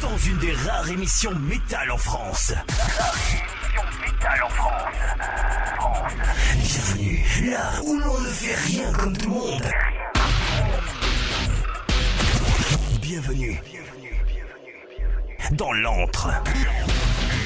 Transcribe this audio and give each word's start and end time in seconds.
dans 0.00 0.16
une 0.16 0.38
des 0.38 0.52
rares 0.52 0.88
émissions 0.90 1.34
métal 1.34 1.90
en 1.90 1.98
France. 1.98 2.52
métal 4.00 4.42
en 4.42 4.48
France. 4.48 4.94
Bienvenue 6.56 7.50
là 7.50 7.70
où 7.84 7.98
l'on 7.98 8.20
ne 8.20 8.28
fait 8.28 8.54
rien 8.54 8.92
comme 8.92 9.16
tout 9.16 9.28
le 9.28 9.34
monde. 9.34 9.70
Bienvenue 13.00 13.60
dans 15.52 15.72
l'antre. 15.72 16.30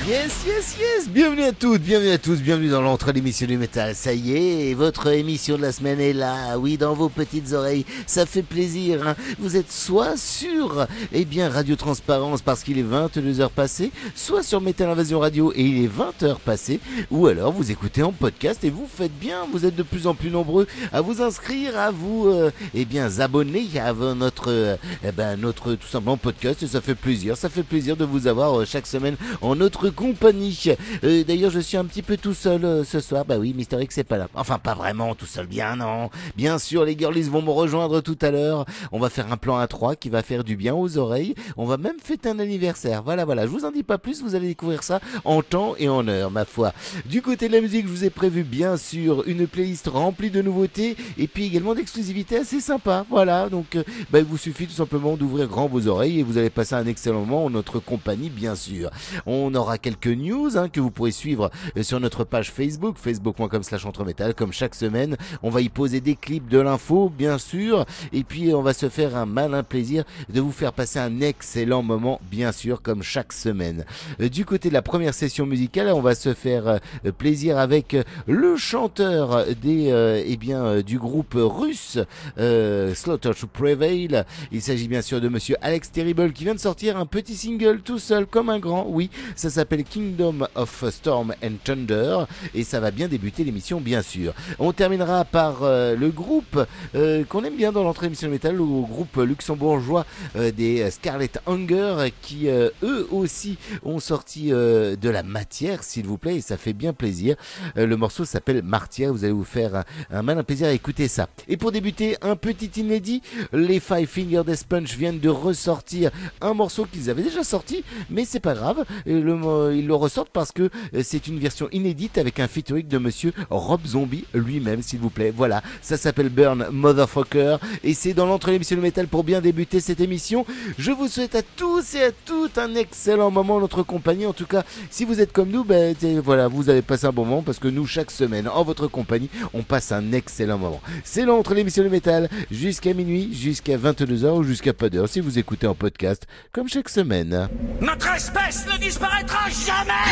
Yes, 0.06 0.44
yes, 0.46 0.76
yes 0.78 1.08
Bienvenue 1.08 1.44
à 1.44 1.52
toutes, 1.52 1.80
bienvenue 1.80 2.10
à 2.10 2.18
tous, 2.18 2.42
bienvenue 2.42 2.68
dans 2.68 2.82
l'entre 2.82 3.10
l'émission 3.10 3.46
du 3.46 3.56
métal. 3.56 3.94
Ça 3.94 4.12
y 4.12 4.36
est, 4.36 4.74
votre 4.74 5.06
émission 5.06 5.56
de 5.56 5.62
la 5.62 5.72
semaine 5.72 5.98
est 5.98 6.12
là, 6.12 6.58
oui, 6.58 6.76
dans 6.76 6.92
vos 6.92 7.08
petites 7.08 7.54
oreilles. 7.54 7.86
Ça 8.06 8.26
fait 8.26 8.42
plaisir, 8.42 9.08
hein. 9.08 9.16
Vous 9.38 9.56
êtes 9.56 9.72
soit 9.72 10.18
sur, 10.18 10.86
eh 11.10 11.24
bien, 11.24 11.48
Radio 11.48 11.74
Transparence 11.74 12.42
parce 12.42 12.62
qu'il 12.62 12.78
est 12.78 12.82
22h 12.82 13.48
passé, 13.48 13.92
soit 14.14 14.42
sur 14.42 14.60
Métal 14.60 14.90
Invasion 14.90 15.20
Radio 15.20 15.54
et 15.56 15.62
il 15.62 15.84
est 15.84 15.88
20h 15.88 16.36
passé, 16.38 16.80
ou 17.10 17.26
alors 17.26 17.52
vous 17.52 17.70
écoutez 17.70 18.02
en 18.02 18.12
podcast 18.12 18.62
et 18.62 18.70
vous 18.70 18.86
faites 18.86 19.18
bien, 19.18 19.46
vous 19.50 19.64
êtes 19.64 19.76
de 19.76 19.82
plus 19.82 20.06
en 20.06 20.14
plus 20.14 20.30
nombreux 20.30 20.66
à 20.92 21.00
vous 21.00 21.22
inscrire, 21.22 21.78
à 21.78 21.90
vous, 21.90 22.26
euh, 22.26 22.50
eh 22.74 22.84
bien, 22.84 23.20
abonner 23.20 23.66
à 23.80 23.94
notre, 23.94 24.50
euh, 24.50 24.76
eh 25.02 25.12
ben, 25.12 25.40
notre, 25.40 25.76
tout 25.76 25.88
simplement, 25.88 26.18
podcast 26.18 26.62
et 26.62 26.66
ça 26.66 26.82
fait 26.82 26.94
plaisir, 26.94 27.38
ça 27.38 27.48
fait 27.48 27.62
plaisir 27.62 27.96
de 27.96 28.04
vous 28.04 28.26
avoir 28.26 28.60
euh, 28.60 28.64
chaque 28.66 28.86
semaine 28.86 29.16
en 29.40 29.56
notre 29.56 29.93
compagnie. 29.94 30.72
Euh, 31.04 31.24
D'ailleurs, 31.24 31.50
je 31.50 31.60
suis 31.60 31.76
un 31.76 31.84
petit 31.84 32.02
peu 32.02 32.16
tout 32.16 32.34
seul 32.34 32.64
euh, 32.64 32.84
ce 32.84 33.00
soir. 33.00 33.24
Bah 33.24 33.36
oui, 33.38 33.54
Mister 33.54 33.80
X 33.80 33.94
c'est 33.94 34.04
pas 34.04 34.18
là. 34.18 34.28
Enfin, 34.34 34.58
pas 34.58 34.74
vraiment 34.74 35.14
tout 35.14 35.26
seul, 35.26 35.46
bien 35.46 35.76
non. 35.76 36.10
Bien 36.36 36.58
sûr, 36.58 36.84
les 36.84 36.96
girlies 36.98 37.22
vont 37.22 37.42
me 37.42 37.50
rejoindre 37.50 38.00
tout 38.00 38.18
à 38.20 38.30
l'heure. 38.30 38.66
On 38.92 38.98
va 38.98 39.08
faire 39.08 39.32
un 39.32 39.36
plan 39.36 39.56
à 39.56 39.66
3 39.66 39.96
qui 39.96 40.10
va 40.10 40.22
faire 40.22 40.44
du 40.44 40.56
bien 40.56 40.74
aux 40.74 40.98
oreilles. 40.98 41.34
On 41.56 41.64
va 41.64 41.76
même 41.76 41.98
fêter 42.02 42.28
un 42.28 42.38
anniversaire. 42.38 43.02
Voilà, 43.02 43.24
voilà. 43.24 43.46
Je 43.46 43.50
vous 43.50 43.64
en 43.64 43.70
dis 43.70 43.82
pas 43.82 43.98
plus, 43.98 44.22
vous 44.22 44.34
allez 44.34 44.48
découvrir 44.48 44.82
ça 44.82 45.00
en 45.24 45.42
temps 45.42 45.74
et 45.78 45.88
en 45.88 46.06
heure, 46.08 46.30
ma 46.30 46.44
foi. 46.44 46.72
Du 47.06 47.22
côté 47.22 47.48
de 47.48 47.54
la 47.54 47.60
musique, 47.60 47.86
je 47.86 47.90
vous 47.92 48.04
ai 48.04 48.10
prévu 48.10 48.42
bien 48.42 48.76
sûr 48.76 49.22
une 49.26 49.46
playlist 49.46 49.88
remplie 49.88 50.30
de 50.30 50.42
nouveautés 50.42 50.96
et 51.18 51.26
puis 51.26 51.46
également 51.46 51.74
d'exclusivités 51.74 52.38
assez 52.38 52.60
sympas. 52.60 53.04
Voilà, 53.10 53.48
donc 53.48 53.76
euh, 53.76 53.84
bah, 54.10 54.18
il 54.18 54.24
vous 54.24 54.38
suffit 54.38 54.66
tout 54.66 54.72
simplement 54.72 55.16
d'ouvrir 55.16 55.46
grand 55.46 55.66
vos 55.66 55.86
oreilles 55.86 56.20
et 56.20 56.22
vous 56.22 56.38
allez 56.38 56.50
passer 56.50 56.74
un 56.74 56.86
excellent 56.86 57.20
moment 57.20 57.44
en 57.44 57.50
notre 57.50 57.78
compagnie, 57.78 58.30
bien 58.30 58.54
sûr. 58.54 58.90
On 59.26 59.54
aura 59.54 59.78
quelques 59.84 60.06
news 60.06 60.56
hein, 60.56 60.70
que 60.70 60.80
vous 60.80 60.90
pourrez 60.90 61.10
suivre 61.10 61.50
euh, 61.76 61.82
sur 61.82 62.00
notre 62.00 62.24
page 62.24 62.50
Facebook, 62.50 62.96
facebook.com 62.96 63.62
slash 63.62 63.84
entremetal, 63.84 64.34
comme 64.34 64.50
chaque 64.50 64.74
semaine. 64.74 65.18
On 65.42 65.50
va 65.50 65.60
y 65.60 65.68
poser 65.68 66.00
des 66.00 66.14
clips 66.14 66.48
de 66.48 66.58
l'info, 66.58 67.12
bien 67.14 67.36
sûr, 67.36 67.84
et 68.14 68.24
puis 68.24 68.54
on 68.54 68.62
va 68.62 68.72
se 68.72 68.88
faire 68.88 69.14
un 69.14 69.26
malin 69.26 69.62
plaisir 69.62 70.04
de 70.30 70.40
vous 70.40 70.52
faire 70.52 70.72
passer 70.72 70.98
un 70.98 71.20
excellent 71.20 71.82
moment, 71.82 72.18
bien 72.30 72.50
sûr, 72.50 72.80
comme 72.80 73.02
chaque 73.02 73.34
semaine. 73.34 73.84
Euh, 74.22 74.30
Du 74.30 74.46
côté 74.46 74.70
de 74.70 74.74
la 74.74 74.80
première 74.80 75.12
session 75.12 75.44
musicale, 75.44 75.88
on 75.88 76.00
va 76.00 76.14
se 76.14 76.32
faire 76.32 76.66
euh, 76.66 77.12
plaisir 77.18 77.58
avec 77.58 77.94
le 78.26 78.56
chanteur 78.56 79.44
des, 79.62 79.90
euh, 79.90 80.22
eh 80.24 80.38
bien, 80.38 80.80
du 80.80 80.98
groupe 80.98 81.34
russe 81.36 81.98
euh, 82.38 82.94
Slaughter 82.94 83.32
to 83.38 83.46
Prevail. 83.46 84.24
Il 84.50 84.62
s'agit 84.62 84.88
bien 84.88 85.02
sûr 85.02 85.20
de 85.20 85.28
Monsieur 85.28 85.56
Alex 85.60 85.92
Terrible 85.92 86.32
qui 86.32 86.44
vient 86.44 86.54
de 86.54 86.60
sortir 86.60 86.96
un 86.96 87.04
petit 87.04 87.34
single 87.34 87.80
tout 87.82 87.98
seul 87.98 88.24
comme 88.24 88.48
un 88.48 88.58
grand. 88.58 88.86
Oui, 88.88 89.10
ça 89.36 89.50
s'appelle 89.50 89.73
Kingdom 89.82 90.46
of 90.54 90.84
Storm 90.90 91.34
and 91.42 91.54
Thunder 91.64 92.24
et 92.54 92.64
ça 92.64 92.80
va 92.80 92.90
bien 92.90 93.08
débuter 93.08 93.44
l'émission 93.44 93.80
bien 93.80 94.02
sûr. 94.02 94.32
On 94.58 94.72
terminera 94.72 95.24
par 95.24 95.62
euh, 95.62 95.96
le 95.96 96.10
groupe 96.10 96.64
euh, 96.94 97.24
qu'on 97.24 97.44
aime 97.44 97.56
bien 97.56 97.72
dans 97.72 97.82
l'entrée 97.82 98.06
émission 98.06 98.28
de 98.28 98.32
métal, 98.32 98.56
le 98.56 98.64
groupe 98.64 99.16
luxembourgeois 99.16 100.06
euh, 100.36 100.52
des 100.52 100.90
Scarlet 100.90 101.30
Hunger 101.46 102.10
qui 102.22 102.46
eux 102.48 103.08
aussi 103.10 103.56
ont 103.82 103.98
sorti 103.98 104.50
de 104.50 105.08
la 105.08 105.22
matière 105.22 105.82
s'il 105.82 106.06
vous 106.06 106.18
plaît 106.18 106.36
et 106.36 106.40
ça 106.40 106.56
fait 106.56 106.72
bien 106.72 106.92
plaisir. 106.92 107.36
Le 107.76 107.96
morceau 107.96 108.24
s'appelle 108.24 108.62
Martyr, 108.62 109.12
vous 109.12 109.24
allez 109.24 109.32
vous 109.32 109.44
faire 109.44 109.84
un, 110.10 110.22
malin 110.22 110.42
plaisir 110.42 110.68
à 110.68 110.72
écouter 110.72 111.08
ça. 111.08 111.28
Et 111.48 111.56
pour 111.56 111.72
débuter, 111.72 112.16
un 112.22 112.36
petit 112.36 112.70
inédit, 112.80 113.22
les 113.52 113.80
Five 113.80 114.08
Finger 114.08 114.42
Death 114.46 114.64
Punch 114.64 114.96
viennent 114.96 115.20
de 115.20 115.28
ressortir 115.28 116.10
un 116.40 116.54
morceau 116.54 116.84
qu'ils 116.84 117.10
avaient 117.10 117.22
déjà 117.22 117.44
sorti, 117.44 117.84
mais 118.10 118.24
c'est 118.24 118.40
pas 118.40 118.54
grave, 118.54 118.84
le 119.06 119.34
ils 119.72 119.86
le 119.86 119.94
ressortent 119.94 120.30
parce 120.30 120.52
que 120.52 120.70
euh, 120.94 121.02
c'est 121.02 121.26
une 121.26 121.38
version 121.38 121.68
inédite 121.72 122.18
avec 122.18 122.40
un 122.40 122.48
featuring 122.48 122.86
de 122.86 122.98
monsieur 122.98 123.32
Rob 123.50 123.80
Zombie 123.86 124.24
lui-même, 124.34 124.82
s'il 124.82 124.98
vous 124.98 125.10
plaît. 125.10 125.32
Voilà, 125.34 125.62
ça 125.82 125.96
s'appelle 125.96 126.28
Burn 126.28 126.66
Motherfucker 126.70 127.56
et 127.82 127.94
c'est 127.94 128.14
dans 128.14 128.26
l'entrée 128.26 128.52
l'émission 128.52 128.76
de 128.76 128.82
métal 128.82 129.06
pour 129.06 129.24
bien 129.24 129.40
débuter 129.40 129.80
cette 129.80 130.00
émission. 130.00 130.46
Je 130.78 130.90
vous 130.90 131.08
souhaite 131.08 131.34
à 131.34 131.42
tous 131.42 131.94
et 131.94 132.04
à 132.04 132.12
toutes 132.12 132.58
un 132.58 132.74
excellent 132.74 133.30
moment 133.30 133.56
en 133.56 133.60
notre 133.60 133.82
compagnie. 133.82 134.26
En 134.26 134.32
tout 134.32 134.46
cas, 134.46 134.64
si 134.90 135.04
vous 135.04 135.20
êtes 135.20 135.32
comme 135.32 135.50
nous, 135.50 135.64
ben, 135.64 135.94
voilà, 136.22 136.48
vous 136.48 136.70
allez 136.70 136.82
passer 136.82 137.06
un 137.06 137.12
bon 137.12 137.24
moment 137.24 137.42
parce 137.42 137.58
que 137.58 137.68
nous, 137.68 137.86
chaque 137.86 138.10
semaine, 138.10 138.48
en 138.48 138.62
votre 138.62 138.88
compagnie, 138.88 139.30
on 139.52 139.62
passe 139.62 139.92
un 139.92 140.12
excellent 140.12 140.58
moment. 140.58 140.80
C'est 141.04 141.24
l'entre 141.24 141.54
l'émission 141.54 141.82
de 141.82 141.88
métal 141.88 142.28
jusqu'à 142.50 142.94
minuit, 142.94 143.34
jusqu'à 143.34 143.76
22h 143.76 144.38
ou 144.38 144.42
jusqu'à 144.42 144.72
pas 144.72 144.88
d'heure 144.88 145.08
si 145.08 145.20
vous 145.20 145.38
écoutez 145.38 145.66
en 145.66 145.74
podcast, 145.74 146.26
comme 146.52 146.68
chaque 146.68 146.88
semaine. 146.88 147.48
Notre 147.80 148.14
espèce 148.14 148.66
ne 148.66 148.78
disparaîtra 148.78 149.50
jamais 149.62 150.10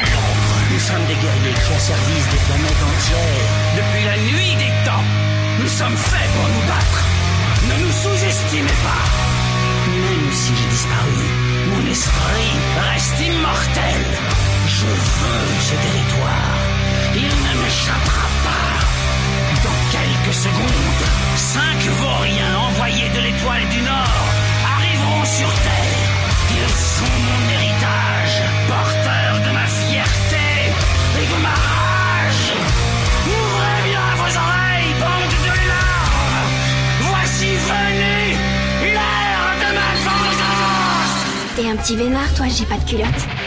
Nous 0.70 0.78
sommes 0.78 1.06
des 1.10 1.19
guerriers 1.19 1.58
qui 1.58 1.72
asservissent 1.75 2.30
des 2.30 2.42
planètes 2.47 2.82
entières. 2.91 3.50
Depuis 3.80 4.04
la 4.04 4.16
nuit 4.30 4.54
des 4.62 4.72
temps, 4.86 5.06
nous 5.60 5.69
sommes 5.69 5.97
faits 5.97 6.30
pour 6.34 6.47
nous 6.54 6.66
battre. 6.70 7.00
Ne 7.69 7.75
nous 7.82 7.94
sous-estimez 8.03 8.78
pas. 8.86 9.04
Même 9.91 10.32
si 10.32 10.53
j'ai 10.56 10.69
disparu, 10.70 11.26
mon 11.70 11.82
esprit 11.91 12.53
reste 12.91 13.19
immortel. 13.20 14.03
Je 14.66 14.86
veux 14.86 15.47
ce 15.69 15.74
territoire. 15.86 16.59
Il 17.14 17.32
ne 17.47 17.53
m'échappera 17.62 18.26
pas. 18.47 18.70
Dans 19.66 19.80
quelques 19.97 20.36
secondes, 20.47 21.04
cinq 21.36 21.78
vauriens 22.00 22.56
envoyés 22.69 23.09
de 23.10 23.20
l'étoile 23.20 23.69
du 23.69 23.80
Nord 23.82 24.24
arriveront 24.74 25.24
sur 25.24 25.50
Terre. 25.66 26.22
Ils 26.54 26.74
sont 26.98 27.22
petit 41.82 41.97
vénard, 41.97 42.32
toi, 42.34 42.47
j'ai 42.48 42.65
pas 42.65 42.78
de 42.78 42.88
culotte. 42.88 43.41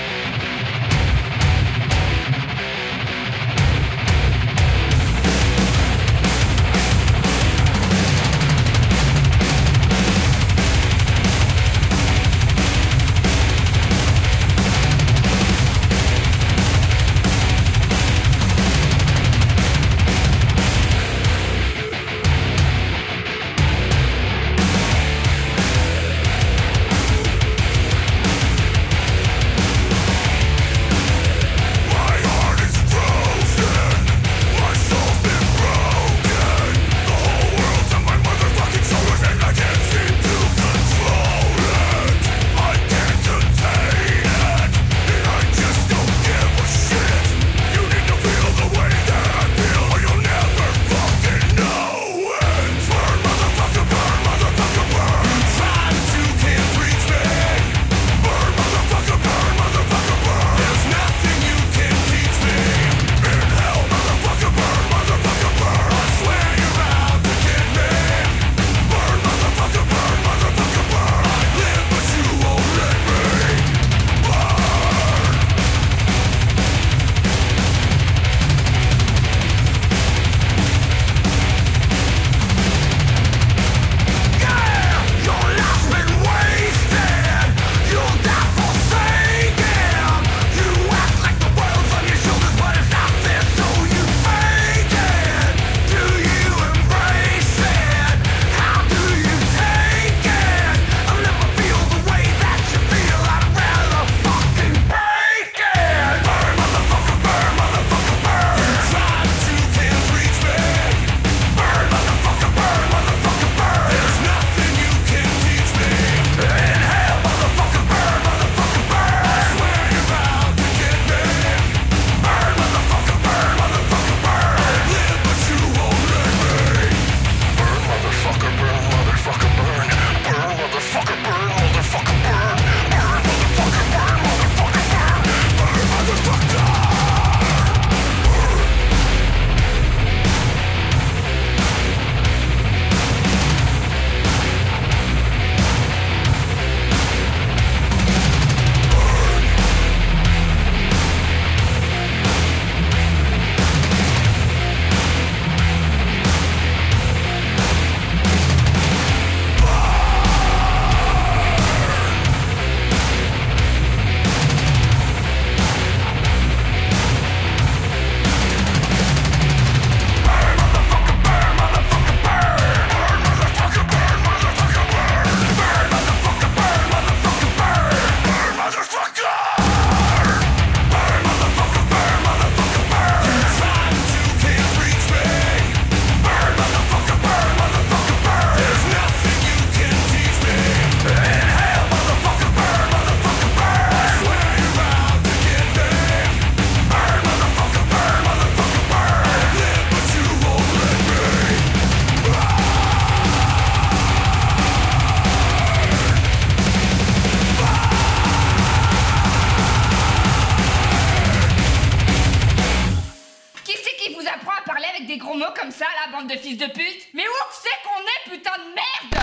Des 215.16 215.20
gros 215.20 215.36
mots 215.36 215.54
comme 215.56 215.72
ça, 215.72 215.86
la 216.06 216.12
bande 216.12 216.30
de 216.30 216.36
fils 216.36 216.58
de 216.58 216.66
pute 216.66 217.08
Mais 217.14 217.24
où 217.24 217.32
c'est 217.52 217.70
qu'on 217.84 218.02
est, 218.04 218.38
putain 218.38 218.52
de 218.58 218.76
merde? 218.76 219.16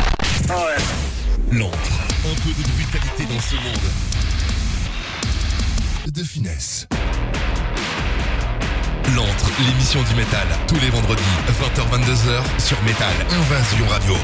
L'antre, 1.52 1.92
un 2.24 2.34
peu 2.40 2.50
de 2.50 2.68
brutalité 2.72 3.24
dans 3.24 3.40
ce 3.40 3.54
monde. 3.56 3.90
De 6.06 6.24
finesse. 6.24 6.86
L'antre, 9.14 9.50
l'émission 9.66 10.02
du 10.02 10.14
métal, 10.14 10.46
tous 10.66 10.80
les 10.80 10.88
vendredis, 10.88 11.22
20h-22h 11.60 12.42
sur 12.58 12.82
Métal 12.82 13.14
Invasion 13.30 13.86
Radio. 13.88 14.16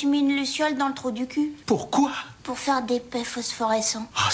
Je 0.00 0.06
me 0.06 0.14
suis 0.14 0.22
mis 0.22 0.30
une 0.30 0.38
luciole 0.38 0.76
dans 0.76 0.88
le 0.88 0.94
trou 0.94 1.10
du 1.10 1.26
cul. 1.26 1.52
Pourquoi? 1.66 2.12
Pour 2.42 2.58
faire 2.58 2.82
des 2.82 3.00
paix 3.00 3.24
phosphorescents. 3.24 4.06
Ah, 4.16 4.30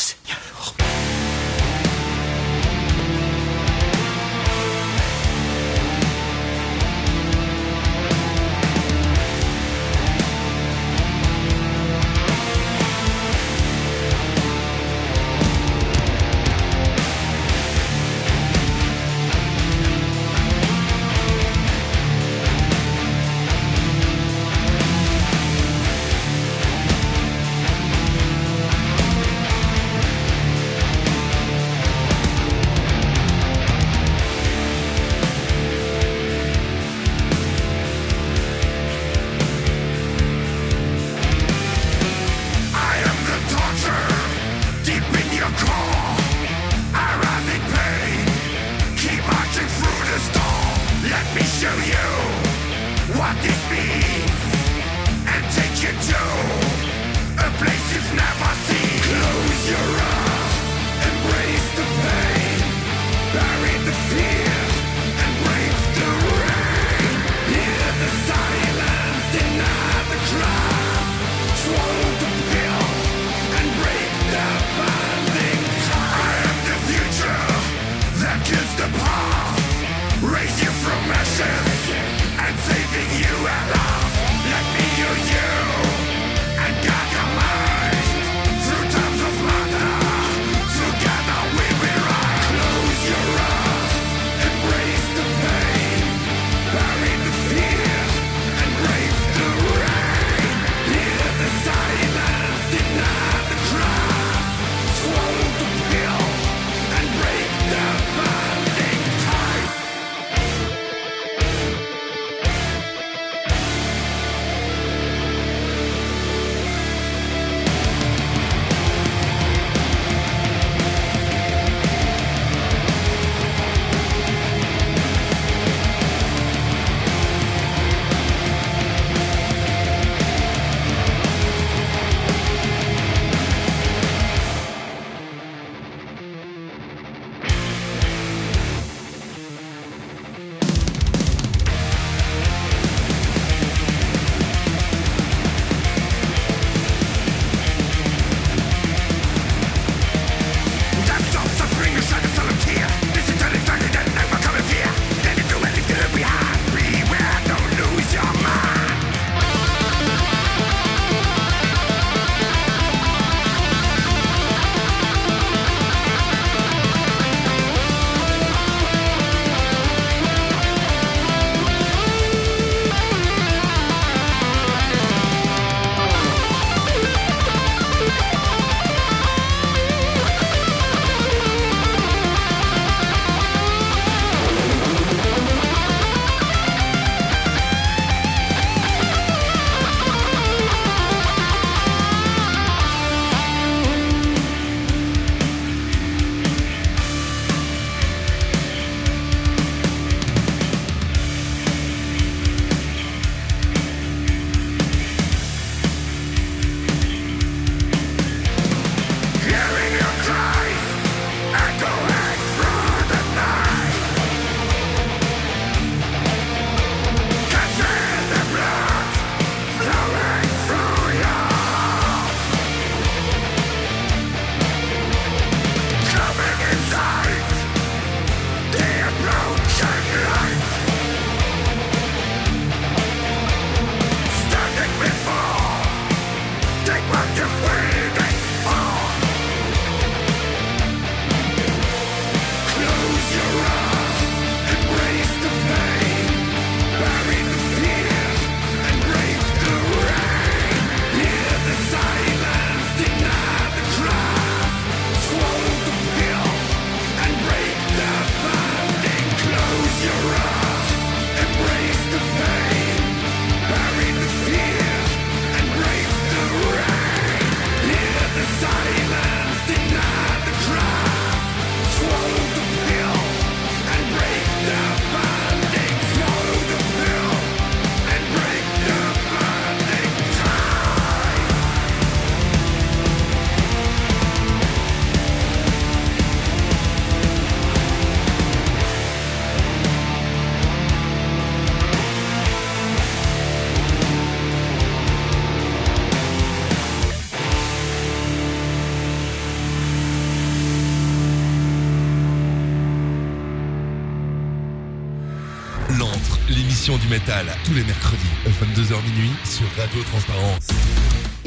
Radio 309.76 310.02
Transparence. 310.04 310.65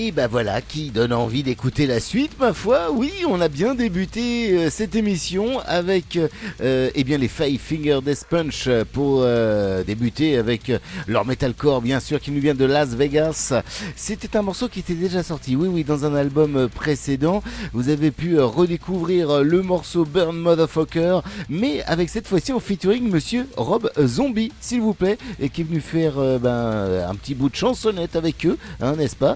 Et 0.01 0.13
bah 0.13 0.27
voilà, 0.27 0.61
qui 0.61 0.91
donne 0.91 1.11
envie 1.11 1.43
d'écouter 1.43 1.85
la 1.85 1.99
suite, 1.99 2.39
ma 2.39 2.53
foi. 2.53 2.89
Oui, 2.89 3.11
on 3.27 3.41
a 3.41 3.49
bien 3.49 3.75
débuté 3.75 4.51
euh, 4.51 4.69
cette 4.69 4.95
émission 4.95 5.59
avec 5.65 6.17
euh, 6.61 6.89
eh 6.95 7.03
bien 7.03 7.17
les 7.17 7.27
Five 7.27 7.59
Finger 7.59 7.99
Death 8.01 8.25
Punch 8.29 8.69
pour 8.93 9.23
euh, 9.23 9.83
débuter 9.83 10.37
avec 10.37 10.71
leur 11.05 11.25
metalcore, 11.25 11.81
bien 11.81 11.99
sûr, 11.99 12.21
qui 12.21 12.31
nous 12.31 12.39
vient 12.39 12.53
de 12.53 12.63
Las 12.63 12.95
Vegas. 12.95 13.51
C'était 13.97 14.37
un 14.37 14.41
morceau 14.41 14.69
qui 14.69 14.79
était 14.79 14.93
déjà 14.93 15.21
sorti, 15.21 15.57
oui, 15.57 15.67
oui, 15.67 15.83
dans 15.83 16.05
un 16.05 16.15
album 16.15 16.69
précédent. 16.73 17.43
Vous 17.73 17.89
avez 17.89 18.11
pu 18.11 18.39
redécouvrir 18.39 19.43
le 19.43 19.61
morceau 19.63 20.05
Burn 20.05 20.37
Motherfucker, 20.37 21.19
mais 21.49 21.83
avec 21.83 22.07
cette 22.07 22.29
fois-ci 22.29 22.53
en 22.53 22.61
featuring 22.61 23.11
Monsieur 23.11 23.47
Rob 23.57 23.91
Zombie, 24.01 24.53
s'il 24.61 24.79
vous 24.79 24.93
plaît, 24.93 25.17
et 25.41 25.49
qui 25.49 25.59
est 25.59 25.65
venu 25.65 25.81
faire 25.81 26.13
ben, 26.39 27.05
un 27.05 27.15
petit 27.15 27.35
bout 27.35 27.49
de 27.49 27.55
chansonnette 27.55 28.15
avec 28.15 28.45
eux, 28.45 28.57
hein, 28.79 28.95
n'est-ce 28.95 29.17
pas? 29.17 29.35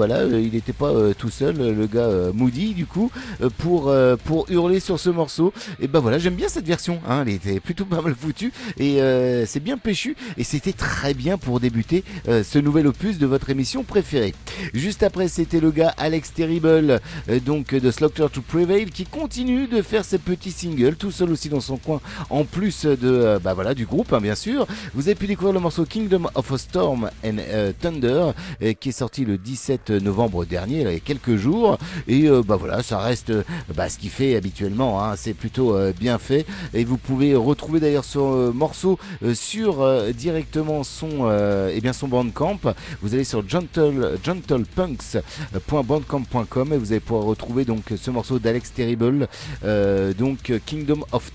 Voilà, 0.00 0.20
euh, 0.20 0.40
il 0.40 0.52
n'était 0.52 0.72
pas 0.72 0.88
euh, 0.88 1.12
tout 1.12 1.28
seul, 1.28 1.60
euh, 1.60 1.74
le 1.74 1.86
gars 1.86 2.08
Moody, 2.32 2.72
du 2.72 2.86
coup, 2.86 3.10
pour, 3.58 3.94
pour 4.24 4.50
hurler 4.50 4.80
sur 4.80 4.98
ce 4.98 5.10
morceau. 5.10 5.52
Et 5.78 5.88
ben 5.88 6.00
voilà, 6.00 6.18
j'aime 6.18 6.36
bien 6.36 6.48
cette 6.48 6.66
version, 6.66 7.00
hein, 7.06 7.24
elle 7.26 7.34
était 7.34 7.60
plutôt 7.60 7.84
pas 7.84 8.00
mal 8.00 8.14
foutue, 8.14 8.50
et 8.78 8.98
c'est 9.44 9.60
bien 9.60 9.76
péchu, 9.76 10.16
et 10.38 10.44
c'était 10.44 10.72
très 10.72 11.12
bien 11.12 11.36
pour 11.36 11.60
débuter 11.60 12.02
ce 12.26 12.58
nouvel 12.58 12.86
opus 12.86 13.18
de 13.18 13.26
votre 13.26 13.50
émission 13.50 13.84
préférée. 13.84 14.34
Juste 14.72 15.02
après, 15.02 15.28
c'était 15.28 15.60
le 15.60 15.70
gars 15.70 15.92
Alex 15.98 16.32
Terrible, 16.32 17.00
donc 17.44 17.74
de 17.74 17.90
Slaughter 17.90 18.26
to 18.32 18.40
Prevail, 18.40 18.86
qui 18.86 19.04
continue 19.04 19.66
de 19.66 19.82
faire 19.82 20.06
ses 20.06 20.18
petits 20.18 20.52
singles, 20.52 20.96
tout 20.96 21.10
seul 21.10 21.30
aussi 21.30 21.50
dans 21.50 21.60
son 21.60 21.76
coin, 21.76 22.00
en 22.30 22.44
plus 22.44 22.86
de, 22.86 23.38
bah 23.44 23.52
voilà, 23.52 23.74
du 23.74 23.84
groupe, 23.84 24.14
hein, 24.14 24.20
bien 24.20 24.34
sûr. 24.34 24.66
Vous 24.94 25.08
avez 25.08 25.14
pu 25.14 25.26
découvrir 25.26 25.52
le 25.52 25.60
morceau 25.60 25.84
Kingdom 25.84 26.28
of 26.34 26.52
a 26.52 26.58
Storm 26.58 27.10
and 27.22 27.36
Thunder, 27.80 28.30
qui 28.80 28.88
est 28.88 28.92
sorti 28.92 29.26
le 29.26 29.36
17 29.36 29.89
novembre 29.98 30.44
dernier, 30.44 30.82
il 30.82 30.92
y 30.92 30.96
a 30.96 31.00
quelques 31.00 31.36
jours. 31.36 31.78
Et 32.08 32.28
euh, 32.28 32.42
bah 32.42 32.56
voilà, 32.56 32.82
ça 32.82 32.98
reste 32.98 33.32
bah, 33.74 33.88
ce 33.88 33.96
qu'il 33.98 34.10
fait 34.10 34.36
habituellement. 34.36 35.02
Hein. 35.02 35.14
c'est 35.16 35.32
plutôt 35.34 35.74
euh, 35.74 35.92
bien 35.98 36.18
fait. 36.18 36.44
Et 36.74 36.84
vous 36.84 36.98
pouvez 36.98 37.34
retrouver 37.34 37.80
d'ailleurs 37.80 38.04
ce 38.04 38.18
euh, 38.18 38.52
morceau 38.52 38.98
sur 39.34 39.88
directement 40.12 40.84
son, 40.84 41.30
et 41.30 41.74
eh 41.76 41.80
bien 41.80 41.92
son 41.92 42.08
bandcamp. 42.08 42.58
Vous 43.02 43.14
allez 43.14 43.24
sur 43.24 43.48
gentle, 43.48 44.18
gentlepunks.bandcamp.com 44.22 46.72
et 46.72 46.76
vous 46.76 46.92
allez 46.92 47.00
pouvoir 47.00 47.24
retrouver 47.24 47.64
donc 47.64 47.92
ce 47.96 48.10
morceau 48.10 48.38
d'Alex 48.38 48.72
Terrible, 48.72 49.26
donc 50.18 50.52
Kingdom 50.66 51.04
of, 51.12 51.30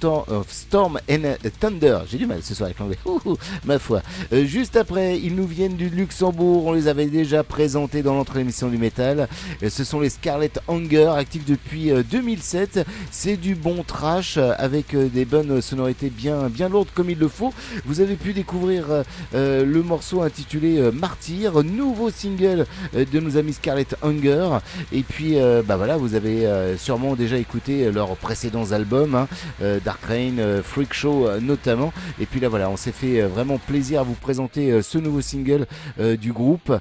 Storm 0.47 0.99
and 1.09 1.37
Thunder. 1.59 1.99
J'ai 2.09 2.17
du 2.17 2.25
mal 2.25 2.41
ce 2.43 2.53
soir 2.53 2.67
avec 2.67 2.79
l'anglais, 2.79 2.97
ma 3.65 3.79
foi. 3.79 4.01
juste 4.31 4.75
après, 4.75 5.17
ils 5.19 5.35
nous 5.35 5.47
viennent 5.47 5.77
du 5.77 5.89
Luxembourg. 5.89 6.65
On 6.65 6.73
les 6.73 6.87
avait 6.87 7.07
déjà 7.07 7.43
présentés 7.43 8.03
dans 8.03 8.13
l'entrée 8.13 8.34
émission 8.39 8.69
du 8.69 8.77
métal. 8.77 9.27
Ce 9.67 9.83
sont 9.83 9.99
les 9.99 10.09
Scarlet 10.09 10.51
Hunger, 10.67 11.13
actifs 11.17 11.45
depuis 11.45 11.91
2007. 11.91 12.77
Euh, 12.77 12.83
C'est 13.11 13.37
du 13.37 13.55
bon 13.55 13.83
trash 13.83 14.37
euh, 14.37 14.53
avec 14.57 14.93
euh, 14.93 15.07
des 15.07 15.25
bonnes 15.25 15.61
sonorités 15.61 16.09
bien, 16.09 16.49
bien 16.49 16.69
lourdes 16.69 16.89
comme 16.93 17.09
il 17.09 17.19
le 17.19 17.27
faut. 17.27 17.53
Vous 17.85 18.01
avez 18.01 18.15
pu 18.15 18.33
découvrir 18.33 19.03
le 19.33 19.81
morceau 19.81 20.21
intitulé 20.21 20.91
Martyr, 20.91 21.63
nouveau 21.63 22.09
single 22.09 22.65
de 22.93 23.19
nos 23.19 23.37
amis 23.37 23.53
Scarlet 23.53 23.87
Hunger. 24.01 24.59
Et 24.91 25.03
puis, 25.03 25.37
bah 25.65 25.77
voilà, 25.77 25.97
vous 25.97 26.15
avez 26.15 26.47
sûrement 26.77 27.15
déjà 27.15 27.37
écouté 27.37 27.91
leurs 27.91 28.15
précédents 28.15 28.71
albums, 28.71 29.15
hein, 29.15 29.27
Dark 29.83 30.03
Rain, 30.05 30.61
Freak 30.63 30.93
Show 30.93 31.27
notamment. 31.41 31.93
Et 32.19 32.25
puis 32.25 32.39
là, 32.39 32.49
voilà, 32.49 32.69
on 32.69 32.77
s'est 32.77 32.91
fait 32.91 33.21
vraiment 33.21 33.57
plaisir 33.57 34.01
à 34.01 34.03
vous 34.03 34.13
présenter 34.13 34.81
ce 34.81 34.97
nouveau 34.97 35.21
single 35.21 35.67
du 35.99 36.31
groupe 36.31 36.71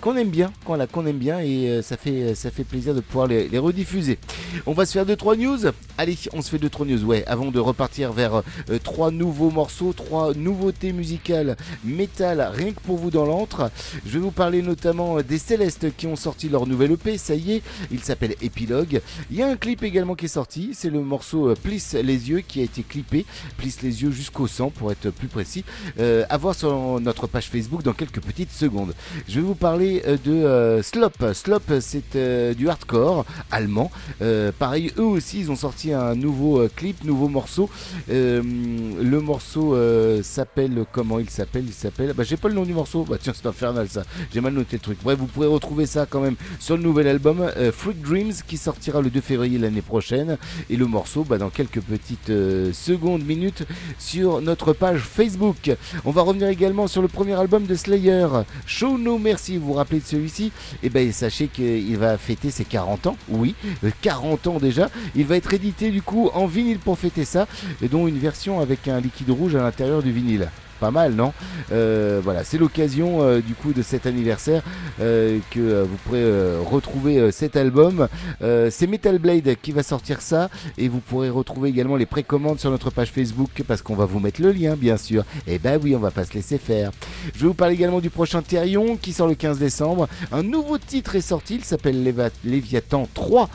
qu'on 0.00 0.16
aime 0.16 0.30
bien, 0.30 0.52
qu'on 0.64 0.80
a 0.80 0.86
qu'on 0.90 1.06
aime 1.06 1.18
bien 1.18 1.40
et 1.40 1.68
euh, 1.68 1.82
ça 1.82 1.96
fait, 1.96 2.22
euh, 2.22 2.34
ça 2.34 2.50
fait 2.50 2.64
plaisir 2.64 2.94
de 2.94 3.00
pouvoir 3.00 3.26
les, 3.26 3.58
rediffuser. 3.58 4.18
On 4.66 4.72
va 4.72 4.86
se 4.86 4.92
faire 4.92 5.06
2-3 5.06 5.36
news. 5.36 5.58
Allez, 5.98 6.16
on 6.32 6.42
se 6.42 6.50
fait 6.50 6.58
2-3 6.58 6.86
news, 6.86 7.04
ouais, 7.04 7.24
avant 7.26 7.50
de 7.50 7.58
repartir 7.58 8.12
vers 8.12 8.42
euh, 8.70 8.78
trois 8.82 9.10
nouveaux 9.10 9.50
morceaux, 9.50 9.92
trois 9.92 10.34
nouveautés 10.34 10.92
musicales 10.92 11.56
métal, 11.84 12.50
rien 12.52 12.72
que 12.72 12.80
pour 12.80 12.96
vous 12.96 13.10
dans 13.10 13.26
l'antre. 13.26 13.70
Je 14.06 14.12
vais 14.12 14.18
vous 14.18 14.30
parler 14.30 14.62
notamment 14.62 15.20
des 15.22 15.38
Célestes 15.38 15.94
qui 15.96 16.06
ont 16.06 16.16
sorti 16.16 16.48
leur 16.48 16.66
nouvelle 16.66 16.92
EP, 16.92 17.18
ça 17.18 17.34
y 17.34 17.52
est, 17.52 17.62
il 17.90 18.00
s'appelle 18.00 18.34
Epilogue. 18.40 19.00
Il 19.30 19.36
y 19.36 19.42
a 19.42 19.48
un 19.48 19.56
clip 19.56 19.82
également 19.82 20.14
qui 20.14 20.24
est 20.26 20.28
sorti, 20.28 20.70
c'est 20.74 20.90
le 20.90 21.00
morceau 21.00 21.54
Plisse 21.62 21.94
les 21.94 22.30
yeux 22.30 22.40
qui 22.40 22.60
a 22.60 22.64
été 22.64 22.82
clippé, 22.82 23.26
Plisse 23.56 23.82
les 23.82 24.02
yeux 24.02 24.10
jusqu'au 24.10 24.46
sang 24.46 24.70
pour 24.70 24.90
être 24.92 25.10
plus 25.10 25.28
précis, 25.28 25.64
à 25.98 26.36
voir 26.36 26.54
sur 26.54 27.00
notre 27.00 27.26
page 27.26 27.48
Facebook 27.48 27.82
dans 27.82 27.92
quelques 27.92 28.20
petites 28.20 28.52
secondes. 28.52 28.94
Je 29.28 29.36
vais 29.36 29.46
vous 29.46 29.54
parler 29.54 30.02
de 30.24 30.79
Slop. 30.82 31.32
Slop, 31.34 31.80
c'est 31.80 32.16
euh, 32.16 32.54
du 32.54 32.68
hardcore 32.68 33.24
allemand. 33.50 33.90
Euh, 34.22 34.52
pareil, 34.56 34.92
eux 34.98 35.04
aussi, 35.04 35.40
ils 35.40 35.50
ont 35.50 35.56
sorti 35.56 35.92
un 35.92 36.14
nouveau 36.14 36.60
euh, 36.60 36.70
clip, 36.74 37.04
nouveau 37.04 37.28
morceau. 37.28 37.70
le 38.08 39.20
morceau 39.20 39.76
s'appelle 40.22 40.84
comment 40.92 41.18
il 41.18 41.30
s'appelle? 41.30 41.64
Il 41.66 41.72
s'appelle. 41.72 42.12
Bah, 42.12 42.24
j'ai 42.24 42.36
pas 42.36 42.48
le 42.48 42.54
nom 42.54 42.64
du 42.64 42.72
morceau. 42.72 43.04
Bah 43.04 43.16
tiens, 43.20 43.32
c'est 43.34 43.46
infernal 43.46 43.88
ça. 43.88 44.02
J'ai 44.32 44.40
mal 44.40 44.52
noté 44.52 44.76
le 44.76 44.80
truc. 44.80 44.98
Bref, 45.02 45.18
vous 45.18 45.26
pourrez 45.26 45.46
retrouver 45.46 45.86
ça 45.86 46.06
quand 46.06 46.20
même 46.20 46.36
sur 46.58 46.76
le 46.76 46.82
nouvel 46.82 47.06
album 47.08 47.50
Freak 47.72 48.00
Dreams 48.02 48.32
qui 48.46 48.56
sortira 48.56 49.00
le 49.00 49.10
2 49.10 49.20
février 49.20 49.58
l'année 49.58 49.82
prochaine. 49.82 50.38
Et 50.68 50.76
le 50.76 50.86
morceau, 50.86 51.24
bah, 51.24 51.38
dans 51.38 51.50
quelques 51.50 51.80
petites 51.80 52.32
secondes, 52.72 53.24
minutes 53.24 53.64
sur 53.98 54.40
notre 54.40 54.72
page 54.72 55.00
Facebook. 55.00 55.70
On 56.04 56.10
va 56.10 56.22
revenir 56.22 56.48
également 56.48 56.86
sur 56.86 57.02
le 57.02 57.08
premier 57.08 57.34
album 57.34 57.66
de 57.66 57.74
Slayer, 57.74 58.26
Show 58.66 58.98
No 58.98 59.18
Mercy. 59.18 59.56
Vous 59.56 59.68
vous 59.68 59.72
rappelez 59.74 60.00
de 60.00 60.04
celui-ci? 60.04 60.52
Et 60.82 60.86
eh 60.86 60.90
ben 60.90 61.12
sachez 61.12 61.48
qu'il 61.48 61.96
va 61.96 62.18
fêter 62.18 62.50
ses 62.50 62.64
40 62.64 63.08
ans, 63.08 63.16
oui, 63.28 63.54
40 64.02 64.46
ans 64.46 64.58
déjà. 64.58 64.90
Il 65.14 65.26
va 65.26 65.36
être 65.36 65.52
édité 65.54 65.90
du 65.90 66.02
coup 66.02 66.30
en 66.34 66.46
vinyle 66.46 66.78
pour 66.78 66.98
fêter 66.98 67.24
ça, 67.24 67.46
et 67.82 67.88
dont 67.88 68.06
une 68.06 68.18
version 68.18 68.60
avec 68.60 68.88
un 68.88 69.00
liquide 69.00 69.30
rouge 69.30 69.54
à 69.54 69.62
l'intérieur 69.62 70.02
du 70.02 70.12
vinyle 70.12 70.48
pas 70.80 70.90
mal, 70.90 71.12
non 71.14 71.32
euh, 71.70 72.20
Voilà, 72.24 72.42
c'est 72.42 72.58
l'occasion 72.58 73.22
euh, 73.22 73.40
du 73.40 73.54
coup 73.54 73.72
de 73.72 73.82
cet 73.82 74.06
anniversaire 74.06 74.62
euh, 75.00 75.38
que 75.50 75.82
vous 75.82 75.96
pourrez 76.04 76.58
retrouver 76.64 77.30
cet 77.30 77.56
album. 77.56 78.08
c'est 78.40 78.86
Metal 78.86 79.18
Blade 79.18 79.54
qui 79.60 79.72
va 79.72 79.82
sortir 79.82 80.22
ça 80.22 80.48
et 80.78 80.88
vous 80.88 81.00
pourrez 81.00 81.28
retrouver 81.28 81.68
également 81.68 81.96
les 81.96 82.06
précommandes 82.06 82.58
sur 82.58 82.70
notre 82.70 82.90
page 82.90 83.10
Facebook 83.10 83.62
parce 83.68 83.82
qu'on 83.82 83.94
va 83.94 84.06
vous 84.06 84.18
mettre 84.18 84.40
le 84.40 84.52
lien, 84.52 84.74
bien 84.74 84.96
sûr. 84.96 85.24
Et 85.46 85.54
eh 85.54 85.58
ben 85.58 85.78
oui, 85.82 85.94
on 85.94 85.98
va 85.98 86.10
pas 86.10 86.24
se 86.24 86.32
laisser 86.32 86.56
faire. 86.56 86.90
Je 87.34 87.40
vais 87.42 87.48
vous 87.48 87.54
parler 87.54 87.74
également 87.74 88.00
du 88.00 88.08
prochain 88.08 88.40
Therion 88.40 88.96
qui 88.96 89.12
sort 89.12 89.28
le 89.28 89.34
15 89.34 89.58
décembre. 89.58 90.08
Un 90.32 90.42
nouveau 90.42 90.78
titre 90.78 91.14
est 91.16 91.20
sorti, 91.20 91.56
il 91.56 91.64
s'appelle 91.64 92.02
Léviathan 92.44 93.06
3, 93.12 93.50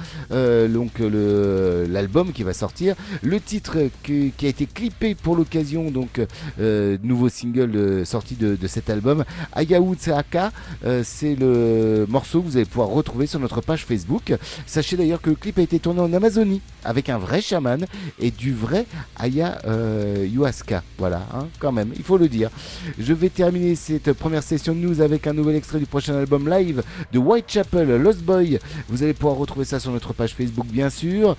donc 0.70 0.92
l'album 1.00 2.32
qui 2.32 2.44
va 2.44 2.54
sortir. 2.54 2.96
Le 3.24 3.40
titre 3.40 3.78
qui, 4.04 4.34
a 4.44 4.48
été 4.48 4.68
clippé 4.68 5.16
pour 5.16 5.36
l'occasion, 5.36 5.90
donc 5.90 6.22
nous 6.60 7.15
nouveau 7.16 7.30
single 7.30 7.72
euh, 7.76 8.06
sorti 8.06 8.36
de, 8.36 8.58
cet 8.68 8.90
album. 8.90 9.24
Ayahu 9.54 9.96
Tsehaka, 9.96 10.52
euh, 10.86 11.02
c'est 11.06 11.36
le 11.36 12.06
morceau 12.10 12.42
que 12.42 12.48
vous 12.48 12.58
allez 12.58 12.66
pouvoir 12.66 12.90
retrouver 12.90 13.26
sur 13.26 13.40
notre 13.40 13.62
page 13.62 13.86
Facebook. 13.86 14.34
Sachez 14.66 14.98
d'ailleurs 14.98 15.22
que 15.22 15.30
le 15.30 15.36
clip 15.38 15.58
a 15.60 15.62
été 15.62 15.80
tourné 15.80 16.02
en 16.02 16.12
Amazonie 16.12 16.62
avec 16.84 17.10
un 17.10 17.18
vrai 17.18 17.42
chaman 17.42 17.86
et 18.20 18.32
du 18.32 18.54
vrai 18.54 18.86
Aya 19.16 19.60
euh, 19.66 20.28
Voilà, 20.98 21.26
hein, 21.34 21.48
quand 21.60 21.72
même, 21.72 21.92
il 21.96 22.04
faut 22.04 22.18
le 22.18 22.28
dire. 22.28 22.50
Je 23.00 23.14
vais 23.14 23.30
terminer 23.30 23.76
cette 23.76 24.12
première 24.12 24.44
session 24.44 24.74
de 24.74 24.80
news 24.80 25.00
avec 25.00 25.26
un 25.26 25.34
nouvel 25.34 25.56
extrait 25.56 25.80
du 25.80 25.86
prochain 25.86 26.16
album 26.16 26.50
live 26.50 26.84
de 27.14 27.20
Whitechapel, 27.20 27.96
Lost 27.96 28.24
Boy. 28.24 28.60
Vous 28.90 29.04
allez 29.04 29.14
pouvoir 29.14 29.38
retrouver 29.38 29.66
ça 29.66 29.80
sur 29.80 29.92
notre 29.92 30.14
page 30.14 30.34
Facebook, 30.34 30.68
bien 30.68 30.90
sûr. 30.90 31.38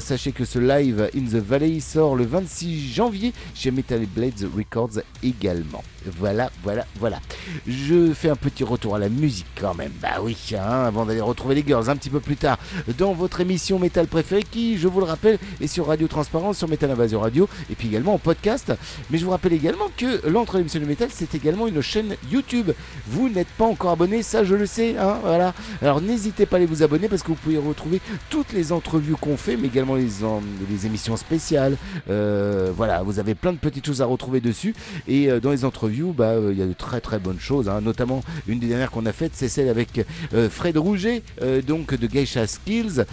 Sachez 0.00 0.32
que 0.32 0.44
ce 0.44 0.58
live 0.58 1.08
In 1.14 1.24
the 1.24 1.42
Valley 1.42 1.80
sort 1.80 2.16
le 2.16 2.24
26 2.24 2.92
janvier 2.92 3.32
chez 3.54 3.70
Metal 3.70 4.04
Blades 4.06 4.48
Records 4.56 5.02
également. 5.20 5.91
Voilà, 6.18 6.50
voilà, 6.62 6.86
voilà. 6.98 7.20
Je 7.66 8.12
fais 8.12 8.28
un 8.28 8.36
petit 8.36 8.64
retour 8.64 8.96
à 8.96 8.98
la 8.98 9.08
musique 9.08 9.46
quand 9.60 9.74
même. 9.74 9.92
Bah 10.00 10.20
oui, 10.22 10.36
hein, 10.54 10.84
avant 10.86 11.06
d'aller 11.06 11.20
retrouver 11.20 11.54
les 11.54 11.64
girls 11.66 11.88
un 11.88 11.96
petit 11.96 12.10
peu 12.10 12.20
plus 12.20 12.36
tard 12.36 12.58
dans 12.98 13.12
votre 13.12 13.40
émission 13.40 13.78
métal 13.78 14.06
préférée 14.06 14.42
qui, 14.42 14.78
je 14.78 14.88
vous 14.88 15.00
le 15.00 15.06
rappelle, 15.06 15.38
est 15.60 15.66
sur 15.66 15.86
Radio 15.86 16.08
Transparence, 16.08 16.58
sur 16.58 16.68
Metal 16.68 16.90
Invasion 16.90 17.20
Radio 17.20 17.48
et 17.70 17.74
puis 17.74 17.88
également 17.88 18.14
en 18.14 18.18
podcast. 18.18 18.72
Mais 19.10 19.18
je 19.18 19.24
vous 19.24 19.30
rappelle 19.30 19.52
également 19.52 19.90
que 19.96 20.26
l'entre 20.28 20.58
l'émission 20.58 20.80
du 20.80 20.86
métal, 20.86 21.08
c'est 21.12 21.34
également 21.34 21.66
une 21.66 21.80
chaîne 21.80 22.16
YouTube. 22.30 22.72
Vous 23.06 23.28
n'êtes 23.28 23.48
pas 23.58 23.64
encore 23.64 23.92
abonné, 23.92 24.22
ça 24.22 24.44
je 24.44 24.54
le 24.54 24.66
sais, 24.66 24.96
hein, 24.98 25.18
voilà. 25.22 25.54
Alors 25.80 26.00
n'hésitez 26.00 26.46
pas 26.46 26.56
à 26.56 26.58
aller 26.58 26.66
vous 26.66 26.82
abonner 26.82 27.08
parce 27.08 27.22
que 27.22 27.28
vous 27.28 27.34
pouvez 27.34 27.58
retrouver 27.58 28.00
toutes 28.30 28.52
les 28.52 28.72
entrevues 28.72 29.16
qu'on 29.20 29.36
fait, 29.36 29.56
mais 29.56 29.68
également 29.68 29.94
les, 29.94 30.86
émissions 30.86 31.16
spéciales. 31.16 31.76
Euh, 32.10 32.72
voilà, 32.76 33.02
vous 33.02 33.18
avez 33.18 33.34
plein 33.34 33.52
de 33.52 33.58
petites 33.58 33.86
choses 33.86 34.02
à 34.02 34.06
retrouver 34.06 34.40
dessus 34.40 34.74
et 35.06 35.30
euh, 35.30 35.40
dans 35.40 35.50
les 35.50 35.64
entrevues 35.64 35.91
bah, 36.16 36.34
il 36.50 36.58
y 36.58 36.62
a 36.62 36.66
de 36.66 36.72
très 36.72 37.00
très 37.00 37.18
bonnes 37.18 37.40
choses, 37.40 37.68
hein. 37.68 37.80
notamment 37.80 38.22
une 38.46 38.58
des 38.58 38.66
dernières 38.66 38.90
qu'on 38.90 39.06
a 39.06 39.12
faites, 39.12 39.32
c'est 39.34 39.48
celle 39.48 39.68
avec 39.68 40.04
Fred 40.50 40.76
Rouget, 40.76 41.22
donc 41.66 41.94
de 41.94 42.06
Geisha 42.06 42.46
Skills, 42.46 43.04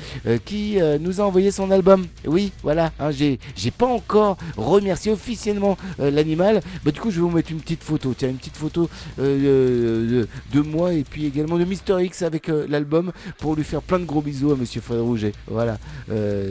qui 0.45 0.77
nous 0.99 1.21
a 1.21 1.23
envoyé 1.23 1.51
son 1.51 1.71
album. 1.71 2.07
Oui, 2.25 2.51
voilà, 2.63 2.91
hein, 2.99 3.11
j'ai 3.11 3.37
pas 3.77 3.87
encore 3.87 4.37
remercié 4.57 5.11
officiellement 5.11 5.77
l'animal. 5.97 6.61
Bah, 6.83 6.91
du 6.91 6.99
coup, 6.99 7.11
je 7.11 7.15
vais 7.15 7.21
vous 7.21 7.29
mettre 7.29 7.51
une 7.51 7.59
petite 7.59 7.83
photo. 7.83 8.13
Tiens, 8.17 8.29
une 8.29 8.37
petite 8.37 8.57
photo 8.57 8.89
de, 9.17 10.27
de, 10.53 10.61
moi 10.61 10.93
et 10.93 11.03
puis 11.03 11.25
également 11.25 11.57
de 11.57 11.65
Mister 11.65 11.97
X 12.01 12.21
avec 12.21 12.47
l'album 12.47 13.11
pour 13.37 13.55
lui 13.55 13.63
faire 13.63 13.81
plein 13.81 13.99
de 13.99 14.05
gros 14.05 14.21
bisous 14.21 14.51
à 14.51 14.55
Monsieur 14.55 14.81
Fred 14.81 14.99
Rouget. 14.99 15.33
Voilà, 15.47 15.77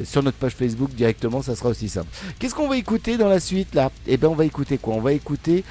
sur 0.04 0.22
notre 0.22 0.36
page 0.36 0.52
Facebook 0.52 0.90
directement, 0.94 1.42
ça 1.42 1.56
sera 1.56 1.70
aussi 1.70 1.88
simple. 1.88 2.08
Qu'est-ce 2.38 2.54
qu'on 2.54 2.68
va 2.68 2.76
écouter 2.76 3.16
dans 3.16 3.28
la 3.28 3.40
suite 3.40 3.74
là? 3.74 3.90
Eh 4.06 4.16
ben, 4.16 4.28
on 4.28 4.34
va 4.34 4.44
écouter 4.44 4.78
quoi? 4.78 4.94
On 4.94 5.00
va 5.00 5.12
écouter 5.12 5.64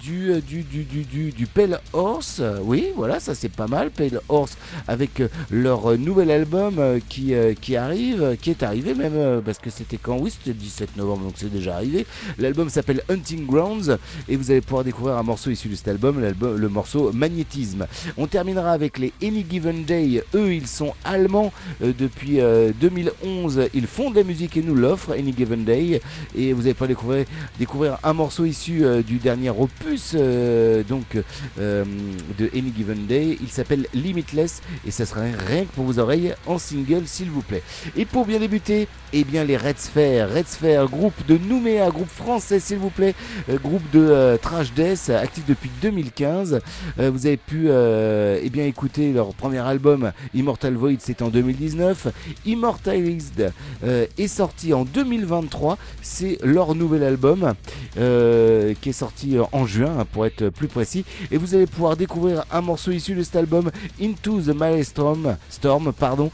du, 0.00 0.40
du, 0.40 0.62
du, 0.62 0.84
du, 0.84 1.30
du, 1.30 1.46
Pale 1.46 1.80
Horse. 1.92 2.42
Oui, 2.62 2.88
voilà, 2.96 3.20
ça 3.20 3.34
c'est 3.34 3.48
pas 3.48 3.66
mal. 3.66 3.90
Pale 3.90 4.20
Horse 4.28 4.56
avec 4.88 5.22
leur 5.50 5.96
nouvel 5.98 6.30
album 6.30 7.00
qui, 7.08 7.32
qui 7.60 7.76
arrive, 7.76 8.36
qui 8.40 8.50
est 8.50 8.62
arrivé 8.62 8.94
même 8.94 9.42
parce 9.42 9.58
que 9.58 9.70
c'était 9.70 9.98
quand? 9.98 10.18
Oui, 10.18 10.30
c'était 10.30 10.50
le 10.50 10.56
17 10.56 10.96
novembre, 10.96 11.24
donc 11.24 11.34
c'est 11.36 11.52
déjà 11.52 11.76
arrivé. 11.76 12.06
L'album 12.38 12.68
s'appelle 12.68 13.02
Hunting 13.08 13.46
Grounds 13.46 13.98
et 14.28 14.36
vous 14.36 14.50
allez 14.50 14.60
pouvoir 14.60 14.84
découvrir 14.84 15.16
un 15.16 15.22
morceau 15.22 15.50
issu 15.50 15.68
de 15.68 15.74
cet 15.74 15.88
album, 15.88 16.20
le 16.20 16.68
morceau 16.68 17.12
Magnétisme. 17.12 17.86
On 18.16 18.26
terminera 18.26 18.72
avec 18.72 18.98
les 18.98 19.12
Any 19.22 19.44
Given 19.48 19.84
Day. 19.84 20.22
Eux, 20.34 20.54
ils 20.54 20.66
sont 20.66 20.94
allemands 21.04 21.52
depuis 21.80 22.38
2011. 22.80 23.68
Ils 23.74 23.86
font 23.86 24.10
de 24.10 24.16
la 24.16 24.24
musique 24.24 24.56
et 24.56 24.62
nous 24.62 24.74
l'offrent, 24.74 25.12
Any 25.12 25.34
Given 25.36 25.64
Day. 25.64 26.00
Et 26.36 26.52
vous 26.52 26.62
allez 26.62 26.74
pouvoir 26.74 26.88
découvrir, 26.88 27.26
découvrir 27.58 27.98
un 28.02 28.12
morceau 28.12 28.44
issu 28.44 28.82
du 29.06 29.18
dernier 29.18 29.50
opus 29.60 30.14
donc 30.14 31.16
de 31.56 32.50
Any 32.54 32.72
Given 32.76 33.06
Day. 33.06 33.38
Il 33.40 33.48
s'appelle 33.48 33.86
Limitless 33.94 34.62
et 34.86 34.90
ça 34.90 35.06
sera 35.06 35.22
rien 35.22 35.64
que 35.64 35.72
pour 35.74 35.84
vos 35.84 35.98
oreilles 35.98 36.34
en 36.46 36.58
single, 36.58 37.02
s'il 37.06 37.30
vous 37.30 37.42
plaît. 37.42 37.62
Et 37.96 38.04
pour 38.04 38.26
bien 38.26 38.38
débuter, 38.38 38.88
eh 39.12 39.24
bien 39.24 39.44
les 39.44 39.56
Red 39.56 39.78
Sphere, 39.78 40.28
Red 40.28 40.48
Sphere, 40.48 40.88
groupe 40.88 41.14
de 41.26 41.38
Nouméa, 41.38 41.90
groupe 41.90 42.08
français 42.08 42.58
s'il 42.58 42.78
vous 42.78 42.90
plaît, 42.90 43.14
euh, 43.48 43.58
groupe 43.58 43.88
de 43.92 44.00
euh, 44.00 44.36
trash 44.36 44.72
death 44.72 45.10
actif 45.10 45.44
depuis 45.46 45.70
2015. 45.82 46.60
Euh, 46.98 47.10
vous 47.10 47.26
avez 47.26 47.36
pu 47.36 47.68
eh 47.68 48.50
bien 48.50 48.64
écouter 48.64 49.12
leur 49.12 49.34
premier 49.34 49.58
album 49.58 50.12
Immortal 50.34 50.74
Void, 50.74 50.96
c'est 50.98 51.22
en 51.22 51.28
2019. 51.28 52.08
Immortalized 52.46 53.52
est 53.82 54.28
sorti 54.28 54.72
en 54.74 54.84
2023, 54.84 55.78
c'est 56.02 56.38
leur 56.42 56.74
nouvel 56.74 57.02
album 57.02 57.54
qui 57.94 58.88
est 58.88 58.92
sorti 58.92 59.36
en 59.52 59.66
juin 59.66 59.98
hein, 59.98 60.06
pour 60.12 60.26
être 60.26 60.48
plus 60.48 60.68
précis. 60.68 61.04
Et 61.30 61.36
vous 61.36 61.54
allez 61.54 61.66
pouvoir 61.66 61.96
découvrir 61.96 62.44
un 62.50 62.60
morceau 62.60 62.90
issu 62.90 63.14
de 63.14 63.22
cet 63.22 63.36
album 63.36 63.70
Into 64.00 64.40
the 64.40 64.54
Maelstrom, 64.54 65.36
Storm, 65.48 65.92
pardon, 65.92 66.30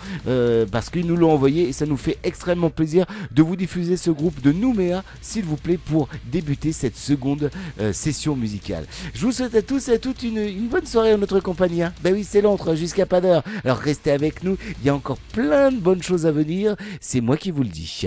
parce 0.71 0.91
qu'ils 0.91 1.07
nous 1.07 1.17
l'ont 1.17 1.33
envoyé 1.33 1.69
et 1.69 1.73
ça 1.73 1.87
nous 1.87 1.97
fait 1.97 2.19
extrêmement 2.23 2.71
plaisir 2.71 3.07
de 3.31 3.43
vous 3.43 3.57
diffuser 3.57 3.97
ce 3.97 4.11
groupe 4.11 4.41
de 4.41 4.53
Nouméa, 4.53 5.03
s'il 5.21 5.45
vous 5.45 5.57
plaît, 5.57 5.79
pour 5.79 6.09
débuter 6.27 6.73
cette 6.73 6.97
seconde 6.97 7.51
euh, 7.81 7.93
session 7.93 8.37
musicale. 8.37 8.85
Je 9.15 9.25
vous 9.25 9.33
souhaite 9.33 9.55
à 9.55 9.63
tous 9.63 9.89
et 9.89 9.95
à 9.95 9.99
toutes 9.99 10.23
une, 10.23 10.69
bonne 10.69 10.87
soirée 10.87 11.15
en 11.15 11.19
notre 11.19 11.41
compagnie. 11.41 11.83
Hein. 11.83 11.93
Ben 12.03 12.15
oui, 12.15 12.27
c'est 12.29 12.41
l'entre 12.41 12.75
jusqu'à 12.75 13.07
pas 13.07 13.21
d'heure. 13.21 13.43
Alors 13.65 13.79
restez 13.79 14.11
avec 14.11 14.43
nous, 14.43 14.57
il 14.81 14.87
y 14.87 14.89
a 14.89 14.95
encore 14.95 15.19
plein 15.33 15.71
de 15.71 15.79
bonnes 15.79 16.03
choses 16.03 16.27
à 16.27 16.33
venir. 16.33 16.77
C'est 17.01 17.21
moi 17.21 17.37
qui 17.37 17.51
vous 17.51 17.63
le 17.63 17.69
dis. 17.69 18.07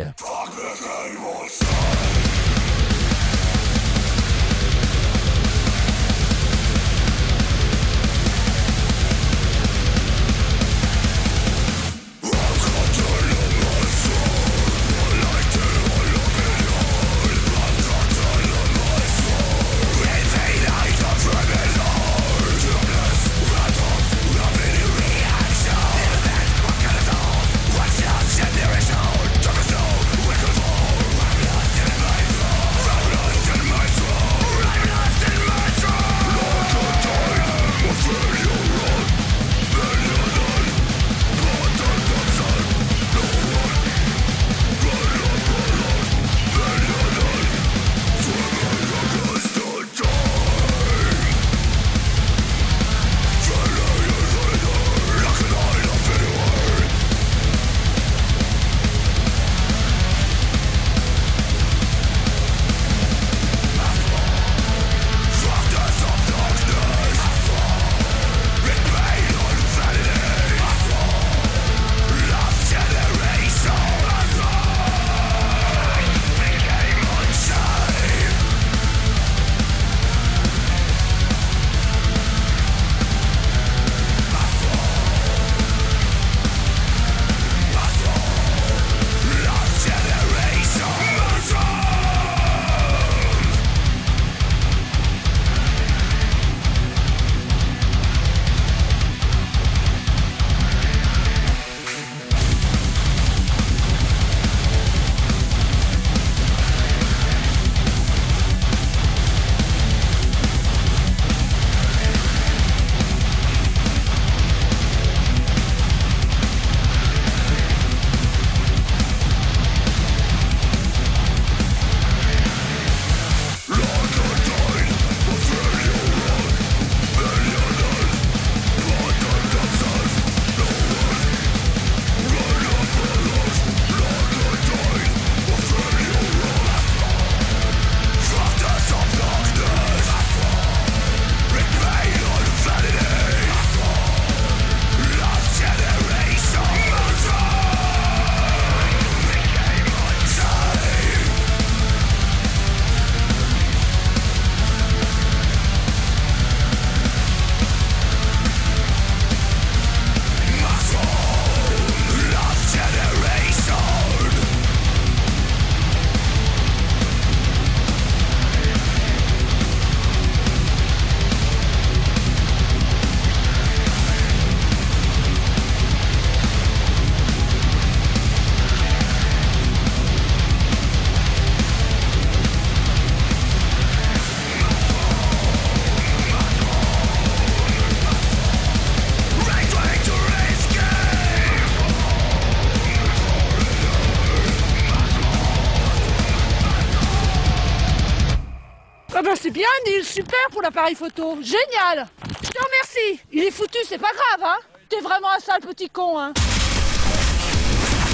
Pour 200.53 200.61
l'appareil 200.61 200.95
photo. 200.95 201.37
Génial 201.41 202.07
Je 202.43 202.49
te 202.49 202.63
remercie. 202.63 203.21
Il 203.33 203.43
est 203.43 203.51
foutu, 203.51 203.79
c'est 203.87 203.97
pas 203.97 204.11
grave, 204.13 204.49
hein 204.49 204.57
T'es 204.87 205.01
vraiment 205.01 205.31
un 205.35 205.39
sale 205.39 205.61
petit 205.61 205.89
con, 205.89 206.19
hein 206.19 206.31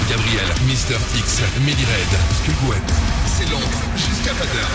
Gabriel, 0.08 0.46
Mister 0.66 0.96
X, 1.16 1.40
Red, 1.40 2.12
Skullgwen, 2.42 2.82
c'est 3.26 3.48
l'antre 3.48 3.78
jusqu'à 3.94 4.34
pas 4.34 4.46
d'heure. 4.46 4.70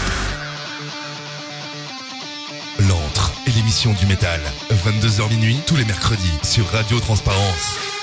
L'antre 2.88 3.32
est 3.48 3.52
l'émission 3.52 3.92
du 3.94 4.06
métal. 4.06 4.40
22h 4.72 5.30
minuit 5.30 5.60
tous 5.68 5.76
les 5.76 5.86
mercredis 5.86 6.40
sur 6.44 6.66
Radio 6.68 7.00
Transparence. 7.02 7.95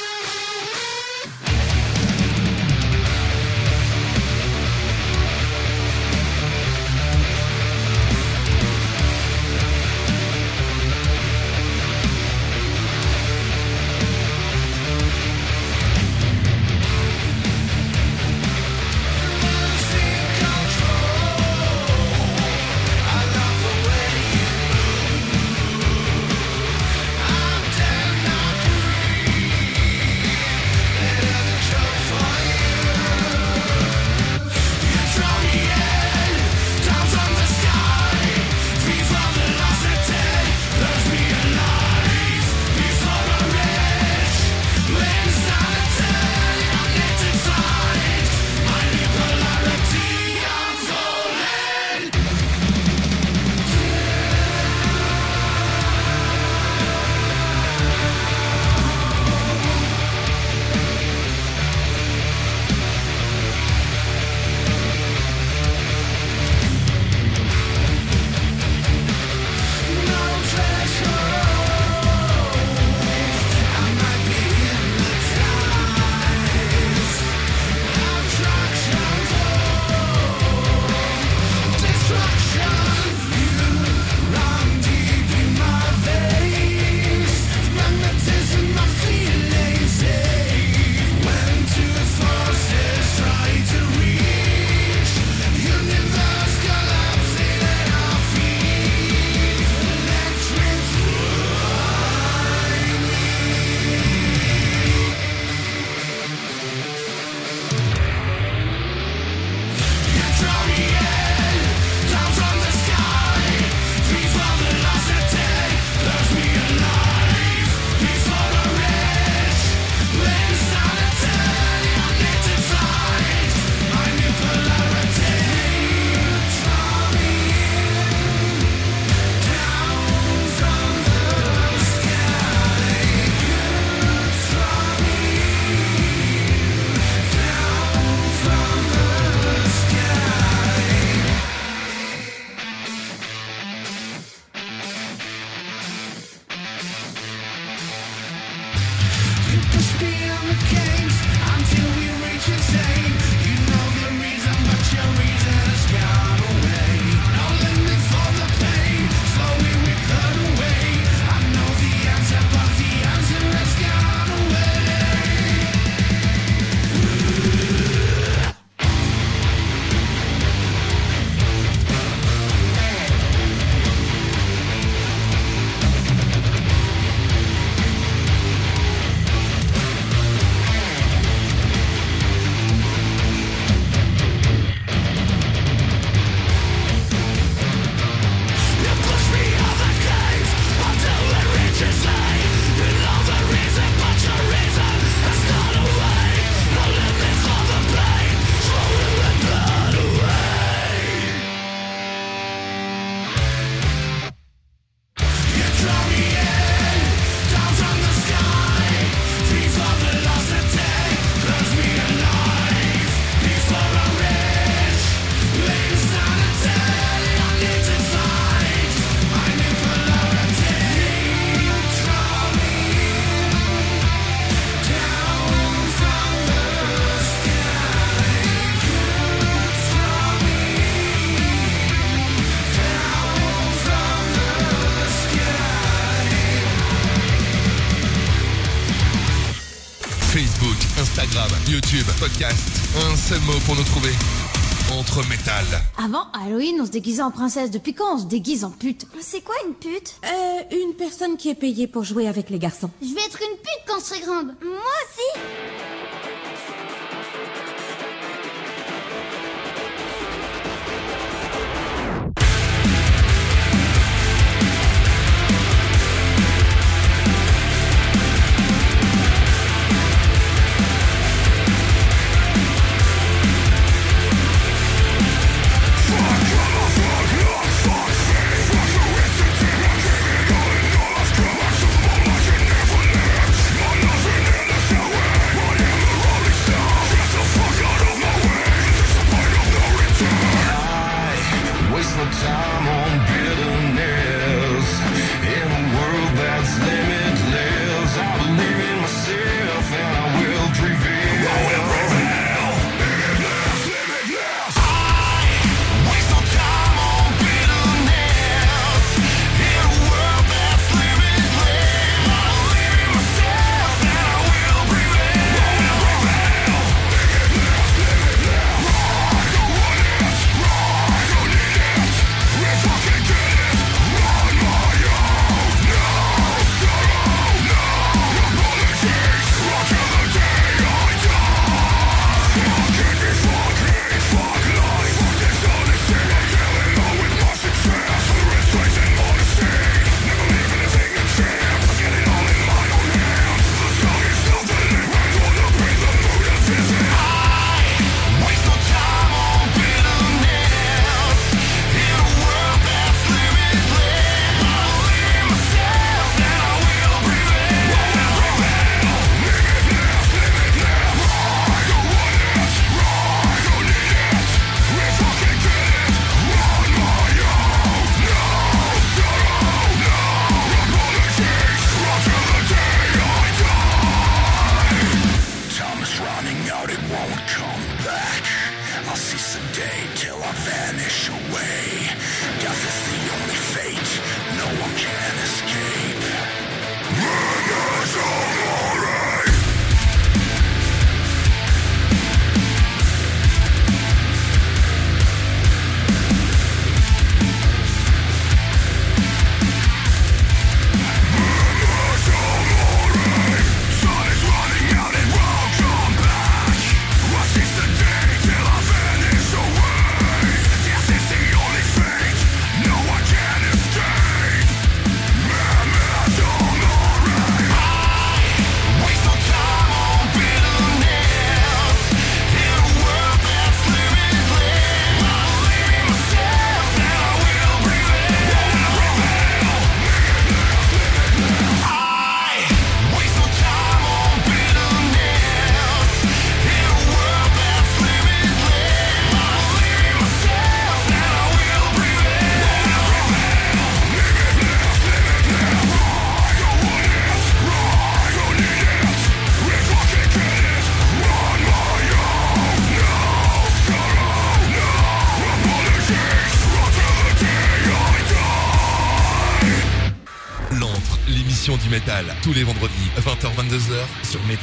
On 246.64 246.86
se 246.86 246.90
déguisait 246.90 247.22
en 247.22 247.30
princesse. 247.32 247.70
Depuis 247.72 247.92
quand 247.92 248.14
on 248.14 248.18
se 248.18 248.24
déguise 248.26 248.64
en 248.64 248.70
pute 248.70 249.06
C'est 249.20 249.40
quoi 249.42 249.54
une 249.66 249.74
pute 249.74 250.14
Euh, 250.24 250.76
une 250.84 250.94
personne 250.94 251.36
qui 251.36 251.48
est 251.50 251.54
payée 251.56 251.88
pour 251.88 252.04
jouer 252.04 252.28
avec 252.28 252.50
les 252.50 252.58
garçons. 252.60 252.90
Je 253.02 253.08
vais 253.08 253.20
être 253.20 253.40
une 253.42 253.56
pute 253.56 253.82
quand 253.86 253.98
je 253.98 254.04
serai 254.04 254.20
grande. 254.20 254.54
Moi 254.62 254.78
aussi 254.78 255.40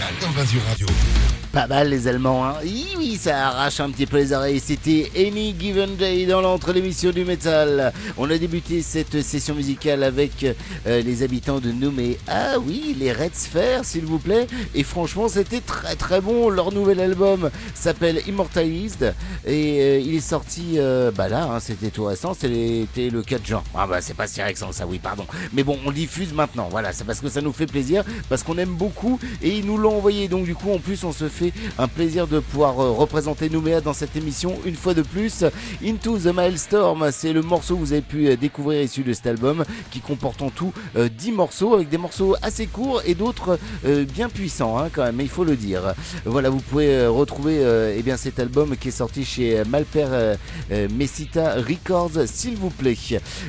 20h-22h 0.09 0.19
sur 0.19 0.27
Métal 0.27 0.29
Invasion 0.29 0.61
Radio. 0.67 0.87
Pas 1.51 1.67
mal 1.67 1.89
les 1.89 2.07
Allemands, 2.07 2.45
hein 2.45 2.55
ça 3.19 3.47
arrache 3.47 3.81
un 3.81 3.89
petit 3.89 4.05
peu 4.05 4.15
les 4.15 4.31
oreilles. 4.31 4.61
C'était 4.61 5.11
Any 5.13 5.53
Given 5.59 5.97
Day 5.97 6.25
dans 6.25 6.39
l'entre 6.39 6.71
l'émission 6.71 7.11
du 7.11 7.25
métal. 7.25 7.91
On 8.17 8.29
a 8.29 8.37
débuté 8.37 8.81
cette 8.81 9.21
session 9.21 9.55
musicale 9.55 10.03
avec 10.03 10.45
euh, 10.45 11.01
les 11.01 11.21
habitants 11.21 11.59
de 11.59 11.69
Noumé. 11.69 12.17
Ah 12.29 12.53
oui, 12.65 12.95
les 12.97 13.11
Red 13.11 13.35
Sphere, 13.35 13.83
s'il 13.83 14.05
vous 14.05 14.19
plaît. 14.19 14.47
Et 14.73 14.83
franchement, 14.83 15.27
c'était 15.27 15.59
très 15.59 15.97
très 15.97 16.21
bon. 16.21 16.49
Leur 16.49 16.71
nouvel 16.71 17.01
album 17.01 17.49
s'appelle 17.73 18.21
Immortalized 18.25 19.13
et 19.45 19.81
euh, 19.81 19.99
il 19.99 20.15
est 20.15 20.21
sorti, 20.21 20.75
euh, 20.77 21.11
bah 21.11 21.27
là, 21.27 21.43
hein, 21.43 21.59
c'était 21.59 21.89
tout 21.89 22.05
récent. 22.05 22.33
C'était 22.33 23.09
le 23.09 23.21
4 23.21 23.45
juin. 23.45 23.63
Ah 23.75 23.85
bah 23.85 23.99
c'est 23.99 24.13
pas 24.13 24.27
si 24.27 24.41
récent 24.41 24.71
ça, 24.71 24.87
oui, 24.87 24.97
pardon. 24.97 25.25
Mais 25.51 25.63
bon, 25.63 25.77
on 25.85 25.91
diffuse 25.91 26.31
maintenant. 26.31 26.69
Voilà, 26.71 26.93
c'est 26.93 27.03
parce 27.03 27.19
que 27.19 27.27
ça 27.27 27.41
nous 27.41 27.51
fait 27.53 27.65
plaisir, 27.65 28.05
parce 28.29 28.43
qu'on 28.43 28.57
aime 28.57 28.75
beaucoup 28.75 29.19
et 29.41 29.49
ils 29.49 29.65
nous 29.65 29.77
l'ont 29.77 29.97
envoyé. 29.97 30.29
Donc 30.29 30.45
du 30.45 30.55
coup, 30.55 30.71
en 30.71 30.79
plus, 30.79 31.03
on 31.03 31.11
se 31.11 31.27
fait 31.27 31.51
un 31.77 31.89
plaisir 31.89 32.25
de 32.25 32.39
pouvoir 32.39 32.79
euh, 32.79 32.89
représenter 33.09 33.49
Nouméa 33.49 33.81
dans 33.81 33.93
cette 33.93 34.15
émission 34.15 34.55
une 34.65 34.75
fois 34.75 34.93
de 34.93 35.01
plus. 35.01 35.43
Into 35.83 36.19
the 36.19 36.27
Milestorm, 36.27 37.09
c'est 37.11 37.33
le 37.33 37.41
morceau 37.41 37.75
que 37.75 37.79
vous 37.79 37.93
avez 37.93 38.03
pu 38.03 38.27
euh, 38.27 38.35
découvrir 38.35 38.83
issu 38.83 39.01
de 39.01 39.13
cet 39.13 39.25
album 39.25 39.65
qui 39.89 39.99
comporte 39.99 40.43
en 40.43 40.51
tout 40.51 40.71
euh, 40.95 41.09
10 41.09 41.31
morceaux 41.31 41.73
avec 41.73 41.89
des 41.89 41.97
morceaux 41.97 42.35
assez 42.43 42.67
courts 42.67 43.01
et 43.07 43.15
d'autres 43.15 43.57
euh, 43.83 44.05
bien 44.05 44.29
puissants 44.29 44.77
hein, 44.77 44.89
quand 44.93 45.03
même, 45.03 45.19
il 45.21 45.27
faut 45.27 45.43
le 45.43 45.55
dire. 45.55 45.95
Voilà, 46.23 46.51
vous 46.51 46.59
pouvez 46.59 46.89
euh, 46.93 47.09
retrouver 47.09 47.57
euh, 47.63 47.95
eh 47.97 48.03
bien 48.03 48.15
cet 48.15 48.37
album 48.39 48.77
qui 48.77 48.89
est 48.89 48.91
sorti 48.91 49.25
chez 49.25 49.63
Malper 49.67 50.05
euh, 50.11 50.35
euh, 50.71 50.87
Messita 50.95 51.55
Records, 51.55 52.27
s'il 52.27 52.57
vous 52.57 52.69
plaît. 52.69 52.89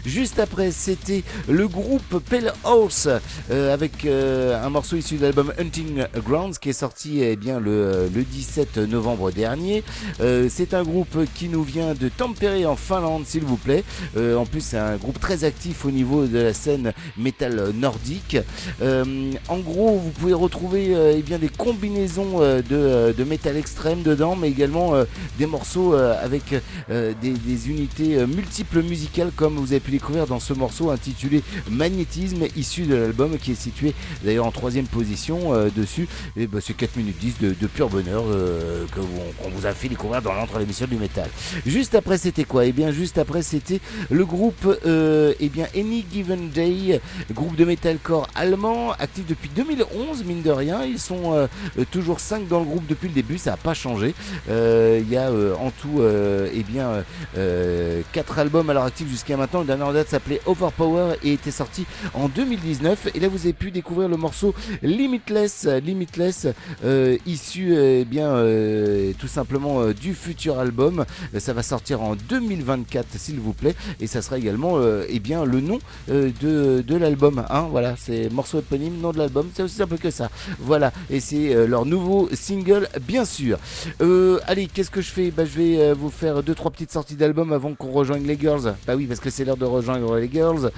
Juste 0.06 0.38
après, 0.38 0.70
c'était 0.70 1.22
le 1.48 1.68
groupe 1.68 2.18
Pale 2.30 2.54
Horse 2.64 3.08
euh, 3.50 3.74
avec 3.74 4.04
euh, 4.04 4.62
un 4.64 4.70
morceau 4.70 4.96
issu 4.96 5.16
de 5.16 5.22
l'album 5.22 5.52
Hunting 5.58 6.04
Grounds 6.24 6.58
qui 6.58 6.70
est 6.70 6.74
sorti 6.74 7.22
eh 7.22 7.36
bien 7.36 7.58
le, 7.60 7.70
euh, 7.70 8.08
le 8.14 8.22
17 8.22 8.78
novembre 8.78 9.30
dernier. 9.30 9.49
Euh, 10.20 10.48
c'est 10.48 10.74
un 10.74 10.82
groupe 10.82 11.18
qui 11.34 11.48
nous 11.48 11.62
vient 11.62 11.94
de 11.94 12.08
Tampere 12.08 12.68
en 12.68 12.76
Finlande, 12.76 13.24
s'il 13.26 13.42
vous 13.42 13.56
plaît. 13.56 13.84
Euh, 14.16 14.36
en 14.36 14.46
plus, 14.46 14.60
c'est 14.60 14.78
un 14.78 14.96
groupe 14.96 15.18
très 15.18 15.44
actif 15.44 15.84
au 15.84 15.90
niveau 15.90 16.26
de 16.26 16.38
la 16.38 16.54
scène 16.54 16.92
métal 17.16 17.72
nordique. 17.74 18.36
Euh, 18.82 19.32
en 19.48 19.58
gros, 19.58 19.98
vous 19.98 20.10
pouvez 20.10 20.32
retrouver 20.32 20.94
eh 21.16 21.22
bien 21.22 21.38
des 21.38 21.48
combinaisons 21.48 22.40
de, 22.40 23.24
métal 23.24 23.56
extrême 23.56 24.02
dedans, 24.02 24.36
mais 24.36 24.48
également 24.48 24.94
des 25.38 25.46
morceaux 25.46 25.94
avec 25.94 26.54
des, 26.88 27.68
unités 27.68 28.26
multiples 28.26 28.82
musicales, 28.82 29.30
comme 29.34 29.56
vous 29.56 29.72
avez 29.72 29.80
pu 29.80 29.90
découvrir 29.90 30.26
dans 30.26 30.40
ce 30.40 30.52
morceau 30.52 30.90
intitulé 30.90 31.42
Magnétisme, 31.70 32.44
issu 32.56 32.82
de 32.82 32.94
l'album 32.94 33.36
qui 33.38 33.52
est 33.52 33.60
situé 33.60 33.94
d'ailleurs 34.24 34.46
en 34.46 34.50
troisième 34.50 34.86
position 34.86 35.52
dessus. 35.76 36.08
Et 36.36 36.46
bah, 36.46 36.58
c'est 36.60 36.74
4 36.74 36.96
minutes 36.96 37.18
10 37.20 37.38
de, 37.40 37.54
de 37.60 37.66
pur 37.66 37.88
bonheur 37.88 38.24
que 38.94 39.00
vous- 39.00 39.39
qu'on 39.42 39.50
vous 39.50 39.66
a 39.66 39.72
fait 39.72 39.88
découvrir 39.88 40.22
dans 40.22 40.32
l'entre 40.32 40.58
l'émission 40.58 40.86
du 40.86 40.96
métal. 40.96 41.28
Juste 41.66 41.94
après, 41.94 42.18
c'était 42.18 42.44
quoi? 42.44 42.64
Et 42.64 42.72
bien, 42.72 42.90
juste 42.92 43.18
après, 43.18 43.42
c'était 43.42 43.80
le 44.10 44.24
groupe 44.24 44.78
euh, 44.86 45.34
eh 45.40 45.48
bien, 45.48 45.66
Any 45.76 46.04
Given 46.12 46.50
Day, 46.50 47.00
groupe 47.32 47.56
de 47.56 47.64
metalcore 47.64 48.28
allemand, 48.34 48.92
actif 48.92 49.26
depuis 49.26 49.50
2011, 49.54 50.24
mine 50.24 50.42
de 50.42 50.50
rien. 50.50 50.84
Ils 50.84 50.98
sont 50.98 51.32
euh, 51.34 51.46
toujours 51.90 52.20
5 52.20 52.48
dans 52.48 52.60
le 52.60 52.66
groupe 52.66 52.86
depuis 52.86 53.08
le 53.08 53.14
début, 53.14 53.38
ça 53.38 53.52
n'a 53.52 53.56
pas 53.56 53.74
changé. 53.74 54.14
Euh, 54.48 55.00
Il 55.02 55.10
y 55.10 55.16
a 55.16 55.30
euh, 55.30 55.54
en 55.56 55.70
tout 55.70 56.00
euh, 56.00 56.48
eh 56.52 56.62
bien, 56.62 57.04
euh, 57.36 58.02
4 58.12 58.38
albums 58.38 58.68
à 58.70 58.74
leur 58.74 58.84
actif 58.84 59.08
jusqu'à 59.08 59.36
maintenant. 59.36 59.60
Le 59.60 59.66
dernier 59.66 59.92
date 59.92 60.08
s'appelait 60.08 60.40
Overpower 60.46 61.14
et 61.22 61.32
était 61.32 61.50
sorti 61.50 61.86
en 62.14 62.28
2019. 62.28 63.08
Et 63.14 63.20
là, 63.20 63.28
vous 63.28 63.40
avez 63.40 63.52
pu 63.52 63.70
découvrir 63.70 64.08
le 64.08 64.16
morceau 64.16 64.54
Limitless, 64.82 65.66
Limitless, 65.66 66.46
issu 67.26 67.74
eh 67.76 68.04
bien 68.04 68.30
tout 69.18 69.28
simplement 69.30 69.80
euh, 69.80 69.94
du 69.94 70.14
futur 70.14 70.58
album. 70.58 71.04
Euh, 71.34 71.40
Ça 71.40 71.52
va 71.52 71.62
sortir 71.62 72.02
en 72.02 72.16
2024, 72.16 73.06
s'il 73.16 73.40
vous 73.40 73.52
plaît, 73.52 73.74
et 74.00 74.06
ça 74.06 74.22
sera 74.22 74.38
également 74.38 74.72
euh, 74.76 75.06
eh 75.08 75.20
bien 75.20 75.44
le 75.44 75.60
nom 75.60 75.78
de, 76.08 76.96
l'album. 76.96 77.44
Hein, 77.48 77.68
voilà, 77.70 77.94
c'est 77.96 78.30
morceau 78.30 78.58
éponyme, 78.58 79.00
nom 79.00 79.12
de 79.12 79.18
l'album, 79.18 79.48
c'est 79.54 79.62
aussi 79.62 79.76
simple 79.76 79.96
que 79.96 80.10
ça. 80.10 80.30
Voilà, 80.58 80.92
et 81.08 81.20
c'est 81.20 81.66
leur 81.66 81.86
nouveau 81.86 82.28
single, 82.32 82.88
bien 83.06 83.24
sûr. 83.24 83.58
Allez, 84.46 84.66
qu'est-ce 84.66 84.90
que 84.90 85.00
je 85.00 85.10
fais? 85.10 85.30
Bah, 85.30 85.44
Je 85.44 85.58
vais 85.58 85.92
vous 85.94 86.10
faire 86.10 86.42
deux 86.42 86.54
trois 86.54 86.70
petites 86.70 86.92
sorties 86.92 87.14
d'album 87.14 87.52
avant 87.52 87.74
qu'on 87.74 87.92
rejoigne 87.92 88.26
les 88.26 88.38
girls. 88.38 88.74
Bah 88.86 88.94
oui, 88.96 89.06
parce 89.06 89.20
que 89.20 89.30
c'est 89.30 89.44
l'heure 89.44 89.56
de 89.56 89.64
rejoindre 89.64 90.16
les 90.16 90.30
girls. 90.30 90.70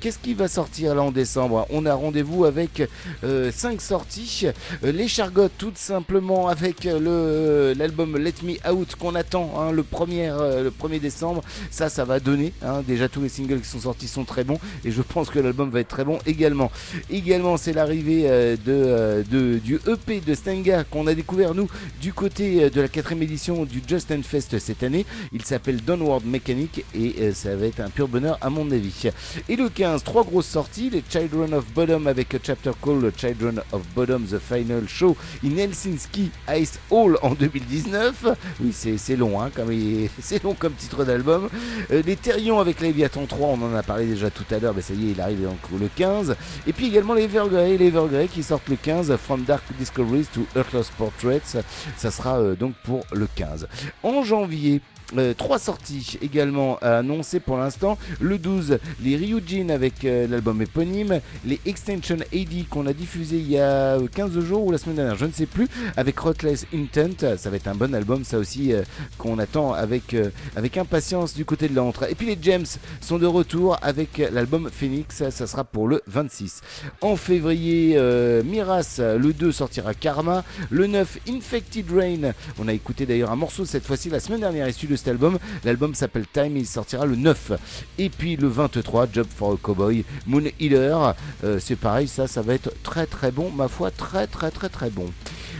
Qu'est-ce 0.00 0.18
qui 0.18 0.34
va 0.34 0.48
sortir 0.48 0.94
là 0.94 1.02
en 1.02 1.12
décembre? 1.12 1.66
On 1.70 1.86
a 1.86 1.94
rendez-vous 1.94 2.44
avec 2.44 2.82
5 3.22 3.80
sorties. 3.80 4.46
Les 4.82 5.08
Chargottes, 5.08 5.52
tout 5.56 5.72
simplement, 5.74 6.48
avec 6.48 6.84
le 6.84 7.72
l'album 7.84 8.16
Let 8.16 8.34
Me 8.42 8.54
Out 8.72 8.94
qu'on 8.98 9.14
attend 9.14 9.52
hein, 9.58 9.70
le, 9.70 9.82
premier, 9.82 10.28
euh, 10.30 10.64
le 10.64 10.70
1er 10.70 11.00
décembre. 11.00 11.42
Ça, 11.70 11.88
ça 11.90 12.04
va 12.06 12.18
donner. 12.18 12.52
hein. 12.62 12.82
Déjà, 12.86 13.08
tous 13.10 13.20
les 13.20 13.28
singles 13.28 13.60
qui 13.60 13.68
sont 13.68 13.80
sortis 13.80 14.08
sont 14.08 14.24
très 14.24 14.42
bons 14.42 14.58
et 14.84 14.90
je 14.90 15.02
pense 15.02 15.28
que 15.28 15.38
l'album 15.38 15.68
va 15.70 15.80
être 15.80 15.88
très 15.88 16.04
bon 16.04 16.18
également. 16.26 16.70
Également, 17.10 17.56
c'est 17.58 17.72
l'arrivée 17.74 18.24
euh, 18.30 18.56
euh, 18.68 19.22
de- 19.30 19.58
du 19.58 19.78
EP 19.86 20.20
de 20.20 20.34
Stenga 20.34 20.84
qu'on 20.84 21.06
a 21.06 21.14
découvert, 21.14 21.54
nous, 21.54 21.68
du 22.00 22.12
côté 22.14 22.64
euh, 22.64 22.70
de 22.70 22.80
la 22.80 22.88
quatrième 22.88 23.22
édition 23.22 23.64
du 23.64 23.82
Just 23.86 24.12
Fest 24.22 24.58
cette 24.58 24.82
année. 24.82 25.04
Il 25.32 25.44
s'appelle 25.44 25.82
Downward 25.82 26.24
Mechanic 26.24 26.84
et 26.94 27.14
euh, 27.20 27.32
ça 27.34 27.54
va 27.54 27.66
être 27.66 27.80
un 27.80 27.90
pur 27.90 28.08
bonheur 28.08 28.38
à 28.40 28.48
mon 28.48 28.70
avis. 28.70 29.08
Et 29.48 29.56
le 29.56 29.68
15, 29.68 30.02
trois 30.04 30.24
grosses 30.24 30.46
sorties 30.46 30.88
les 30.90 31.02
Children 31.10 31.52
of 31.54 31.64
Bottom 31.74 32.06
avec 32.06 32.34
un 32.34 32.38
chapter 32.42 32.70
called 32.82 33.12
Children 33.16 33.60
of 33.72 33.82
Bottom 33.94 34.24
The 34.24 34.38
Final 34.38 34.88
Show 34.88 35.16
in 35.44 35.56
Helsinki 35.56 36.30
Ice 36.56 36.78
Hall 36.90 37.18
en 37.22 37.34
2019. 37.74 38.26
Oui, 38.60 38.72
c'est 38.72 39.16
long, 39.16 39.40
hein, 39.40 39.50
long 40.44 40.54
comme 40.54 40.74
titre 40.74 41.04
d'album. 41.04 41.48
Euh, 41.90 42.02
les 42.04 42.16
Therions 42.16 42.60
avec 42.60 42.80
Léviathan 42.80 43.26
3, 43.26 43.48
on 43.48 43.62
en 43.62 43.74
a 43.74 43.82
parlé 43.82 44.06
déjà 44.06 44.30
tout 44.30 44.44
à 44.50 44.58
l'heure, 44.58 44.74
mais 44.74 44.82
ça 44.82 44.94
y 44.94 45.08
est, 45.08 45.12
il 45.12 45.20
arrive 45.20 45.42
donc 45.42 45.58
le 45.78 45.88
15. 45.88 46.36
Et 46.66 46.72
puis 46.72 46.86
également 46.86 47.14
les 47.14 47.24
Evergrey, 47.24 47.76
les 47.76 47.86
Evergrey 47.86 48.28
qui 48.28 48.42
sortent 48.42 48.68
le 48.68 48.76
15, 48.76 49.16
From 49.16 49.42
Dark 49.42 49.62
Discoveries 49.78 50.26
to 50.32 50.46
Earthless 50.56 50.90
Portraits, 50.90 51.56
ça 51.96 52.10
sera 52.10 52.38
euh, 52.38 52.54
donc 52.54 52.74
pour 52.84 53.04
le 53.12 53.26
15. 53.34 53.68
En 54.02 54.22
janvier, 54.22 54.80
euh, 55.16 55.34
trois 55.34 55.58
sorties 55.58 56.18
également 56.22 56.78
à 56.78 56.98
annoncer 56.98 57.40
pour 57.40 57.56
l'instant. 57.56 57.98
Le 58.20 58.38
12, 58.38 58.78
les 59.02 59.16
Ryujin 59.16 59.68
avec 59.68 60.04
euh, 60.04 60.26
l'album 60.26 60.60
éponyme. 60.62 61.20
Les 61.44 61.60
Extension 61.66 62.16
AD 62.32 62.68
qu'on 62.68 62.86
a 62.86 62.92
diffusé 62.92 63.36
il 63.36 63.50
y 63.50 63.58
a 63.58 63.98
15 64.14 64.40
jours 64.40 64.66
ou 64.66 64.72
la 64.72 64.78
semaine 64.78 64.96
dernière, 64.96 65.16
je 65.16 65.26
ne 65.26 65.32
sais 65.32 65.46
plus, 65.46 65.68
avec 65.96 66.18
Ruthless 66.18 66.66
Intent. 66.74 67.36
Ça 67.36 67.50
va 67.50 67.56
être 67.56 67.68
un 67.68 67.74
bon 67.74 67.94
album, 67.94 68.24
ça 68.24 68.38
aussi, 68.38 68.72
euh, 68.72 68.82
qu'on 69.18 69.38
attend 69.38 69.72
avec, 69.72 70.14
euh, 70.14 70.30
impatience 70.76 71.34
du 71.34 71.44
côté 71.44 71.68
de 71.68 71.74
l'entre. 71.74 72.10
Et 72.10 72.14
puis 72.14 72.26
les 72.26 72.38
Gems 72.40 72.64
sont 73.00 73.18
de 73.18 73.26
retour 73.26 73.78
avec 73.82 74.18
l'album 74.32 74.70
Phoenix. 74.72 75.22
Ça, 75.30 75.46
sera 75.46 75.62
pour 75.62 75.86
le 75.86 76.02
26. 76.06 76.62
En 77.00 77.16
février, 77.16 77.94
euh, 77.96 78.42
Miras, 78.42 78.98
le 78.98 79.32
2 79.32 79.52
sortira 79.52 79.94
Karma. 79.94 80.44
Le 80.70 80.86
9, 80.86 81.18
Infected 81.28 81.86
Rain. 81.92 82.32
On 82.58 82.66
a 82.66 82.72
écouté 82.72 83.06
d'ailleurs 83.06 83.30
un 83.30 83.36
morceau 83.36 83.64
cette 83.64 83.84
fois-ci 83.84 84.10
la 84.10 84.20
semaine 84.20 84.40
dernière 84.40 84.68
issu 84.68 84.86
cet 84.96 85.08
album. 85.08 85.38
L'album 85.64 85.94
s'appelle 85.94 86.26
Time 86.32 86.56
il 86.56 86.66
sortira 86.66 87.06
le 87.06 87.16
9. 87.16 87.52
Et 87.98 88.08
puis 88.08 88.36
le 88.36 88.48
23, 88.48 89.08
Job 89.12 89.26
for 89.34 89.52
a 89.52 89.56
Cowboy, 89.56 90.04
Moon 90.26 90.44
Healer. 90.60 91.14
Euh, 91.44 91.58
c'est 91.60 91.76
pareil, 91.76 92.08
ça, 92.08 92.26
ça 92.26 92.42
va 92.42 92.54
être 92.54 92.72
très 92.82 93.06
très 93.06 93.30
bon, 93.30 93.50
ma 93.50 93.68
foi, 93.68 93.90
très 93.90 94.26
très 94.26 94.50
très 94.50 94.68
très 94.68 94.90
bon. 94.90 95.06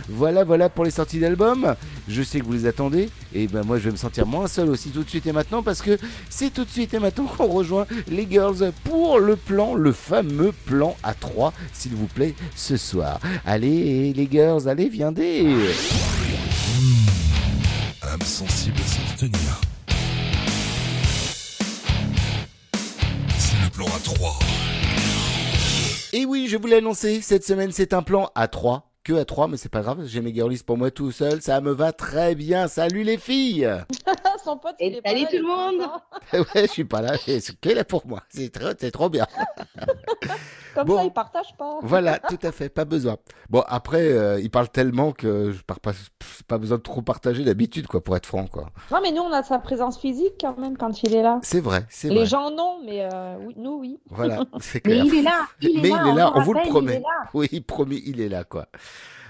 Voilà, 0.09 0.43
voilà 0.43 0.69
pour 0.69 0.85
les 0.85 0.91
sorties 0.91 1.19
d'albums. 1.19 1.75
Je 2.07 2.21
sais 2.21 2.39
que 2.39 2.45
vous 2.45 2.53
les 2.53 2.65
attendez. 2.67 3.09
Et 3.33 3.47
ben 3.47 3.63
moi, 3.63 3.79
je 3.79 3.85
vais 3.85 3.91
me 3.91 3.97
sentir 3.97 4.25
moins 4.27 4.47
seul 4.47 4.69
aussi 4.69 4.89
tout 4.89 5.03
de 5.03 5.09
suite 5.09 5.25
et 5.27 5.31
maintenant 5.31 5.63
parce 5.63 5.81
que 5.81 5.97
c'est 6.29 6.53
tout 6.53 6.63
de 6.63 6.69
suite 6.69 6.93
et 6.93 6.99
maintenant 6.99 7.25
qu'on 7.37 7.47
rejoint 7.47 7.85
les 8.07 8.27
girls 8.29 8.71
pour 8.83 9.19
le 9.19 9.35
plan, 9.35 9.75
le 9.75 9.91
fameux 9.91 10.51
plan 10.65 10.95
à 11.03 11.13
3, 11.13 11.53
s'il 11.73 11.95
vous 11.95 12.07
plaît, 12.07 12.35
ce 12.55 12.77
soir. 12.77 13.19
Allez, 13.45 14.13
les 14.13 14.27
girls, 14.31 14.67
allez, 14.67 14.89
viendez. 14.89 15.55
Âme 18.15 18.21
sensible 18.21 18.79
s'abstenir. 18.79 19.61
C'est 23.37 23.61
le 23.61 23.69
plan 23.69 23.87
à 23.87 23.99
3. 23.99 24.39
Et 26.13 26.25
oui, 26.25 26.47
je 26.49 26.55
vous 26.55 26.67
l'ai 26.67 26.77
annoncé, 26.77 27.19
cette 27.19 27.43
semaine 27.43 27.73
c'est 27.73 27.91
un 27.91 28.03
plan 28.03 28.31
à 28.33 28.47
3. 28.47 28.94
Que 29.05 29.13
à 29.13 29.23
3, 29.23 29.47
mais 29.49 29.57
c'est 29.57 29.69
pas 29.69 29.81
grave, 29.81 29.99
j'ai 30.07 30.19
mes 30.19 30.33
girlies 30.33 30.63
pour 30.65 30.77
moi 30.79 30.89
tout 30.89 31.11
seul, 31.11 31.39
ça 31.39 31.61
me 31.61 31.71
va 31.71 31.91
très 31.93 32.33
bien. 32.33 32.67
Salut 32.67 33.03
les 33.03 33.19
filles 33.19 33.69
Son 34.43 34.57
pote, 34.57 34.73
Et 34.79 34.87
il 34.87 34.95
est 34.95 35.01
pas 35.03 35.09
salut 35.11 35.21
là, 35.21 35.27
tout 35.29 35.37
le 35.37 35.43
monde. 35.43 35.89
Ouais, 36.55 36.61
je 36.65 36.71
suis 36.71 36.85
pas 36.85 37.01
là, 37.03 37.13
c'est 37.23 37.39
qu'elle 37.61 37.77
est 37.77 37.83
pour 37.83 38.07
moi, 38.07 38.23
c'est 38.29 38.49
trop, 38.51 38.69
c'est 38.79 38.89
trop 38.89 39.09
bien. 39.11 39.27
Comme 40.75 40.87
Bon. 40.87 40.97
ça, 40.97 41.03
il 41.05 41.13
partage 41.13 41.55
pas. 41.57 41.77
Voilà, 41.83 42.19
tout 42.19 42.37
à 42.43 42.51
fait, 42.51 42.67
pas 42.67 42.83
besoin. 42.83 43.15
Bon, 43.49 43.63
après, 43.67 44.11
euh, 44.11 44.41
il 44.41 44.49
parle 44.51 44.67
tellement 44.69 45.13
que 45.13 45.51
je 45.53 45.61
pars 45.61 45.79
pas, 45.79 45.93
pas 46.49 46.57
besoin 46.57 46.77
de 46.77 46.83
trop 46.83 47.01
partager 47.01 47.45
d'habitude, 47.45 47.87
quoi, 47.87 48.03
pour 48.03 48.17
être 48.17 48.25
franc, 48.25 48.45
quoi. 48.47 48.71
Non, 48.91 48.99
mais 49.01 49.11
nous, 49.13 49.21
on 49.21 49.31
a 49.31 49.41
sa 49.41 49.57
présence 49.59 49.97
physique 49.97 50.33
quand 50.41 50.57
même 50.57 50.77
quand 50.77 51.01
il 51.03 51.15
est 51.15 51.21
là. 51.21 51.39
C'est 51.43 51.61
vrai, 51.61 51.85
c'est 51.89 52.09
Les 52.09 52.15
vrai. 52.15 52.25
gens, 52.25 52.51
non, 52.51 52.79
mais 52.85 53.07
euh, 53.13 53.37
oui, 53.39 53.53
nous, 53.55 53.77
oui. 53.79 53.99
Voilà, 54.09 54.43
c'est 54.59 54.85
Mais 54.85 54.91
clair. 54.99 55.05
il 55.05 55.15
est 55.15 55.21
là, 55.21 55.47
il 55.61 55.77
est 55.77 55.81
Mais 55.81 55.89
là, 55.89 56.01
il 56.03 56.07
est 56.07 56.11
on 56.11 56.15
là, 56.15 56.31
vous 56.35 56.39
on 56.39 56.43
vous 56.43 56.53
le 56.53 56.61
promet. 56.63 56.95
est 56.95 56.99
là. 56.99 57.29
Oui, 57.33 57.61
promis, 57.61 58.01
il 58.05 58.19
est 58.19 58.29
là, 58.29 58.43
quoi. 58.43 58.67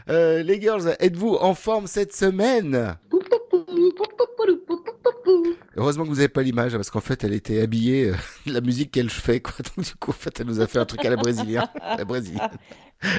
Euh, 0.09 0.43
les 0.43 0.61
girls, 0.61 0.95
êtes-vous 0.99 1.35
en 1.35 1.53
forme 1.55 1.87
cette 1.87 2.13
semaine? 2.15 2.95
Heureusement 5.77 6.03
que 6.03 6.09
vous 6.09 6.15
n'avez 6.15 6.29
pas 6.29 6.41
l'image, 6.43 6.73
parce 6.73 6.89
qu'en 6.89 7.01
fait, 7.01 7.23
elle 7.23 7.33
était 7.33 7.61
habillée, 7.61 8.09
euh, 8.09 8.15
de 8.45 8.53
la 8.53 8.61
musique 8.61 8.91
qu'elle 8.91 9.09
fait, 9.09 9.39
quoi. 9.41 9.53
Donc, 9.75 9.85
du 9.85 9.95
coup, 9.95 10.11
en 10.11 10.13
fait, 10.13 10.39
elle 10.39 10.45
nous 10.47 10.61
a 10.61 10.67
fait 10.67 10.79
un 10.79 10.85
truc 10.85 11.03
à 11.03 11.09
la 11.09 11.15
brésilienne. 11.17 11.67
la 11.97 12.05
brésilienne. 12.05 12.49
Ouais, 13.03 13.09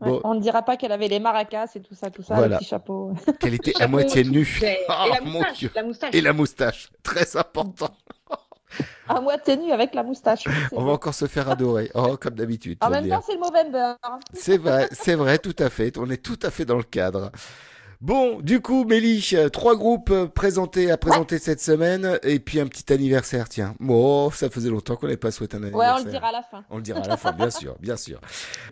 Bon. 0.00 0.20
On 0.22 0.34
ne 0.34 0.40
dira 0.40 0.62
pas 0.62 0.76
qu'elle 0.76 0.92
avait 0.92 1.08
les 1.08 1.18
maracas 1.18 1.66
et 1.74 1.80
tout 1.80 1.94
ça, 1.94 2.10
tout 2.10 2.22
ça, 2.22 2.34
Voilà. 2.34 2.56
le 2.56 2.58
petit 2.58 2.68
chapeau. 2.68 3.14
Qu'elle 3.40 3.54
était 3.54 3.72
à 3.80 3.88
moitié 3.88 4.22
nue. 4.22 4.60
Et, 4.62 4.66
et 4.66 4.78
Oh, 4.88 4.92
la 5.14 5.20
mon 5.22 5.30
moustache, 5.38 5.58
Dieu. 5.58 5.70
la 5.74 5.82
moustache. 5.82 6.14
Et 6.14 6.20
la 6.20 6.32
moustache. 6.34 6.88
Très 7.02 7.36
important. 7.36 7.96
à 9.08 9.20
moitié 9.20 9.56
nu 9.56 9.72
avec 9.72 9.94
la 9.94 10.02
moustache. 10.02 10.44
On 10.72 10.84
va 10.84 10.92
encore 10.92 11.14
se 11.14 11.26
faire 11.26 11.48
adorer. 11.48 11.90
Oh, 11.94 12.16
comme 12.20 12.34
d'habitude. 12.34 12.78
En 12.80 12.90
même 12.90 13.08
temps, 13.08 13.22
c'est 13.26 13.34
le 13.34 13.40
Movember. 13.40 13.94
C'est 14.32 14.58
vrai, 14.58 14.88
c'est 14.92 15.14
vrai, 15.14 15.38
tout 15.38 15.56
à 15.58 15.70
fait. 15.70 15.96
On 15.98 16.08
est 16.10 16.22
tout 16.22 16.38
à 16.42 16.50
fait 16.50 16.64
dans 16.64 16.76
le 16.76 16.82
cadre. 16.82 17.30
Bon, 18.06 18.38
du 18.42 18.60
coup, 18.60 18.84
Mélie, 18.84 19.30
euh, 19.32 19.48
trois 19.48 19.76
groupes 19.76 20.10
euh, 20.10 20.26
présentés 20.26 20.90
à 20.90 20.98
présenter 20.98 21.38
cette 21.38 21.60
semaine 21.62 22.18
et 22.22 22.38
puis 22.38 22.60
un 22.60 22.66
petit 22.66 22.92
anniversaire, 22.92 23.48
tiens. 23.48 23.74
Bon, 23.80 24.28
ça 24.30 24.50
faisait 24.50 24.68
longtemps 24.68 24.94
qu'on 24.96 25.06
n'avait 25.06 25.16
pas 25.16 25.30
souhaité 25.30 25.56
un 25.56 25.60
Ouais, 25.72 25.86
anniversaire. 25.86 25.94
on 26.02 26.04
le 26.04 26.10
dira 26.10 26.26
à 26.28 26.32
la 26.32 26.42
fin. 26.42 26.64
On 26.68 26.76
le 26.76 26.82
dira 26.82 27.00
à 27.00 27.08
la 27.08 27.16
fin, 27.16 27.32
bien 27.32 27.48
sûr, 27.48 27.76
bien 27.80 27.96
sûr. 27.96 28.20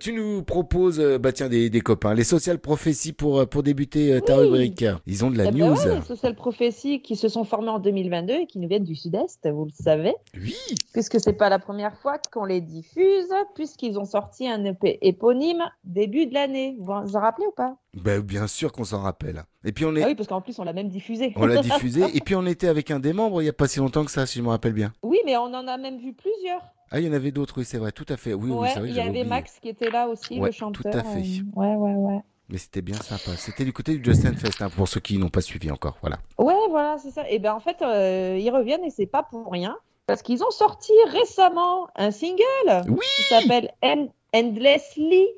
Tu 0.00 0.12
nous 0.12 0.42
proposes, 0.42 1.00
euh, 1.00 1.16
bah 1.18 1.32
tiens, 1.32 1.48
des, 1.48 1.70
des 1.70 1.80
copains, 1.80 2.12
les 2.12 2.24
Social 2.24 2.58
Prophecy 2.58 3.14
pour, 3.14 3.48
pour 3.48 3.62
débuter 3.62 4.20
ta 4.20 4.36
Oui. 4.36 4.42
rubrique. 4.44 4.84
Ils 5.06 5.24
ont 5.24 5.30
de 5.30 5.38
la 5.38 5.44
Eh 5.46 5.50
ben 5.50 5.66
news. 5.70 5.76
ouais, 5.80 5.94
les 6.00 6.02
Social 6.02 6.34
Prophecy 6.34 7.00
qui 7.00 7.16
se 7.16 7.28
sont 7.30 7.44
formés 7.44 7.70
en 7.70 7.78
2022 7.78 8.34
et 8.34 8.46
qui 8.46 8.58
nous 8.58 8.68
viennent 8.68 8.84
du 8.84 8.96
Sud-Est, 8.96 9.48
vous 9.50 9.64
le 9.64 9.70
savez. 9.82 10.12
Oui. 10.36 10.54
Puisque 10.92 11.18
c'est 11.18 11.32
pas 11.32 11.48
la 11.48 11.58
première 11.58 11.96
fois 12.02 12.18
qu'on 12.30 12.44
les 12.44 12.60
diffuse, 12.60 13.30
puisqu'ils 13.54 13.98
ont 13.98 14.04
sorti 14.04 14.46
un 14.46 14.62
EP 14.66 14.98
éponyme 15.00 15.62
début 15.84 16.26
de 16.26 16.34
l'année. 16.34 16.76
Vous 16.78 16.92
vous 17.06 17.16
en 17.16 17.20
rappelez 17.20 17.46
ou 17.46 17.52
pas? 17.52 17.76
Ben, 17.94 18.20
bien 18.20 18.46
sûr 18.46 18.72
qu'on 18.72 18.84
s'en 18.84 19.02
rappelle. 19.02 19.44
Et 19.64 19.72
puis 19.72 19.84
on 19.84 19.94
est, 19.94 20.02
Ah 20.02 20.06
oui, 20.06 20.14
parce 20.14 20.28
qu'en 20.28 20.40
plus 20.40 20.58
on 20.58 20.64
l'a 20.64 20.72
même 20.72 20.88
diffusé. 20.88 21.32
on 21.36 21.44
l'a 21.46 21.60
diffusé. 21.62 22.02
et 22.14 22.20
puis 22.20 22.34
on 22.34 22.46
était 22.46 22.68
avec 22.68 22.90
un 22.90 22.98
des 23.00 23.12
membres 23.12 23.42
il 23.42 23.44
y 23.44 23.48
a 23.48 23.52
pas 23.52 23.68
si 23.68 23.80
longtemps 23.80 24.04
que 24.04 24.10
ça, 24.10 24.24
si 24.26 24.38
je 24.38 24.42
me 24.42 24.48
rappelle 24.48 24.72
bien. 24.72 24.92
oui, 25.02 25.18
mais 25.26 25.36
on 25.36 25.42
en 25.54 25.66
a 25.68 25.76
même 25.76 25.98
vu 25.98 26.12
plusieurs. 26.14 26.62
Ah, 26.90 27.00
il 27.00 27.06
y 27.06 27.08
en 27.08 27.12
avait 27.12 27.30
d'autres, 27.32 27.54
oui, 27.58 27.64
c'est 27.64 27.78
vrai, 27.78 27.90
tout 27.92 28.04
à 28.08 28.16
fait. 28.16 28.34
Oui, 28.34 28.50
oui, 28.50 28.56
ouais, 28.58 28.68
c'est 28.72 28.80
vrai. 28.80 28.88
il 28.90 28.94
y 28.96 29.00
avait 29.00 29.08
oublié. 29.10 29.24
Max 29.24 29.58
qui 29.60 29.68
était 29.70 29.90
là 29.90 30.08
aussi, 30.08 30.38
Ouais, 30.38 30.48
le 30.48 30.52
tout 30.52 30.58
chanteur. 30.58 30.94
à 30.94 31.02
fait. 31.04 31.20
euh, 31.20 31.42
Ouais, 31.54 31.74
ouais, 31.74 31.94
ouais. 31.94 32.20
Mais 32.50 32.58
c'était 32.58 32.82
bien 32.82 32.96
sympa. 32.96 33.34
C'était 33.38 33.64
du 33.64 33.72
côté 33.72 33.96
du 33.96 34.04
Justin 34.04 34.34
Fest, 34.34 34.60
hein, 34.60 34.68
pour 34.68 34.86
ceux 34.88 35.00
qui 35.00 35.16
n'ont 35.16 35.30
pas 35.30 35.40
suivi 35.40 35.70
encore. 35.70 35.96
Voilà. 36.02 36.18
Ouais, 36.38 36.54
voilà, 36.68 36.98
c'est 36.98 37.10
ça. 37.10 37.28
Et 37.30 37.38
ben 37.38 37.54
en 37.54 37.60
fait, 37.60 37.80
euh, 37.80 38.36
ils 38.38 38.50
reviennent 38.50 38.84
et 38.84 38.90
c'est 38.90 39.06
pas 39.06 39.22
pour 39.22 39.50
rien. 39.50 39.76
Parce 40.06 40.20
qu'ils 40.22 40.42
ont 40.44 40.50
sorti 40.50 40.92
récemment 41.08 41.88
un 41.96 42.10
single 42.10 42.42
Oui 42.88 43.06
qui 43.16 43.22
s'appelle 43.22 43.70
End- 43.82 44.08
Endlessly. 44.34 45.28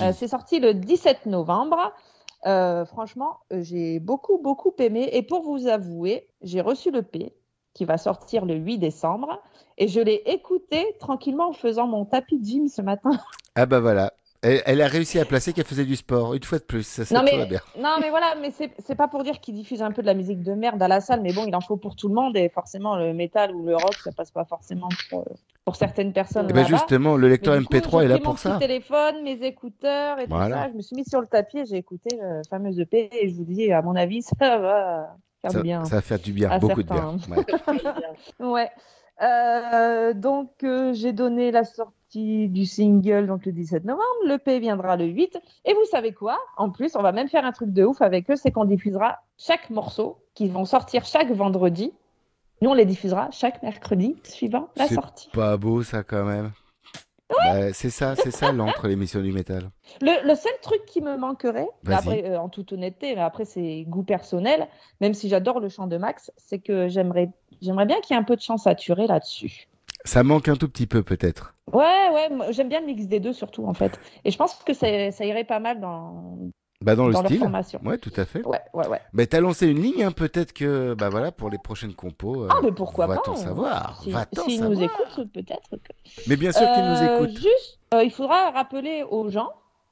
Euh, 0.00 0.12
c'est 0.12 0.28
sorti 0.28 0.60
le 0.60 0.74
17 0.74 1.26
novembre. 1.26 1.92
Euh, 2.46 2.84
franchement, 2.84 3.38
euh, 3.52 3.62
j'ai 3.62 4.00
beaucoup, 4.00 4.38
beaucoup 4.38 4.74
aimé. 4.78 5.08
Et 5.12 5.22
pour 5.22 5.42
vous 5.42 5.66
avouer, 5.66 6.28
j'ai 6.42 6.60
reçu 6.60 6.90
le 6.90 7.02
P 7.02 7.34
qui 7.72 7.84
va 7.84 7.98
sortir 7.98 8.44
le 8.44 8.54
8 8.54 8.78
décembre. 8.78 9.42
Et 9.78 9.88
je 9.88 10.00
l'ai 10.00 10.22
écouté 10.26 10.96
tranquillement 11.00 11.48
en 11.48 11.52
faisant 11.52 11.86
mon 11.86 12.04
tapis 12.04 12.38
de 12.38 12.44
gym 12.44 12.68
ce 12.68 12.82
matin. 12.82 13.12
Ah 13.56 13.66
bah 13.66 13.80
voilà. 13.80 14.12
Elle, 14.44 14.62
elle 14.66 14.80
a 14.82 14.86
réussi 14.86 15.18
à 15.18 15.24
placer 15.24 15.52
qu'elle 15.52 15.64
faisait 15.64 15.84
du 15.86 15.96
sport, 15.96 16.34
une 16.34 16.42
fois 16.42 16.58
de 16.58 16.64
plus. 16.64 16.82
Ça, 16.86 17.02
Non 17.14 17.22
mais, 17.24 17.46
bien. 17.46 17.60
non 17.78 17.96
mais 18.00 18.10
voilà, 18.10 18.34
mais 18.40 18.52
c'est 18.52 18.94
pas 18.94 19.08
pour 19.08 19.24
dire 19.24 19.40
qu'il 19.40 19.54
diffuse 19.54 19.82
un 19.82 19.90
peu 19.90 20.02
de 20.02 20.06
la 20.06 20.14
musique 20.14 20.42
de 20.42 20.52
merde 20.52 20.80
à 20.82 20.88
la 20.88 21.00
salle, 21.00 21.20
mais 21.22 21.32
bon, 21.32 21.44
il 21.46 21.56
en 21.56 21.60
faut 21.60 21.76
pour 21.76 21.96
tout 21.96 22.08
le 22.08 22.14
monde 22.14 22.36
et 22.36 22.48
forcément 22.50 22.96
le 22.96 23.12
métal 23.14 23.54
ou 23.54 23.64
le 23.64 23.74
rock, 23.74 23.94
ça 24.04 24.12
passe 24.12 24.30
pas 24.30 24.44
forcément 24.44 24.88
pour, 25.10 25.24
pour 25.64 25.76
certaines 25.76 26.12
personnes. 26.12 26.46
Eh 26.50 26.52
ben, 26.52 26.66
justement, 26.66 27.16
le 27.16 27.28
lecteur 27.28 27.54
Mais 27.54 27.60
du 27.60 27.66
coup, 27.66 27.74
MP3 27.74 27.98
est 28.00 28.02
j'ai 28.02 28.08
là 28.08 28.18
pour 28.18 28.32
mon 28.32 28.36
ça. 28.36 28.50
petit 28.50 28.66
téléphone, 28.66 29.22
mes 29.24 29.42
écouteurs 29.46 30.18
et 30.20 30.26
Voilà. 30.26 30.56
tout 30.56 30.62
ça. 30.62 30.68
Je 30.70 30.76
me 30.76 30.82
suis 30.82 30.96
mis 30.96 31.04
sur 31.08 31.20
le 31.22 31.26
tapis 31.26 31.58
et 31.60 31.66
j'ai 31.66 31.76
écouté 31.76 32.18
le 32.20 32.42
fameux 32.50 32.78
EP 32.78 33.08
et 33.24 33.28
je 33.30 33.34
vous 33.34 33.44
dis, 33.44 33.72
à 33.72 33.80
mon 33.82 33.96
avis, 33.96 34.20
ça 34.38 34.58
va 34.58 35.16
faire 35.40 35.50
Ça, 35.52 35.58
du 35.58 35.62
bien. 35.62 35.84
ça 35.84 35.96
va 35.96 36.02
faire 36.02 36.18
du 36.18 36.32
bien, 36.32 36.58
beaucoup 36.58 36.82
de 36.82 36.88
bien. 36.92 37.16
Ouais. 37.30 37.44
Ouais. 38.40 38.70
Euh, 39.22 40.12
donc, 40.12 40.50
euh, 40.64 40.92
j'ai 40.92 41.12
donné 41.12 41.50
la 41.52 41.64
sortie 41.64 41.92
du 42.18 42.66
single 42.66 43.26
donc 43.26 43.44
le 43.46 43.52
17 43.52 43.84
novembre. 43.84 44.04
Le 44.26 44.38
P 44.38 44.58
viendra 44.60 44.96
le 44.96 45.06
8. 45.06 45.38
Et 45.64 45.74
vous 45.74 45.84
savez 45.90 46.12
quoi? 46.12 46.38
En 46.56 46.70
plus, 46.70 46.96
on 46.96 47.02
va 47.02 47.12
même 47.12 47.28
faire 47.28 47.44
un 47.44 47.52
truc 47.52 47.72
de 47.72 47.84
ouf 47.84 48.00
avec 48.02 48.30
eux 48.30 48.36
c'est 48.36 48.50
qu'on 48.50 48.64
diffusera 48.64 49.20
chaque 49.38 49.70
morceau 49.70 50.18
qui 50.34 50.48
vont 50.48 50.64
sortir 50.64 51.04
chaque 51.04 51.30
vendredi. 51.30 51.92
Nous, 52.62 52.70
on 52.70 52.74
les 52.74 52.84
diffusera 52.86 53.30
chaque 53.30 53.62
mercredi 53.62 54.16
suivant 54.24 54.68
la 54.76 54.86
C'est 54.86 54.94
sortie. 54.94 55.28
pas 55.30 55.56
beau 55.56 55.82
ça 55.82 56.02
quand 56.02 56.24
même. 56.24 56.52
Bah, 57.30 57.72
c'est 57.72 57.90
ça, 57.90 58.14
c'est 58.16 58.30
ça 58.30 58.52
l'entre 58.52 58.86
l'émission 58.86 59.20
du 59.20 59.32
métal. 59.32 59.70
Le, 60.00 60.26
le 60.26 60.34
seul 60.34 60.52
truc 60.62 60.84
qui 60.86 61.00
me 61.00 61.16
manquerait, 61.16 61.66
Vas-y. 61.82 61.96
après, 61.98 62.24
euh, 62.30 62.38
en 62.40 62.48
toute 62.48 62.72
honnêteté, 62.72 63.14
mais 63.14 63.22
après 63.22 63.44
c'est 63.44 63.84
goût 63.88 64.04
personnel, 64.04 64.68
même 65.00 65.14
si 65.14 65.28
j'adore 65.28 65.58
le 65.58 65.68
chant 65.68 65.86
de 65.86 65.96
Max, 65.96 66.30
c'est 66.36 66.58
que 66.60 66.86
j'aimerais, 66.88 67.30
j'aimerais 67.60 67.86
bien 67.86 68.00
qu'il 68.00 68.14
y 68.14 68.18
ait 68.18 68.20
un 68.22 68.24
peu 68.24 68.36
de 68.36 68.40
chant 68.40 68.56
saturé 68.56 69.06
là-dessus. 69.06 69.68
Ça 70.04 70.22
manque 70.22 70.48
un 70.48 70.56
tout 70.56 70.68
petit 70.68 70.86
peu 70.86 71.02
peut-être. 71.02 71.54
Ouais, 71.72 71.84
ouais, 72.12 72.28
j'aime 72.52 72.68
bien 72.68 72.80
le 72.80 72.86
mix 72.86 73.06
des 73.06 73.20
deux 73.20 73.32
surtout 73.32 73.66
en 73.66 73.74
fait. 73.74 73.98
Et 74.24 74.30
je 74.30 74.36
pense 74.36 74.54
que 74.66 74.74
ça, 74.74 75.10
ça 75.10 75.24
irait 75.24 75.44
pas 75.44 75.60
mal 75.60 75.80
dans, 75.80 76.36
Bah 76.82 76.94
dans 76.94 77.06
le 77.06 77.14
dans 77.14 77.22
leur 77.22 77.28
style. 77.30 77.40
formation. 77.40 77.80
Ouais, 77.84 77.96
tout 77.96 78.12
à 78.16 78.26
fait. 78.26 78.44
Ouais, 78.46 78.60
ouais, 78.74 78.86
ouais. 78.86 79.00
Mais 79.14 79.26
t'as 79.26 79.40
lancé 79.40 79.66
une 79.66 79.80
ligne, 79.80 80.04
hein, 80.04 80.12
peut-être 80.12 80.52
que 80.52 80.92
bah 80.94 81.08
voilà 81.08 81.32
pour 81.32 81.48
les 81.48 81.56
prochaines 81.58 81.94
compos. 81.94 82.44
euh, 82.44 82.48
Ah, 82.50 82.60
mais 82.62 82.70
pourquoi 82.72 83.06
pas 83.06 83.14
Va-t-on 83.14 83.32
hein. 83.32 83.36
savoir 83.36 84.02
Si- 84.02 84.10
Va-t-on 84.10 84.42
S'ils 84.44 84.58
savoir 84.58 84.78
nous 84.78 84.84
écoutent, 84.84 85.32
peut-être. 85.32 85.70
que- 85.70 85.92
Mais 86.28 86.36
bien 86.36 86.52
sûr 86.52 86.70
qu'ils 86.74 86.84
nous 86.84 87.02
Euh, 87.02 87.16
écoutent. 87.16 87.36
Juste, 87.38 87.78
euh, 87.94 88.02
il 88.04 88.10
faudra 88.10 88.50
rappeler 88.50 89.04
aux 89.08 89.30
gens. 89.30 89.50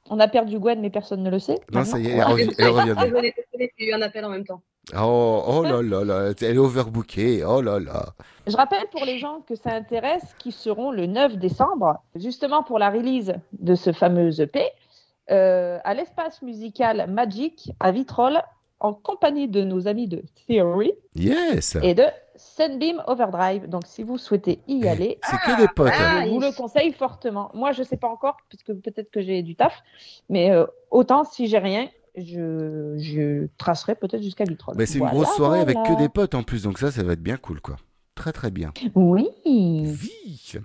On 0.09 0.19
a 0.19 0.27
perdu 0.27 0.59
Gwen, 0.59 0.81
mais 0.81 0.89
personne 0.89 1.23
ne 1.23 1.29
le 1.29 1.39
sait. 1.39 1.59
Non, 1.71 1.83
ça 1.85 1.97
y 1.97 2.07
est, 2.07 2.11
elle 2.17 2.23
revient. 2.25 2.49
Elle 2.57 2.69
revient. 2.69 2.95
Désolée, 3.01 3.33
j'ai 3.77 3.89
eu 3.89 3.93
un 3.93 4.01
appel 4.01 4.25
en 4.25 4.29
même 4.29 4.43
temps. 4.45 4.61
Oh, 4.99 5.41
oh 5.47 5.63
là 5.63 5.81
là 5.81 6.03
là, 6.03 6.33
elle 6.41 6.55
est 6.55 6.57
overbookée. 6.57 7.43
Oh 7.45 7.61
là 7.61 7.79
là. 7.79 8.07
Je 8.45 8.55
rappelle 8.57 8.85
pour 8.91 9.05
les 9.05 9.17
gens 9.17 9.39
que 9.47 9.55
ça 9.55 9.71
intéresse, 9.71 10.35
qui 10.39 10.51
seront 10.51 10.91
le 10.91 11.05
9 11.05 11.37
décembre, 11.37 12.01
justement 12.15 12.63
pour 12.63 12.79
la 12.79 12.89
release 12.89 13.33
de 13.53 13.75
ce 13.75 13.93
fameux 13.93 14.41
EP, 14.41 14.61
euh, 15.31 15.79
à 15.85 15.93
l'espace 15.93 16.41
musical 16.41 17.09
Magic 17.09 17.71
à 17.79 17.91
Vitrolles, 17.93 18.43
en 18.81 18.93
compagnie 18.93 19.47
de 19.47 19.63
nos 19.63 19.87
amis 19.87 20.09
de 20.09 20.21
Theory 20.47 20.91
Yes. 21.15 21.77
et 21.81 21.93
de 21.93 22.03
Sunbeam 22.35 23.01
Overdrive. 23.07 23.67
Donc 23.69 23.83
si 23.85 24.03
vous 24.03 24.17
souhaitez 24.17 24.59
y 24.67 24.87
aller, 24.87 25.19
C'est 25.23 25.37
que 25.37 25.61
des 25.61 25.67
potes. 25.75 25.91
hein. 25.93 26.23
je 26.25 26.29
vous 26.29 26.39
le 26.39 26.55
conseille 26.55 26.91
fortement. 26.93 27.51
Moi, 27.53 27.71
je 27.71 27.83
sais 27.83 27.97
pas 27.97 28.07
encore, 28.07 28.37
puisque 28.49 28.73
peut-être 28.73 29.11
que 29.11 29.21
j'ai 29.21 29.41
du 29.43 29.55
taf, 29.55 29.83
mais 30.29 30.51
euh, 30.51 30.65
autant 30.91 31.23
si 31.23 31.47
j'ai 31.47 31.59
rien, 31.59 31.87
je, 32.15 32.95
je 32.97 33.47
tracerai 33.57 33.95
peut-être 33.95 34.21
jusqu'à 34.21 34.43
Vitrolles. 34.43 34.75
Mais 34.77 34.85
c'est 34.85 34.99
une 34.99 35.05
Voilà, 35.05 35.15
grosse 35.15 35.35
soirée 35.35 35.59
avec 35.59 35.77
que 35.83 35.97
des 35.97 36.09
potes 36.09 36.35
en 36.35 36.43
plus, 36.43 36.63
donc 36.63 36.77
ça, 36.77 36.91
ça 36.91 37.03
va 37.03 37.13
être 37.13 37.23
bien 37.23 37.37
cool, 37.37 37.59
quoi. 37.61 37.75
Très 38.15 38.31
très 38.31 38.51
bien. 38.51 38.71
Oui. 38.95 39.27
Vi. 39.45 40.59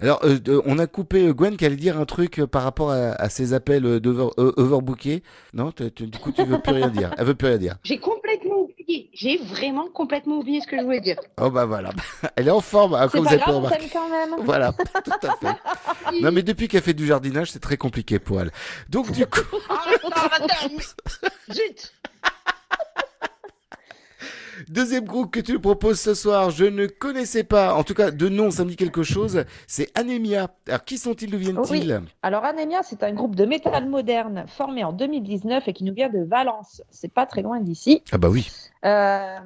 Alors, 0.00 0.20
euh, 0.24 0.62
on 0.66 0.78
a 0.78 0.86
coupé 0.86 1.26
euh, 1.28 1.32
Gwen 1.32 1.56
qui 1.56 1.64
allait 1.64 1.76
dire 1.76 1.98
un 1.98 2.04
truc 2.04 2.44
par 2.46 2.62
rapport 2.64 2.90
à, 2.90 3.12
à 3.12 3.28
ses 3.28 3.54
appels 3.54 3.84
euh, 3.86 4.00
d'over 4.00 4.28
euh, 4.38 4.52
overbookés. 4.56 5.22
Non, 5.54 5.72
tu- 5.72 5.90
tu- 5.92 6.06
du 6.06 6.18
coup, 6.18 6.32
tu 6.32 6.44
veux 6.44 6.60
plus 6.60 6.72
rien 6.74 6.88
dire. 6.88 7.14
Elle 7.18 7.26
veut 7.26 7.34
plus 7.34 7.48
rien 7.48 7.58
dire. 7.58 7.76
J'ai 7.84 7.98
complètement 7.98 8.49
J'ai 9.12 9.36
vraiment 9.38 9.88
complètement 9.88 10.38
oublié 10.38 10.60
ce 10.60 10.66
que 10.66 10.76
je 10.78 10.82
voulais 10.82 11.00
dire. 11.00 11.16
Oh 11.40 11.50
bah 11.50 11.66
voilà. 11.66 11.90
Elle 12.36 12.48
est 12.48 12.52
en 12.52 12.60
forme, 12.60 12.94
hein, 12.94 13.08
comme 13.08 13.26
vous 13.26 13.28
avez 13.28 13.38
t'aime 13.38 13.90
quand 13.92 14.08
même. 14.08 14.34
Voilà, 14.40 14.72
tout 14.72 15.26
à 15.26 15.36
fait. 15.36 15.56
Non, 16.22 16.32
mais 16.32 16.42
depuis 16.42 16.66
qu'elle 16.66 16.82
fait 16.82 16.94
du 16.94 17.06
jardinage, 17.06 17.52
c'est 17.52 17.60
très 17.60 17.76
compliqué 17.76 18.18
pour 18.18 18.40
elle. 18.40 18.50
Donc, 18.88 19.12
du 19.12 19.24
coup, 19.26 19.40
Zut 21.52 21.92
deuxième 24.68 25.04
groupe 25.04 25.30
que 25.30 25.40
tu 25.40 25.52
nous 25.52 25.60
proposes 25.60 26.00
ce 26.00 26.14
soir, 26.14 26.50
je 26.50 26.64
ne 26.64 26.86
connaissais 26.86 27.44
pas. 27.44 27.74
En 27.74 27.84
tout 27.84 27.94
cas, 27.94 28.10
de 28.10 28.28
nom, 28.28 28.50
ça 28.50 28.64
me 28.64 28.70
dit 28.70 28.76
quelque 28.76 29.02
chose. 29.02 29.44
C'est 29.66 29.90
Anemia. 29.98 30.48
Alors, 30.68 30.84
qui 30.84 30.98
sont-ils 30.98 31.30
D'où 31.30 31.38
viennent-ils 31.38 31.92
Oui. 31.92 32.08
Alors 32.22 32.44
Anemia, 32.44 32.82
c'est 32.82 33.02
un 33.02 33.12
groupe 33.12 33.34
de 33.36 33.44
métal 33.44 33.88
moderne 33.88 34.44
formé 34.48 34.84
en 34.84 34.92
2019 34.92 35.68
et 35.68 35.72
qui 35.72 35.84
nous 35.84 35.94
vient 35.94 36.08
de 36.08 36.22
Valence. 36.24 36.82
C'est 36.90 37.12
pas 37.12 37.26
très 37.26 37.42
loin 37.42 37.60
d'ici. 37.60 38.02
Ah 38.12 38.18
bah 38.18 38.28
oui. 38.28 38.50
Euh, 38.84 39.36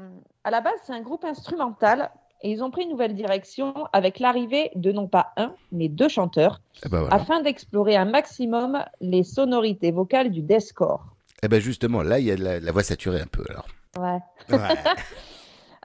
à 0.44 0.50
la 0.50 0.60
base, 0.60 0.74
c'est 0.86 0.92
un 0.92 1.00
groupe 1.00 1.24
instrumental 1.24 2.10
et 2.42 2.50
ils 2.50 2.62
ont 2.62 2.70
pris 2.70 2.82
une 2.82 2.90
nouvelle 2.90 3.14
direction 3.14 3.72
avec 3.92 4.18
l'arrivée 4.18 4.70
de 4.74 4.92
non 4.92 5.08
pas 5.08 5.32
un, 5.36 5.54
mais 5.72 5.88
deux 5.88 6.08
chanteurs 6.08 6.60
Ah 6.84 6.88
bah 6.90 7.00
voilà. 7.00 7.14
afin 7.14 7.40
d'explorer 7.40 7.96
un 7.96 8.04
maximum 8.04 8.84
les 9.00 9.22
sonorités 9.22 9.92
vocales 9.92 10.30
du 10.30 10.42
deathcore. 10.42 11.06
Eh 11.42 11.48
ben 11.48 11.60
justement, 11.60 12.02
là, 12.02 12.18
il 12.18 12.26
y 12.26 12.30
a 12.30 12.36
de 12.36 12.44
la, 12.44 12.60
la 12.60 12.72
voix 12.72 12.82
saturée 12.82 13.20
un 13.20 13.26
peu, 13.26 13.44
alors. 13.48 13.66
Ouais. 13.98 14.18
Ouais. 14.50 14.58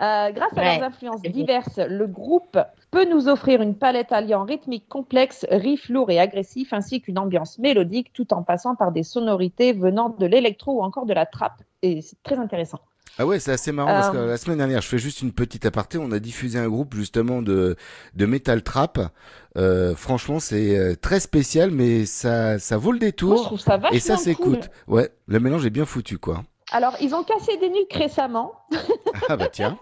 Euh, 0.01 0.31
grâce 0.31 0.57
à 0.57 0.63
leurs 0.63 0.83
influences 0.87 1.21
diverses, 1.23 1.77
le 1.77 2.07
groupe 2.07 2.57
peut 2.89 3.03
nous 3.03 3.27
offrir 3.27 3.61
une 3.61 3.75
palette 3.75 4.13
alliant 4.13 4.45
rythmique 4.45 4.87
complexe, 4.87 5.45
riff 5.51 5.89
lourd 5.89 6.09
et 6.09 6.21
agressif, 6.21 6.71
ainsi 6.71 7.01
qu'une 7.01 7.19
ambiance 7.19 7.59
mélodique, 7.59 8.13
tout 8.13 8.33
en 8.33 8.41
passant 8.41 8.75
par 8.75 8.93
des 8.93 9.03
sonorités 9.03 9.73
venant 9.73 10.07
de 10.07 10.25
l'électro 10.25 10.79
ou 10.79 10.83
encore 10.83 11.05
de 11.05 11.11
la 11.13 11.25
trappe. 11.25 11.61
Et 11.81 12.01
c'est 12.01 12.15
très 12.23 12.37
intéressant. 12.37 12.79
Ah 13.17 13.25
ouais, 13.25 13.39
c'est 13.39 13.51
assez 13.51 13.73
marrant 13.73 13.89
parce 13.91 14.09
que 14.11 14.15
Euh. 14.15 14.27
la 14.27 14.37
semaine 14.37 14.59
dernière, 14.59 14.79
je 14.81 14.87
fais 14.87 14.99
juste 14.99 15.21
une 15.21 15.33
petite 15.33 15.65
aparté, 15.65 15.97
on 15.97 16.13
a 16.13 16.19
diffusé 16.19 16.57
un 16.57 16.69
groupe 16.69 16.93
justement 16.95 17.41
de, 17.41 17.75
de 18.15 18.25
metal 18.25 18.63
trap. 18.63 18.99
Euh, 19.57 19.95
franchement, 19.95 20.39
c'est 20.39 20.95
très 21.01 21.19
spécial, 21.19 21.71
mais 21.71 22.05
ça, 22.05 22.57
ça 22.57 22.77
vaut 22.77 22.93
le 22.93 22.99
Moi, 22.99 23.07
je 23.07 23.11
détour 23.11 23.43
trouve 23.43 23.59
ça 23.59 23.75
vachement 23.75 23.97
et 23.97 23.99
ça 23.99 24.15
cool. 24.15 24.23
s'écoute. 24.23 24.69
Ouais, 24.87 25.09
le 25.27 25.41
mélange 25.41 25.65
est 25.65 25.69
bien 25.71 25.85
foutu, 25.85 26.17
quoi. 26.19 26.43
Alors, 26.71 26.93
ils 27.01 27.15
ont 27.15 27.23
cassé 27.23 27.57
des 27.57 27.69
nuques 27.69 27.93
récemment 27.93 28.53
Ah 29.29 29.37
bah 29.37 29.47
tiens. 29.51 29.77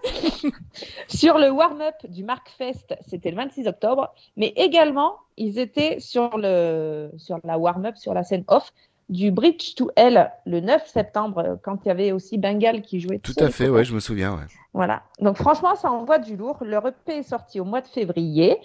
sur 1.07 1.37
le 1.37 1.49
warm-up 1.49 1.95
du 2.09 2.23
Markfest, 2.23 2.95
c'était 3.07 3.31
le 3.31 3.37
26 3.37 3.67
octobre, 3.67 4.13
mais 4.35 4.53
également, 4.55 5.17
ils 5.35 5.59
étaient 5.59 5.99
sur, 5.99 6.37
le, 6.37 7.11
sur 7.17 7.39
la 7.43 7.57
warm-up, 7.57 7.97
sur 7.97 8.13
la 8.13 8.23
scène 8.23 8.43
off 8.47 8.71
du 9.09 9.31
Bridge 9.31 9.75
to 9.75 9.89
Hell 9.95 10.31
le 10.45 10.59
9 10.59 10.85
septembre, 10.85 11.59
quand 11.63 11.85
il 11.85 11.87
y 11.87 11.91
avait 11.91 12.11
aussi 12.11 12.37
Bengal 12.37 12.81
qui 12.81 12.99
jouait. 12.99 13.19
Tout 13.19 13.35
à 13.37 13.49
fait, 13.49 13.69
ouais, 13.69 13.83
je 13.83 13.93
me 13.93 13.99
souviens, 13.99 14.33
ouais. 14.33 14.45
Voilà. 14.73 15.03
Donc 15.19 15.37
franchement, 15.37 15.75
ça 15.75 15.91
envoie 15.91 16.19
du 16.19 16.35
lourd. 16.35 16.57
Leur 16.61 16.85
EP 16.87 17.17
est 17.17 17.23
sorti 17.23 17.59
au 17.59 17.65
mois 17.65 17.81
de 17.81 17.87
février. 17.87 18.59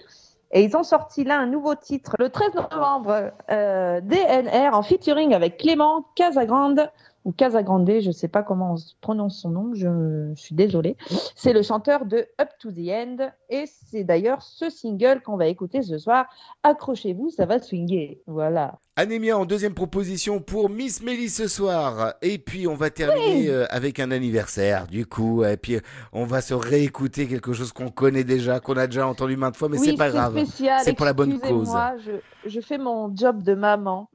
Et 0.54 0.64
ils 0.64 0.76
ont 0.76 0.82
sorti 0.82 1.24
là 1.24 1.38
un 1.38 1.46
nouveau 1.46 1.74
titre 1.74 2.14
le 2.18 2.28
13 2.28 2.54
novembre, 2.54 3.32
euh, 3.50 4.00
DNR, 4.02 4.74
en 4.74 4.82
featuring 4.82 5.32
avec 5.32 5.56
Clément 5.56 6.04
Casagrande, 6.14 6.90
ou 7.24 7.32
Casagrande, 7.32 7.88
je 8.00 8.08
ne 8.08 8.12
sais 8.12 8.28
pas 8.28 8.42
comment 8.42 8.74
on 8.74 8.76
prononce 9.00 9.40
son 9.40 9.50
nom, 9.50 9.70
je, 9.74 10.32
je 10.34 10.40
suis 10.40 10.54
désolée. 10.54 10.96
C'est 11.36 11.52
le 11.52 11.62
chanteur 11.62 12.04
de 12.04 12.26
Up 12.40 12.48
to 12.58 12.70
the 12.70 12.88
End. 12.88 13.16
Et 13.48 13.64
c'est 13.66 14.04
d'ailleurs 14.04 14.42
ce 14.42 14.70
single 14.70 15.20
qu'on 15.22 15.36
va 15.36 15.46
écouter 15.46 15.82
ce 15.82 15.98
soir. 15.98 16.26
Accrochez-vous, 16.62 17.30
ça 17.30 17.46
va 17.46 17.58
swinguer. 17.60 18.20
Voilà. 18.26 18.78
Anémia 18.96 19.38
en 19.38 19.44
deuxième 19.46 19.74
proposition 19.74 20.40
pour 20.40 20.68
Miss 20.68 21.02
Mélie 21.02 21.28
ce 21.28 21.48
soir. 21.48 22.14
Et 22.22 22.38
puis 22.38 22.66
on 22.66 22.74
va 22.74 22.90
terminer 22.90 23.48
euh, 23.48 23.66
avec 23.70 24.00
un 24.00 24.10
anniversaire, 24.10 24.86
du 24.86 25.06
coup. 25.06 25.44
Et 25.44 25.56
puis 25.56 25.78
on 26.12 26.24
va 26.24 26.40
se 26.40 26.54
réécouter 26.54 27.28
quelque 27.28 27.52
chose 27.52 27.72
qu'on 27.72 27.88
connaît 27.90 28.24
déjà, 28.24 28.60
qu'on 28.60 28.76
a 28.76 28.86
déjà 28.86 29.06
entendu 29.06 29.36
maintes 29.36 29.56
fois, 29.56 29.68
mais 29.68 29.78
oui, 29.78 29.90
c'est 29.90 29.96
pas 29.96 30.10
grave. 30.10 30.42
C'est 30.82 30.94
pour 30.94 31.06
la 31.06 31.12
bonne 31.12 31.38
cause. 31.38 31.50
excusez-moi, 31.50 31.94
Je, 32.04 32.50
je 32.50 32.60
fais 32.60 32.78
mon 32.78 33.14
job 33.14 33.42
de 33.42 33.54
maman. 33.54 34.10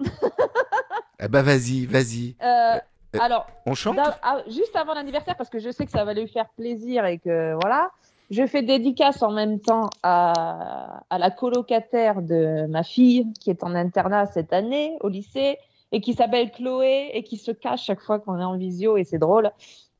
Eh 1.20 1.28
bah 1.28 1.41
vas-y, 1.41 1.86
vas-y. 1.88 2.36
Euh, 2.43 2.78
alors, 3.20 3.47
On 3.66 3.74
chante 3.74 3.95
d'a- 3.95 4.18
ah, 4.22 4.41
juste 4.47 4.76
avant 4.76 4.93
l'anniversaire, 4.93 5.36
parce 5.36 5.49
que 5.49 5.60
je 5.60 5.70
sais 5.72 5.86
que 5.86 5.91
ça 5.91 6.03
va 6.05 6.14
lui 6.14 6.28
faire 6.28 6.49
plaisir 6.58 7.05
et 7.05 7.20
que 7.20 7.53
voilà, 7.62 7.91
je 8.30 8.45
fais 8.45 8.62
dédicace 8.62 9.22
en 9.24 9.32
même 9.32 9.60
temps 9.60 9.89
à, 10.03 11.03
à 11.10 11.18
la 11.18 11.32
colocataire 11.32 12.22
de 12.22 12.66
ma 12.68 12.84
fille 12.84 13.26
qui 13.39 13.49
est 13.49 13.64
en 13.64 13.74
internat 13.76 14.26
cette 14.28 14.51
année 14.53 14.97
au 15.01 15.08
lycée 15.08 15.58
et 15.91 16.01
qui 16.01 16.14
s'appelle 16.14 16.51
Chloé 16.51 17.12
et 17.14 17.24
qui 17.24 17.38
se 17.38 17.51
cache 17.51 17.86
chaque 17.86 18.01
fois 18.01 18.20
qu'on 18.20 18.39
est 18.39 18.43
en 18.43 18.58
visio 18.58 18.97
et 18.97 19.03
c'est 19.03 19.20
drôle. 19.20 19.51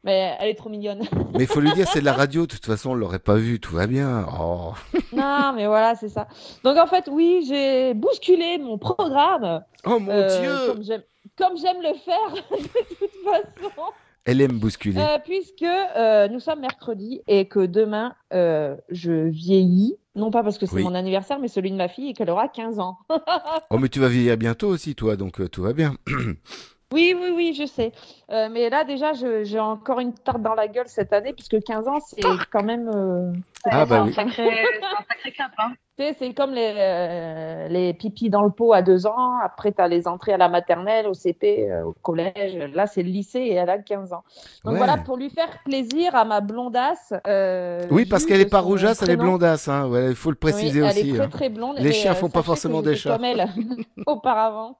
Mais 0.04 0.36
elle 0.40 0.50
est 0.50 0.56
trop 0.56 0.70
mignonne. 0.70 1.02
Mais 1.34 1.44
il 1.44 1.48
faut 1.48 1.60
lui 1.60 1.72
dire, 1.74 1.88
c'est 1.88 2.00
de 2.00 2.06
la 2.06 2.14
radio, 2.14 2.44
de 2.46 2.52
toute 2.52 2.66
façon, 2.66 2.92
on 2.92 2.94
l'aurait 2.94 3.20
pas 3.20 3.36
vu, 3.36 3.60
tout 3.60 3.74
va 3.76 3.88
bien. 3.88 4.26
Oh. 4.40 4.74
non, 5.12 5.54
mais 5.54 5.68
voilà, 5.68 5.96
c'est 5.96 6.08
ça. 6.10 6.28
Donc 6.64 6.78
en 6.78 6.88
fait, 6.88 7.10
oui, 7.12 7.46
j'ai 7.48 7.94
bousculé 7.94 8.58
mon 8.58 8.78
programme. 8.78 9.64
Oh 9.86 10.00
mon 10.00 10.12
euh, 10.12 10.80
Dieu 10.80 11.04
Comme 11.38 11.58
j'aime, 11.58 11.82
le 11.82 11.94
faire 11.94 12.34
de 12.52 12.96
toute 12.96 13.24
façon. 13.24 13.92
Elle 14.26 14.42
aime 14.42 14.60
bousculer. 14.60 15.00
Euh, 15.00 15.20
puisque 15.24 15.64
euh, 15.64 16.28
nous 16.28 16.40
sommes 16.42 16.60
mercredi 16.60 17.22
et 17.28 17.48
que 17.48 17.66
demain, 17.66 18.14
euh, 18.34 18.76
je 18.90 19.12
vieillis. 19.30 19.96
Non 20.16 20.32
pas 20.32 20.44
parce 20.44 20.58
que 20.58 20.66
c'est 20.66 20.76
Oui. 20.76 20.84
mon 20.84 20.96
anniversaire, 20.96 21.40
mais 21.40 21.48
celui 21.48 21.72
de 21.72 21.78
ma 21.78 21.88
fille 21.88 22.10
et 22.10 22.14
qu'elle 22.14 22.30
aura 22.30 22.48
15 22.50 22.80
ans. 22.80 22.98
Oh, 23.70 23.78
mais 23.78 23.90
tu 23.90 24.00
vas 24.00 24.08
vieillir 24.08 24.38
bientôt 24.38 24.68
aussi, 24.68 24.96
toi, 24.96 25.16
donc 25.18 25.50
tout 25.52 25.62
va 25.62 25.74
bien. 25.74 25.96
Oui, 26.94 27.14
oui, 27.20 27.34
oui, 27.36 27.54
je 27.54 27.66
sais. 27.66 27.92
Euh, 28.32 28.48
mais 28.50 28.70
là, 28.70 28.86
déjà, 28.86 29.12
j'ai 29.14 29.60
encore 29.60 30.00
une 30.00 30.14
tarte 30.14 30.42
dans 30.42 30.54
la 30.56 30.68
gueule 30.70 30.88
cette 30.88 31.12
année, 31.12 31.34
puisque 31.34 31.62
15 31.62 31.88
ans, 31.88 32.00
c'est 32.00 32.22
quand 32.52 32.64
même. 32.64 32.90
euh, 32.94 33.34
c'est 33.64 33.70
Ah, 33.74 33.86
pas 33.86 33.86
bah 33.86 33.96
ça, 33.98 34.04
oui. 34.04 34.10
un 34.10 34.14
sacré- 34.14 34.66
c'est 34.80 34.86
un 34.86 35.06
sacré 35.10 35.32
cap, 35.34 35.52
hein. 35.58 35.72
Tu 36.00 36.04
sais, 36.06 36.16
C'est 36.20 36.34
comme 36.36 36.52
les, 36.52 36.74
euh, 36.78 37.68
les 37.70 37.92
pipis 37.96 38.30
dans 38.30 38.44
le 38.44 38.52
pot 38.52 38.72
à 38.72 38.84
2 38.84 39.08
ans. 39.08 39.40
Après, 39.44 39.72
tu 39.72 39.82
as 39.82 39.88
les 39.88 40.08
entrées 40.08 40.32
à 40.34 40.38
la 40.38 40.48
maternelle, 40.48 41.08
au 41.08 41.16
CP, 41.16 41.70
euh, 41.72 41.86
au 41.86 41.94
collège. 42.04 42.56
Là, 42.76 42.86
c'est 42.86 43.02
le 43.02 43.10
lycée 43.10 43.40
et 43.40 43.54
elle 43.56 43.70
a 43.72 43.80
15 43.80 44.14
ans. 44.14 44.24
Donc 44.64 44.74
Ouais. 44.74 44.78
voilà, 44.78 44.98
pour 44.98 45.18
lui 45.18 45.32
faire 45.32 45.50
plaisir 45.66 46.16
à 46.16 46.24
ma 46.24 46.40
blondasse. 46.40 47.14
euh, 47.26 47.82
Oui, 47.90 48.06
parce 48.06 48.26
qu'elle 48.28 48.42
est 48.42 48.46
pas 48.50 48.60
rougeasse, 48.62 49.02
elle 49.02 49.10
est 49.10 49.16
blondasse. 49.18 49.68
Hein. 49.68 49.90
Ouais, 49.90 50.10
il 50.10 50.16
faut 50.16 50.30
le 50.30 50.36
préciser 50.36 50.84
Oui, 50.84 50.88
aussi. 50.88 51.00
Elle 51.00 51.08
est 51.08 51.14
très 51.18 51.24
hein. 51.26 51.30
très 51.30 51.50
blonde. 51.50 51.78
Les 51.80 51.92
chiens 51.92 52.14
font 52.14 52.30
pas 52.30 52.44
forcément 52.44 52.84
des 52.84 52.96
chats. 52.96 53.16
Comme 53.16 53.26
elle 53.26 53.48
auparavant. 54.06 54.78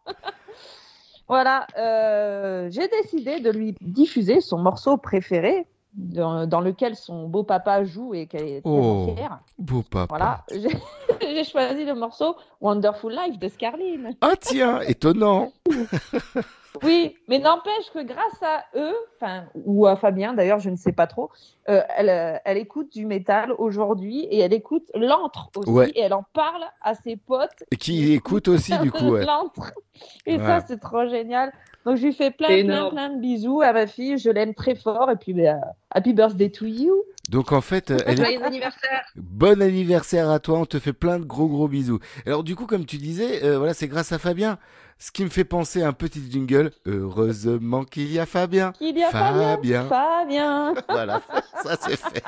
Voilà, 1.28 1.68
euh, 1.78 2.70
j'ai 2.72 2.88
décidé 2.88 3.40
de 3.40 3.52
lui 3.52 3.76
diffuser 3.82 4.42
son 4.42 4.58
morceau 4.58 4.98
préféré, 4.98 5.66
dans, 5.94 6.46
dans 6.46 6.62
lequel 6.62 6.96
son 6.96 7.28
beau 7.28 7.44
papa 7.44 7.84
joue 7.84 8.14
et 8.14 8.28
qu'elle 8.28 8.48
est 8.48 8.62
Oh, 8.66 9.14
fière. 9.16 9.40
beau 9.58 9.82
papa. 9.82 10.06
Voilà, 10.10 10.44
j'ai 10.52 10.70
j'ai 11.22 11.44
choisi 11.44 11.86
le 11.86 11.96
morceau 11.96 12.36
Wonderful 12.62 13.12
Life 13.14 13.40
de 13.40 13.48
Scarline. 13.48 14.16
Ah 14.22 14.34
tiens, 14.40 14.82
étonnant. 14.82 15.52
Oui, 16.84 17.16
mais 17.28 17.40
n'empêche 17.40 17.92
que 17.94 18.04
grâce 18.04 18.42
à 18.42 18.64
eux, 18.76 18.96
enfin, 19.16 19.46
ou 19.56 19.86
à 19.88 19.96
Fabien 19.96 20.34
d'ailleurs, 20.34 20.60
je 20.60 20.70
ne 20.70 20.76
sais 20.76 20.92
pas 20.92 21.08
trop, 21.08 21.30
euh, 21.70 21.82
elle, 21.96 22.10
euh, 22.10 22.38
elle 22.46 22.58
écoute 22.58 22.92
du 22.94 23.06
métal 23.06 23.52
aujourd'hui 23.58 24.26
et 24.32 24.40
elle 24.40 24.54
écoute 24.54 24.84
l'antre 24.96 25.50
aussi 25.56 25.70
Ouais. 25.70 25.90
et 25.96 26.02
elle 26.02 26.14
en 26.14 26.26
parle 26.34 26.64
à 26.82 26.96
ses 26.96 27.16
potes. 27.18 27.64
Et 27.72 27.76
qui 27.78 28.14
écoute 28.14 28.48
aussi, 28.48 28.78
du 28.80 28.92
coup. 28.92 29.10
Ouais. 29.12 29.26
L'antre. 29.26 29.72
Et 30.26 30.38
Ouais. 30.38 30.46
ça, 30.46 30.62
c'est 30.68 30.80
trop 30.80 31.08
génial. 31.08 31.52
Donc, 31.86 31.96
je 31.98 32.06
lui 32.06 32.14
fais 32.14 32.32
plein, 32.32 32.90
plein, 32.90 33.10
de 33.10 33.20
bisous 33.22 33.62
à 33.62 33.72
ma 33.72 33.88
fille. 33.88 34.18
Je 34.18 34.30
l'aime 34.30 34.54
très 34.54 34.76
fort. 34.76 35.10
Et 35.10 35.16
puis, 35.16 35.34
bah, 35.34 35.56
happy 35.92 36.14
birthday 36.14 36.52
to 36.52 36.66
you. 36.66 36.94
Donc 37.30 37.52
en 37.52 37.60
fait, 37.60 37.92
elle 38.06 38.24
anniversaire. 38.42 39.04
bon 39.18 39.62
anniversaire 39.62 40.30
à 40.30 40.40
toi, 40.40 40.60
on 40.60 40.66
te 40.66 40.80
fait 40.80 40.94
plein 40.94 41.20
de 41.20 41.26
gros 41.26 41.48
gros 41.48 41.68
bisous. 41.68 42.00
Alors 42.26 42.44
du 42.44 42.56
coup, 42.56 42.66
comme 42.66 42.86
tu 42.86 42.96
disais, 42.98 43.44
euh, 43.44 43.58
voilà, 43.58 43.74
c'est 43.74 43.90
grâce 43.90 44.14
à 44.14 44.18
Fabien. 44.18 44.58
Ce 45.00 45.12
qui 45.12 45.24
me 45.24 45.30
fait 45.30 45.44
penser 45.44 45.84
à 45.84 45.88
un 45.88 45.94
petit 45.94 46.22
jingle. 46.30 46.72
Heureusement 46.86 47.84
qu'il 47.84 48.12
y 48.12 48.18
a 48.18 48.26
Fabien. 48.26 48.74
Il 48.82 48.98
y 48.98 49.04
a 49.04 49.12
Fabien. 49.12 49.88
Fabien. 49.88 50.74
voilà, 50.90 51.22
ça 51.64 51.78
c'est 51.80 51.98
fait. 51.98 52.24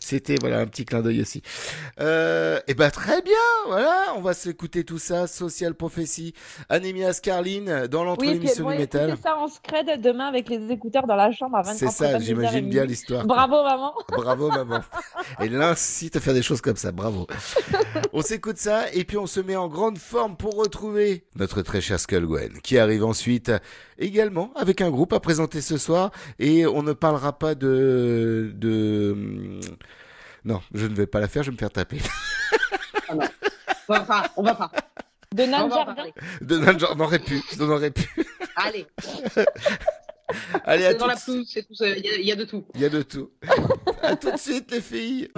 C'était 0.00 0.36
voilà 0.40 0.60
un 0.60 0.66
petit 0.66 0.84
clin 0.86 1.02
d'œil 1.02 1.20
aussi. 1.20 1.42
Euh, 2.00 2.58
et 2.66 2.74
ben 2.74 2.90
très 2.90 3.20
bien, 3.20 3.34
voilà, 3.66 4.14
on 4.16 4.22
va 4.22 4.32
s'écouter 4.32 4.84
tout 4.84 4.98
ça. 4.98 5.26
Social 5.26 5.74
Prophecy, 5.74 6.32
Anémia 6.70 7.12
Scarline 7.12 7.86
dans 7.88 8.04
l'entre 8.04 8.24
Oui, 8.24 8.40
elles 8.42 8.56
du 8.56 8.62
métal. 8.64 9.16
ça 9.22 9.36
en 9.36 9.48
scred 9.48 10.00
demain 10.00 10.26
avec 10.26 10.48
les 10.48 10.70
écouteurs 10.72 11.06
dans 11.06 11.16
la 11.16 11.30
chambre 11.32 11.56
à 11.56 11.62
23 11.62 11.90
C'est 11.90 11.94
ça, 11.94 12.18
j'imagine 12.18 12.68
bien 12.68 12.84
l'histoire. 12.86 13.26
Bravo, 13.26 13.62
maman. 13.62 13.94
Bravo 14.08 14.48
maman. 14.48 14.80
Elle 15.38 15.52
l'incite 15.52 16.16
à 16.16 16.20
faire 16.20 16.34
des 16.34 16.42
choses 16.42 16.60
comme 16.62 16.76
ça, 16.76 16.92
bravo. 16.92 17.26
On 18.12 18.22
s'écoute 18.22 18.56
ça 18.56 18.90
et 18.92 19.04
puis 19.04 19.18
on 19.18 19.26
se 19.26 19.40
met 19.40 19.56
en 19.56 19.68
grande 19.68 19.98
forme 19.98 20.36
pour 20.36 20.54
retrouver 20.56 21.24
notre 21.36 21.60
très 21.62 21.80
cher 21.80 21.98
Skullgwen 22.06 22.60
qui 22.62 22.78
arrive 22.78 23.04
ensuite 23.04 23.50
également 23.98 24.52
avec 24.54 24.80
un 24.80 24.90
groupe 24.90 25.12
à 25.12 25.18
présenter 25.20 25.60
ce 25.60 25.76
soir 25.76 26.12
et 26.38 26.64
on 26.66 26.82
ne 26.82 26.92
parlera 26.92 27.36
pas 27.38 27.54
de 27.56 28.52
de 28.54 29.10
hum, 29.12 29.60
non, 30.44 30.60
je 30.72 30.86
ne 30.86 30.94
vais 30.94 31.08
pas 31.08 31.18
la 31.18 31.26
faire, 31.26 31.42
je 31.42 31.50
vais 31.50 31.54
me 31.54 31.58
faire 31.58 31.70
taper. 31.72 31.98
On 33.10 33.16
va 33.94 34.00
pas, 34.00 34.30
on 34.36 34.42
va 34.44 34.54
pas. 34.54 34.70
De 35.34 35.42
On 35.42 35.46
Nan. 35.48 35.68
De 36.40 36.56
non, 36.58 36.78
j'en 36.78 36.98
aurais 37.00 37.18
pu, 37.18 37.42
aurais 37.60 37.90
pu. 37.90 38.08
Allez, 38.56 38.86
Allez 40.64 40.84
à 40.86 40.90
c'est 40.92 40.96
dans 40.98 41.04
tout 41.04 41.08
la 41.10 41.14
de- 41.16 41.20
pelouse, 41.24 41.50
c'est 41.52 41.62
tout. 41.66 41.74
ça, 41.74 41.88
Il 41.88 42.04
y, 42.04 42.08
a- 42.08 42.14
il 42.16 42.26
y 42.26 42.32
a 42.32 42.36
de 42.36 42.44
tout. 42.44 42.64
Il 42.74 42.80
y 42.80 42.84
a 42.84 42.88
de 42.88 43.02
tout. 43.02 43.30
à 44.02 44.14
tout 44.16 44.30
de 44.30 44.36
suite 44.38 44.70
les 44.70 44.80
filles. 44.80 45.28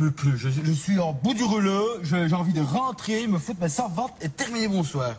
peux 0.00 0.10
plus. 0.10 0.38
Je, 0.38 0.72
suis 0.72 0.98
en 0.98 1.12
bout 1.12 1.34
du 1.34 1.44
rouleau. 1.44 1.86
J'ai 2.02 2.32
envie 2.32 2.54
de 2.54 2.62
rentrer, 2.62 3.26
me 3.26 3.38
foutre 3.38 3.60
ma 3.60 3.68
servante 3.68 4.12
et 4.22 4.30
terminer 4.30 4.68
mon 4.68 4.82
soir. 4.82 5.16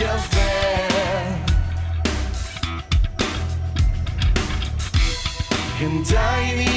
Because 0.00 0.08
you're 0.08 0.18
fair. 0.18 0.90
And 5.80 6.06
I 6.16 6.69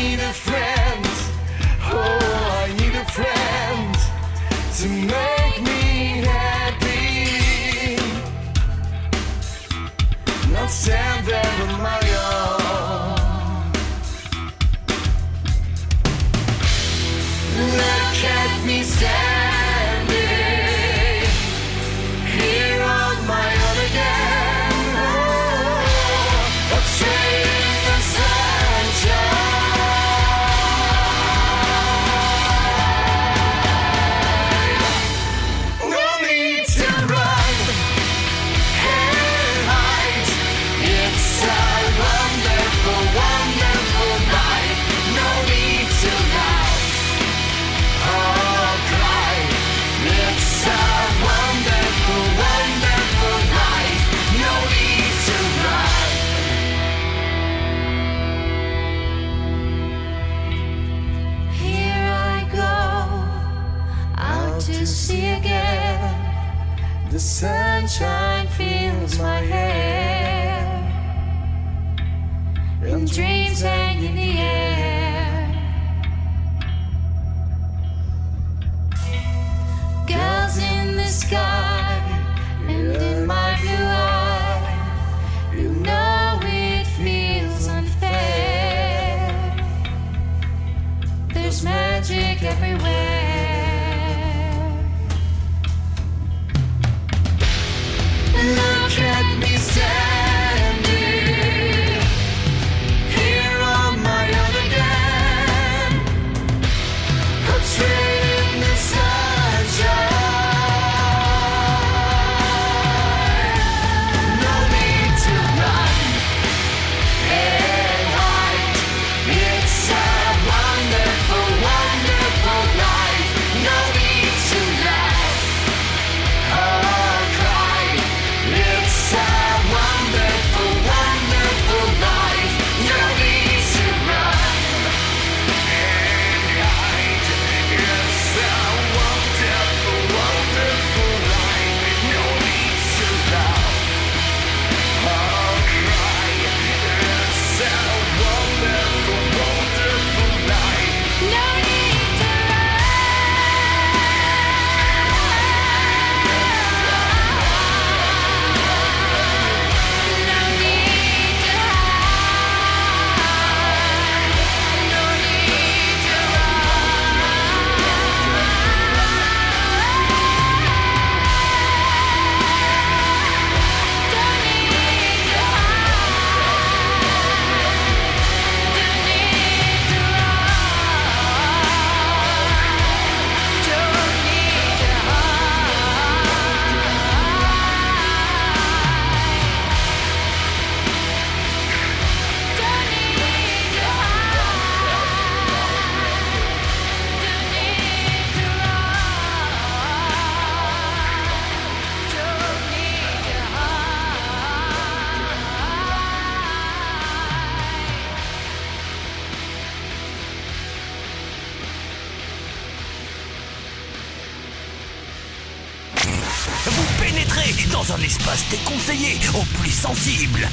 un 218.53 218.55
espace 218.55 218.59
déconseillé 218.59 219.17
aux 219.35 219.61
plus 219.61 219.71
sensibles. 219.71 220.47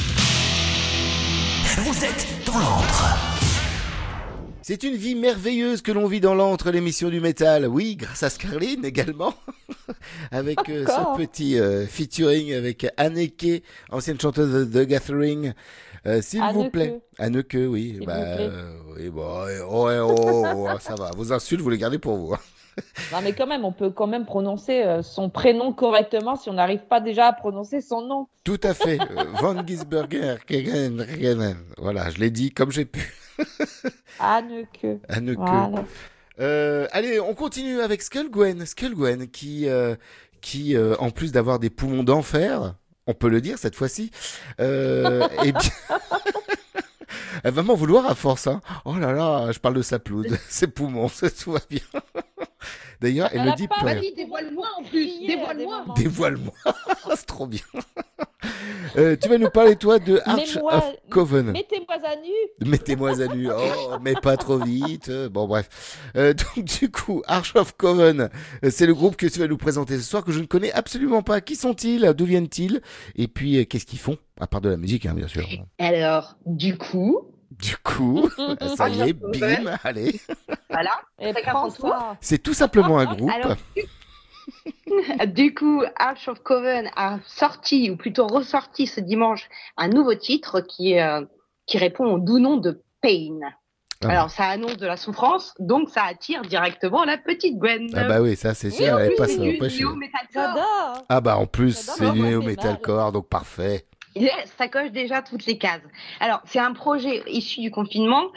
Vous 1.78 2.04
êtes 2.04 2.26
dans 2.46 2.58
l'antre. 2.58 3.04
C'est 4.62 4.82
une 4.84 4.94
vie 4.94 5.14
merveilleuse 5.14 5.82
que 5.82 5.90
l'on 5.90 6.06
vit 6.06 6.20
dans 6.20 6.34
l'antre, 6.34 6.70
l'émission 6.70 7.08
du 7.08 7.20
métal. 7.20 7.66
Oui, 7.66 7.96
grâce 7.96 8.22
à 8.22 8.30
Scarline 8.30 8.84
également, 8.84 9.34
avec 10.30 10.68
euh, 10.68 10.86
son 10.86 11.16
petit 11.16 11.58
euh, 11.58 11.86
featuring 11.86 12.52
avec 12.54 12.86
Anneke, 12.96 13.64
ancienne 13.90 14.20
chanteuse 14.20 14.68
de 14.68 14.84
The 14.84 14.86
Gathering. 14.86 15.52
Euh, 16.06 16.22
S'il 16.22 16.42
vous 16.52 16.70
plaît. 16.70 17.00
Anneke, 17.18 17.56
oui. 17.68 17.98
Bah, 18.06 18.14
vous 18.16 18.36
plaît. 18.36 18.48
euh, 18.50 18.76
oui, 18.96 19.08
bon, 19.10 19.44
ouais, 19.44 19.58
oh, 19.68 19.88
oh, 19.90 20.44
oh, 20.54 20.68
oh, 20.72 20.78
ça 20.80 20.94
va. 20.94 21.10
Vos 21.16 21.32
insultes, 21.32 21.60
vous 21.60 21.70
les 21.70 21.78
gardez 21.78 21.98
pour 21.98 22.16
vous. 22.16 22.36
Non, 23.12 23.18
mais 23.22 23.32
quand 23.32 23.46
même, 23.46 23.64
on 23.64 23.72
peut 23.72 23.90
quand 23.90 24.06
même 24.06 24.24
prononcer 24.24 24.82
euh, 24.82 25.02
son 25.02 25.30
prénom 25.30 25.72
correctement 25.72 26.36
si 26.36 26.48
on 26.48 26.54
n'arrive 26.54 26.86
pas 26.88 27.00
déjà 27.00 27.26
à 27.26 27.32
prononcer 27.32 27.80
son 27.80 28.02
nom. 28.02 28.28
Tout 28.44 28.60
à 28.62 28.74
fait. 28.74 29.00
Euh, 29.00 29.24
Von 29.40 29.66
Gisberger. 29.66 30.36
Voilà, 31.78 32.10
je 32.10 32.18
l'ai 32.18 32.30
dit 32.30 32.50
comme 32.50 32.70
j'ai 32.70 32.84
pu. 32.84 33.14
Anneke. 34.18 34.86
Anneke. 35.08 35.38
Voilà. 35.38 35.84
Euh, 36.40 36.86
allez, 36.92 37.20
on 37.20 37.34
continue 37.34 37.80
avec 37.80 38.02
Skullgwen. 38.02 38.64
Skullgwen 38.64 39.28
qui, 39.28 39.68
euh, 39.68 39.94
qui 40.40 40.76
euh, 40.76 40.96
en 40.98 41.10
plus 41.10 41.32
d'avoir 41.32 41.58
des 41.58 41.70
poumons 41.70 42.02
d'enfer, 42.02 42.74
on 43.06 43.14
peut 43.14 43.28
le 43.28 43.40
dire 43.40 43.58
cette 43.58 43.76
fois-ci, 43.76 44.10
eh 44.58 45.52
bien... 45.52 45.52
Elle 47.42 47.54
va 47.54 47.62
m'en 47.62 47.74
vouloir 47.74 48.06
à 48.06 48.14
force, 48.14 48.46
hein. 48.46 48.60
Oh 48.84 48.96
là 48.96 49.12
là, 49.12 49.50
je 49.50 49.58
parle 49.58 49.74
de 49.74 49.82
sa 49.82 49.98
pelouse, 49.98 50.36
ses 50.48 50.66
poumons, 50.66 51.08
ça 51.12 51.30
tout 51.30 51.52
va 51.52 51.60
bien. 51.70 51.80
D'ailleurs, 53.00 53.28
elle 53.32 53.40
Elle 53.40 53.46
le 53.46 53.52
a 53.52 53.56
dit 53.56 53.68
pas 53.68 53.74
plus 53.76 53.86
rien. 53.86 53.94
Vas-y, 53.96 54.14
dévoile-moi 54.14 54.66
en 54.78 54.82
plus. 54.84 55.26
Dévoile-moi. 55.26 55.84
Dévoile-moi, 55.96 56.52
c'est 57.16 57.26
trop 57.26 57.46
bien. 57.46 57.60
Euh, 58.96 59.16
tu 59.20 59.28
vas 59.28 59.38
nous 59.38 59.50
parler, 59.50 59.76
toi, 59.76 59.98
de 59.98 60.20
Arch 60.24 60.56
Mets-moi- 60.56 60.74
of 60.76 60.84
Coven. 61.10 61.52
Mettez-moi 61.52 61.96
à 62.04 62.16
nu. 62.16 62.68
Mettez-moi 62.70 63.22
à 63.22 63.26
nu. 63.34 63.48
Oh, 63.50 63.96
mais 64.02 64.14
pas 64.14 64.36
trop 64.36 64.58
vite. 64.58 65.08
Euh, 65.08 65.28
Bon, 65.28 65.46
bref. 65.46 65.98
Euh, 66.16 66.34
donc, 66.34 66.64
du 66.64 66.90
coup, 66.90 67.22
Arch 67.26 67.52
of 67.54 67.76
Coven, 67.76 68.28
euh, 68.64 68.70
c'est 68.70 68.86
le 68.86 68.94
groupe 68.94 69.16
que 69.16 69.26
tu 69.26 69.38
vas 69.38 69.46
nous 69.46 69.56
présenter 69.58 69.96
ce 69.96 70.02
soir 70.02 70.24
que 70.24 70.32
je 70.32 70.40
ne 70.40 70.46
connais 70.46 70.72
absolument 70.72 71.22
pas. 71.22 71.40
Qui 71.40 71.54
sont-ils? 71.56 72.12
D'où 72.16 72.24
viennent-ils? 72.24 72.80
Et 73.16 73.28
puis, 73.28 73.58
euh, 73.58 73.64
qu'est-ce 73.64 73.86
qu'ils 73.86 73.98
font? 74.00 74.16
À 74.40 74.46
part 74.46 74.60
de 74.60 74.70
la 74.70 74.76
musique, 74.76 75.06
hein, 75.06 75.14
bien 75.14 75.28
sûr. 75.28 75.46
Alors, 75.78 76.36
du 76.46 76.76
coup, 76.76 77.29
Du 77.50 77.76
coup, 77.78 78.28
ça 78.76 78.88
y 78.88 79.10
est, 79.10 79.12
bim, 79.12 79.76
allez. 79.82 80.20
voilà. 80.68 80.92
Ça. 81.70 82.16
C'est 82.20 82.38
tout 82.38 82.54
simplement 82.54 82.98
un 82.98 83.06
groupe. 83.06 83.30
Alors, 83.30 83.56
Du 85.26 85.54
coup, 85.54 85.82
Arch 85.96 86.28
of 86.28 86.40
Coven 86.42 86.90
a 86.96 87.18
sorti, 87.26 87.90
ou 87.90 87.96
plutôt 87.96 88.26
ressorti 88.26 88.86
ce 88.86 89.00
dimanche, 89.00 89.48
un 89.76 89.88
nouveau 89.88 90.14
titre 90.14 90.60
qui, 90.60 90.98
euh, 90.98 91.24
qui 91.66 91.78
répond 91.78 92.04
au 92.06 92.18
doux 92.18 92.38
nom 92.38 92.56
de 92.56 92.82
Pain. 93.02 93.40
Ah. 94.02 94.08
Alors, 94.08 94.30
ça 94.30 94.44
annonce 94.44 94.78
de 94.78 94.86
la 94.86 94.96
souffrance, 94.96 95.54
donc 95.58 95.90
ça 95.90 96.04
attire 96.04 96.42
directement 96.42 97.04
la 97.04 97.18
petite 97.18 97.58
Gwen. 97.58 97.90
Ah 97.94 98.04
bah 98.04 98.22
oui, 98.22 98.34
ça 98.34 98.54
c'est 98.54 98.70
sûr, 98.70 98.98
elle 98.98 99.08
plus, 99.08 99.16
pas 99.16 99.26
metalcore. 99.26 99.96
J'adore. 100.32 101.04
Ah 101.08 101.20
bah 101.20 101.36
en 101.36 101.46
plus, 101.46 101.76
c'est 101.76 102.10
du 102.12 102.20
néo 102.20 102.40
metalcore, 102.40 103.12
donc 103.12 103.28
parfait. 103.28 103.86
Ça 104.56 104.68
coche 104.68 104.90
déjà 104.90 105.22
toutes 105.22 105.46
les 105.46 105.58
cases. 105.58 105.82
Alors, 106.18 106.40
c'est 106.44 106.58
un 106.58 106.72
projet 106.72 107.22
issu 107.28 107.60
du 107.60 107.70
confinement. 107.70 108.30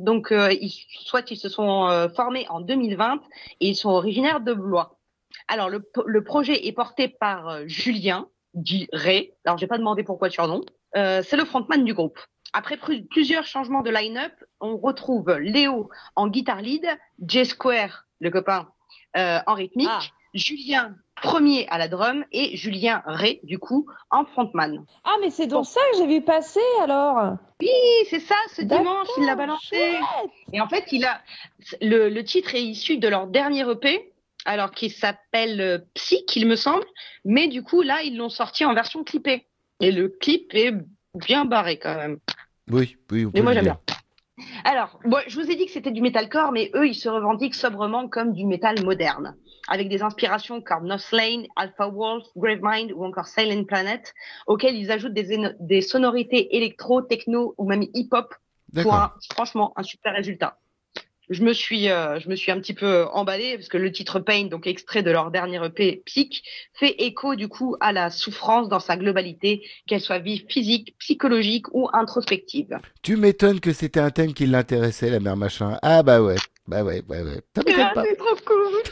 Donc, 0.00 0.32
euh, 0.32 0.52
ils, 0.52 0.70
soit 0.88 1.30
ils 1.30 1.36
se 1.36 1.48
sont 1.48 1.86
euh, 1.86 2.08
formés 2.08 2.46
en 2.48 2.60
2020 2.60 3.20
et 3.60 3.68
ils 3.68 3.76
sont 3.76 3.90
originaires 3.90 4.40
de 4.40 4.54
Blois. 4.54 4.98
Alors, 5.46 5.68
le, 5.68 5.86
le 6.06 6.24
projet 6.24 6.66
est 6.66 6.72
porté 6.72 7.08
par 7.08 7.48
euh, 7.48 7.62
Julien, 7.66 8.28
dit 8.54 8.88
Ray. 8.92 9.32
Alors, 9.44 9.58
j'ai 9.58 9.66
pas 9.66 9.78
demandé 9.78 10.02
pourquoi 10.02 10.30
surnom. 10.30 10.62
Euh, 10.96 11.22
c'est 11.22 11.36
le 11.36 11.44
frontman 11.44 11.84
du 11.84 11.94
groupe. 11.94 12.18
Après 12.54 12.78
plusieurs 13.10 13.44
changements 13.44 13.82
de 13.82 13.90
line-up, 13.90 14.32
on 14.60 14.78
retrouve 14.78 15.30
Léo 15.38 15.90
en 16.16 16.28
guitare 16.28 16.62
lead, 16.62 16.86
J 17.26 17.44
Square, 17.44 18.06
le 18.20 18.30
copain, 18.30 18.68
euh, 19.18 19.38
en 19.46 19.52
rythmique, 19.54 19.88
Ah. 19.90 20.00
Julien 20.34 20.94
premier 21.22 21.66
à 21.68 21.78
la 21.78 21.88
drum 21.88 22.24
et 22.32 22.56
Julien 22.56 23.02
Ray, 23.06 23.40
du 23.42 23.58
coup, 23.58 23.86
en 24.10 24.24
frontman. 24.24 24.84
Ah, 25.04 25.16
mais 25.20 25.30
c'est 25.30 25.46
donc 25.46 25.66
ça 25.66 25.80
que 25.92 25.98
j'ai 25.98 26.06
vu 26.06 26.22
passer 26.22 26.60
alors. 26.82 27.36
Oui, 27.60 27.68
c'est 28.08 28.20
ça, 28.20 28.36
ce 28.54 28.62
dimanche, 28.62 29.08
il 29.18 29.26
l'a 29.26 29.34
balancé. 29.34 29.98
Et 30.52 30.60
en 30.60 30.68
fait, 30.68 30.84
il 30.92 31.04
a 31.04 31.20
le, 31.80 32.08
le 32.08 32.24
titre 32.24 32.54
est 32.54 32.62
issu 32.62 32.98
de 32.98 33.08
leur 33.08 33.26
dernier 33.26 33.68
EP, 33.70 34.12
alors 34.44 34.70
qui 34.70 34.90
s'appelle 34.90 35.60
euh, 35.60 35.78
Psych, 35.94 36.36
il 36.36 36.46
me 36.46 36.56
semble. 36.56 36.84
Mais 37.24 37.48
du 37.48 37.62
coup, 37.62 37.82
là, 37.82 38.02
ils 38.02 38.16
l'ont 38.16 38.30
sorti 38.30 38.64
en 38.64 38.74
version 38.74 39.04
clippée. 39.04 39.46
Et 39.80 39.92
le 39.92 40.08
clip 40.08 40.54
est 40.54 40.72
bien 41.14 41.44
barré 41.44 41.78
quand 41.78 41.94
même. 41.94 42.18
Oui, 42.70 42.96
oui, 43.10 43.26
on 43.26 43.30
peut 43.30 43.38
Mais 43.38 43.42
moi, 43.42 43.52
j'aime 43.52 43.64
bien. 43.64 43.78
Alors, 44.64 44.98
bon, 45.04 45.18
je 45.26 45.40
vous 45.40 45.50
ai 45.50 45.56
dit 45.56 45.66
que 45.66 45.72
c'était 45.72 45.90
du 45.90 46.00
metalcore, 46.00 46.52
mais 46.52 46.70
eux, 46.74 46.86
ils 46.86 46.94
se 46.94 47.08
revendiquent 47.08 47.54
sobrement 47.54 48.08
comme 48.08 48.32
du 48.32 48.46
métal 48.46 48.84
moderne, 48.84 49.36
avec 49.68 49.88
des 49.88 50.02
inspirations 50.02 50.60
comme 50.60 50.86
Northlane, 50.86 51.46
Alpha 51.56 51.88
Wolf, 51.88 52.24
Gravemind 52.36 52.92
ou 52.92 53.04
encore 53.04 53.26
Silent 53.26 53.64
Planet, 53.64 54.14
auxquelles 54.46 54.76
ils 54.76 54.90
ajoutent 54.90 55.14
des, 55.14 55.80
sonorités 55.80 56.56
électro, 56.56 57.02
techno 57.02 57.54
ou 57.58 57.68
même 57.68 57.84
hip-hop 57.94 58.34
pour 58.82 58.94
un, 58.94 59.12
franchement 59.32 59.72
un 59.76 59.82
super 59.82 60.14
résultat. 60.14 60.58
Je 61.30 61.42
me 61.42 61.52
suis, 61.52 61.90
euh, 61.90 62.18
je 62.20 62.30
me 62.30 62.36
suis 62.36 62.50
un 62.50 62.58
petit 62.58 62.72
peu 62.72 63.04
emballée 63.12 63.56
parce 63.56 63.68
que 63.68 63.76
le 63.76 63.92
titre 63.92 64.18
Pain, 64.18 64.44
donc 64.44 64.66
extrait 64.66 65.02
de 65.02 65.10
leur 65.10 65.30
dernier 65.30 65.62
EP 65.62 66.02
Psych, 66.06 66.42
fait 66.72 66.94
écho 67.02 67.34
du 67.34 67.48
coup 67.48 67.76
à 67.80 67.92
la 67.92 68.08
souffrance 68.08 68.70
dans 68.70 68.80
sa 68.80 68.96
globalité, 68.96 69.62
qu'elle 69.86 70.00
soit 70.00 70.20
vie 70.20 70.46
physique, 70.48 70.94
psychologique 70.98 71.66
ou 71.74 71.90
introspective. 71.92 72.78
Tu 73.02 73.16
m'étonnes 73.16 73.60
que 73.60 73.74
c'était 73.74 74.00
un 74.00 74.10
thème 74.10 74.32
qui 74.32 74.46
l'intéressait, 74.46 75.10
la 75.10 75.20
mère 75.20 75.36
machin. 75.36 75.76
Ah 75.82 76.02
bah 76.02 76.22
ouais, 76.22 76.36
bah 76.68 76.84
ouais, 76.84 77.02
ouais, 77.08 77.22
ouais. 77.22 77.42
Ah, 77.78 77.92
c'est 78.04 78.16
trop 78.16 78.36
cool. 78.46 78.82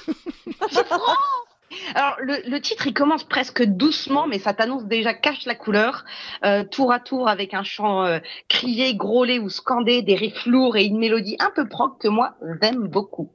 Alors 1.94 2.16
le, 2.20 2.48
le 2.48 2.60
titre 2.60 2.86
il 2.86 2.94
commence 2.94 3.24
presque 3.24 3.62
doucement, 3.62 4.26
mais 4.26 4.38
ça 4.38 4.54
t'annonce 4.54 4.86
déjà 4.86 5.12
cache 5.12 5.44
la 5.44 5.54
couleur, 5.54 6.04
euh, 6.44 6.64
tour 6.64 6.90
à 6.90 7.00
tour 7.00 7.28
avec 7.28 7.52
un 7.52 7.64
chant 7.64 8.04
euh, 8.04 8.18
crié, 8.48 8.94
grôlé 8.94 9.38
ou 9.38 9.50
scandé, 9.50 10.00
des 10.00 10.14
riffs 10.14 10.46
lourds 10.46 10.76
et 10.76 10.84
une 10.84 10.98
mélodie 10.98 11.36
un 11.38 11.50
peu 11.54 11.68
proc 11.68 12.00
que 12.00 12.08
moi 12.08 12.36
j'aime 12.62 12.88
beaucoup. 12.88 13.30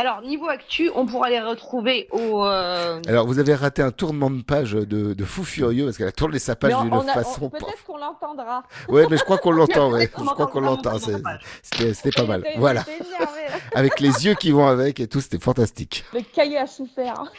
Alors 0.00 0.22
niveau 0.22 0.46
actu, 0.48 0.92
on 0.94 1.06
pourra 1.06 1.28
les 1.28 1.40
retrouver 1.40 2.06
au. 2.12 2.44
euh, 2.44 3.00
Alors, 3.08 3.26
vous 3.26 3.40
avez 3.40 3.52
raté 3.56 3.82
un 3.82 3.90
tournement 3.90 4.30
de 4.30 4.42
page 4.42 4.70
de, 4.74 4.84
de 5.12 5.24
fou 5.24 5.42
furieux 5.42 5.86
parce 5.86 5.98
qu'elle 5.98 6.06
a 6.06 6.12
tourné 6.12 6.38
sa 6.38 6.54
page 6.54 6.72
d'une 6.72 7.02
façon. 7.02 7.50
Peut-être 7.50 7.84
qu'on 7.84 7.96
l'entendra. 7.96 8.62
Ouais, 8.88 9.08
mais 9.10 9.16
je 9.16 9.24
crois 9.24 9.38
qu'on 9.38 9.50
l'entend, 9.50 9.90
ouais. 9.90 10.08
Je 10.16 10.24
crois 10.24 10.46
qu'on 10.46 10.60
l'entend. 10.60 10.98
C'était 11.00 11.94
c'était 11.94 12.10
pas 12.12 12.26
mal. 12.26 12.44
Voilà. 12.58 12.84
Avec 13.74 13.98
les 13.98 14.24
yeux 14.24 14.34
qui 14.34 14.52
vont 14.52 14.68
avec 14.68 15.00
et 15.00 15.08
tout, 15.08 15.20
c'était 15.20 15.40
fantastique. 15.40 16.04
Le 16.14 16.20
cahier 16.20 16.58
a 16.58 16.66
souffert. 16.68 17.24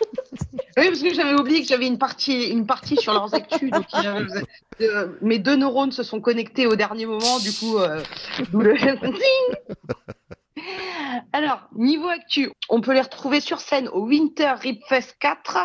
Oui, 0.77 0.87
parce 0.87 1.01
que 1.01 1.13
j'avais 1.13 1.33
oublié 1.33 1.61
que 1.61 1.67
j'avais 1.67 1.87
une 1.87 1.97
partie, 1.97 2.45
une 2.51 2.65
partie 2.65 2.95
sur 2.95 3.11
leurs 3.11 3.33
actus. 3.33 3.69
donc, 3.69 3.85
euh, 3.95 4.25
euh, 4.79 5.07
mes 5.21 5.37
deux 5.39 5.57
neurones 5.57 5.91
se 5.91 6.03
sont 6.03 6.21
connectés 6.21 6.67
au 6.67 6.75
dernier 6.77 7.05
moment, 7.05 7.39
du 7.39 7.51
coup, 7.51 7.77
euh, 7.79 8.01
d'où 8.51 8.61
le. 8.61 8.75
Alors, 11.31 11.67
niveau 11.75 12.07
actu, 12.07 12.51
on 12.69 12.81
peut 12.81 12.93
les 12.93 13.01
retrouver 13.01 13.39
sur 13.39 13.59
scène 13.59 13.87
au 13.89 14.05
Winter 14.07 14.53
Rip 14.59 14.81
Fest 14.87 15.15
4 15.19 15.57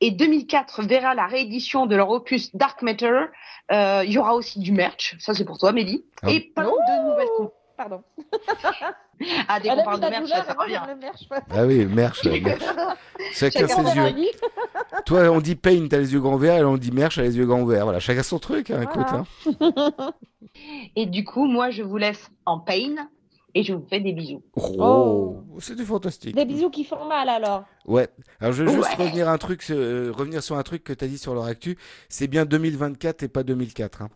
et 0.00 0.10
2004 0.10 0.82
verra 0.82 1.14
la 1.14 1.26
réédition 1.26 1.86
de 1.86 1.94
leur 1.94 2.10
opus 2.10 2.54
Dark 2.54 2.82
Matter. 2.82 3.20
Euh, 3.70 4.02
Il 4.04 4.12
y 4.12 4.18
aura 4.18 4.34
aussi 4.34 4.58
du 4.58 4.72
merch, 4.72 5.14
ça 5.20 5.32
c'est 5.34 5.44
pour 5.44 5.58
toi, 5.58 5.72
Mélie, 5.72 6.04
Ah. 6.22 6.30
et 6.30 6.40
plein 6.40 6.64
de 6.64 7.10
nouvelles 7.10 7.50
Pardon. 7.76 8.02
Ah, 9.46 9.60
dès 9.60 9.68
qu'on 9.68 9.84
parle 9.84 10.00
de 10.00 10.06
merch, 10.08 10.22
douleur, 10.24 10.44
ça 10.44 10.54
revient. 10.54 10.80
Ah 11.50 11.64
oui, 11.64 11.86
merch, 11.86 12.24
merch. 12.24 12.62
Chacun 13.32 13.66
Chacun 13.68 13.68
ses 13.68 13.96
yeux. 13.96 14.30
Toi, 15.06 15.30
on 15.30 15.40
dit 15.40 15.54
Pain, 15.54 15.86
t'as 15.88 15.98
les 15.98 16.12
yeux 16.12 16.20
grands 16.20 16.36
verts, 16.36 16.56
et 16.58 16.64
on 16.64 16.76
dit 16.76 16.90
Merch, 16.90 17.14
t'as 17.14 17.22
les 17.22 17.36
yeux 17.36 17.46
grands 17.46 17.64
verts. 17.64 17.84
Voilà, 17.84 18.00
chacun 18.00 18.24
son 18.24 18.40
truc, 18.40 18.72
hein, 18.72 18.82
écoute. 18.82 19.06
Hein. 19.12 20.12
Et 20.96 21.06
du 21.06 21.22
coup, 21.24 21.46
moi, 21.46 21.70
je 21.70 21.84
vous 21.84 21.96
laisse 21.96 22.28
en 22.44 22.58
pain 22.58 23.08
et 23.54 23.62
je 23.62 23.72
vous 23.74 23.86
fais 23.88 24.00
des 24.00 24.12
bisous. 24.12 24.42
Oh, 24.56 25.36
c'était 25.60 25.84
fantastique. 25.84 26.34
Des 26.34 26.44
bisous 26.44 26.70
qui 26.70 26.84
font 26.84 27.04
mal 27.04 27.28
alors. 27.28 27.64
Ouais. 27.86 28.08
Alors 28.40 28.52
je 28.52 28.64
veux 28.64 28.70
juste 28.72 28.88
Ouais. 28.98 29.04
revenir 29.04 29.28
un 29.28 29.38
truc, 29.38 29.64
euh, 29.70 30.12
revenir 30.14 30.42
sur 30.42 30.56
un 30.56 30.62
truc 30.62 30.82
que 30.84 30.92
t'as 30.92 31.06
dit 31.06 31.18
sur 31.18 31.34
leur 31.34 31.44
actu. 31.44 31.76
C'est 32.08 32.26
bien 32.26 32.44
2024 32.44 33.22
et 33.22 33.28
pas 33.28 33.42
2004. 33.42 34.02
Hein. 34.02 34.08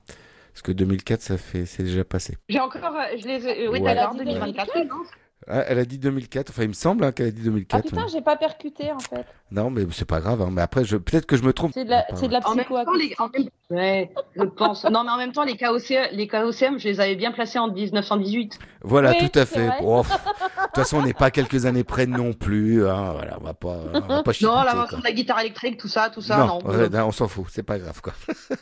Parce 0.53 0.63
que 0.63 0.73
2004, 0.73 1.21
ça 1.23 1.39
fait, 1.39 1.67
c'est 1.67 1.85
déjà 1.85 2.05
passé. 2.05 2.37
J'ai 2.49 2.59
encore, 2.59 2.83
euh, 2.97 3.17
je 3.17 3.27
les, 3.29 3.47
euh, 3.47 3.71
oui, 3.71 3.79
Ouais. 3.79 3.95
d'accord, 3.95 4.15
Elle 4.15 4.23
a 4.23 4.25
dit 4.25 4.31
2024, 4.33 4.77
non 4.89 4.97
Ah, 5.05 5.15
Elle 5.51 5.79
a 5.79 5.85
dit 5.85 5.99
2004. 5.99 6.51
Enfin, 6.51 6.63
il 6.63 6.69
me 6.69 6.73
semble 6.75 7.05
hein, 7.05 7.13
qu'elle 7.13 7.29
a 7.29 7.31
dit 7.31 7.41
Ah 7.43 7.45
2004. 7.47 7.83
putain, 7.85 8.03
mais- 8.03 8.09
j'ai 8.13 8.21
pas 8.21 8.37
percuté 8.37 8.93
en 8.93 8.99
fait. 8.99 9.25
Non, 9.51 9.71
mais 9.71 9.87
c'est 9.93 10.05
pas 10.05 10.21
grave. 10.21 10.43
hein. 10.43 10.51
Mais 10.53 10.61
après, 10.61 10.85
je... 10.85 10.97
peut-être 10.99 11.25
que 11.25 11.37
je 11.37 11.43
me 11.43 11.53
trompe. 11.55 11.71
C'est 11.73 11.85
de 11.87 11.91
la, 11.91 12.05
c'est 12.15 12.29
de 12.29 12.33
la 12.35 12.41
En 12.47 12.55
même 12.55 12.67
psycho. 12.67 12.85
temps, 12.85 12.93
les, 12.93 13.15
en 13.19 13.29
même- 13.31 13.49
ouais, 13.71 14.13
je 14.37 14.43
pense. 14.45 14.85
Non, 14.85 15.05
mais 15.05 15.11
en 15.11 15.17
même 15.17 15.33
temps, 15.33 15.45
les 15.45 15.57
KOCM, 15.57 16.09
les 16.13 16.29
KOCM, 16.29 16.79
je 16.79 16.87
les 16.89 17.01
avais 17.01 17.17
bien 17.17 17.33
placés 17.33 17.59
en 17.59 17.69
1918. 17.73 18.59
Voilà, 18.83 19.13
Oui, 19.19 19.29
tout 19.31 19.39
à 19.39 19.47
fait. 19.47 19.67
vrai. 19.67 19.79
Bon, 19.81 20.03
pff, 20.03 20.13
de 20.13 20.63
toute 20.67 20.75
façon, 20.77 20.99
on 20.99 21.03
n'est 21.03 21.15
pas 21.15 21.31
quelques 21.31 21.65
années 21.65 21.83
près 21.83 22.07
non 22.07 22.35
plus. 22.35 22.87
hein. 22.87 23.13
Voilà, 23.15 23.39
on 23.41 23.45
va 23.45 23.55
pas, 23.55 23.69
on 23.69 23.93
va 23.93 24.01
pas 24.03 24.17
Non, 24.17 24.33
chipoter, 24.33 24.55
l'invention 24.67 24.87
quoi. 24.89 24.99
de 24.99 25.05
la 25.05 25.13
guitare 25.13 25.41
électrique, 25.41 25.79
tout 25.79 25.89
ça, 25.89 26.11
tout 26.11 26.21
ça, 26.21 26.37
non, 26.37 26.59
non. 26.63 26.89
non, 26.91 27.07
on 27.07 27.13
s'en 27.13 27.27
fout, 27.27 27.47
c'est 27.51 27.63
pas 27.63 27.79
grave 27.79 28.01
quoi. 28.03 28.13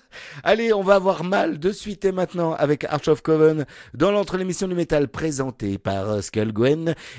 Allez, 0.45 0.73
on 0.73 0.83
va 0.83 0.95
avoir 0.95 1.25
mal 1.25 1.59
de 1.59 1.73
suite 1.73 2.05
et 2.05 2.13
maintenant 2.13 2.53
avec 2.55 2.85
Arch 2.85 3.09
of 3.09 3.23
Coven 3.23 3.67
dans 3.95 4.13
l'entre 4.13 4.37
l'émission 4.37 4.69
du 4.69 4.75
métal 4.75 5.09
présentée 5.09 5.79
par 5.79 6.23
Skull 6.23 6.53
Gwen 6.53 6.76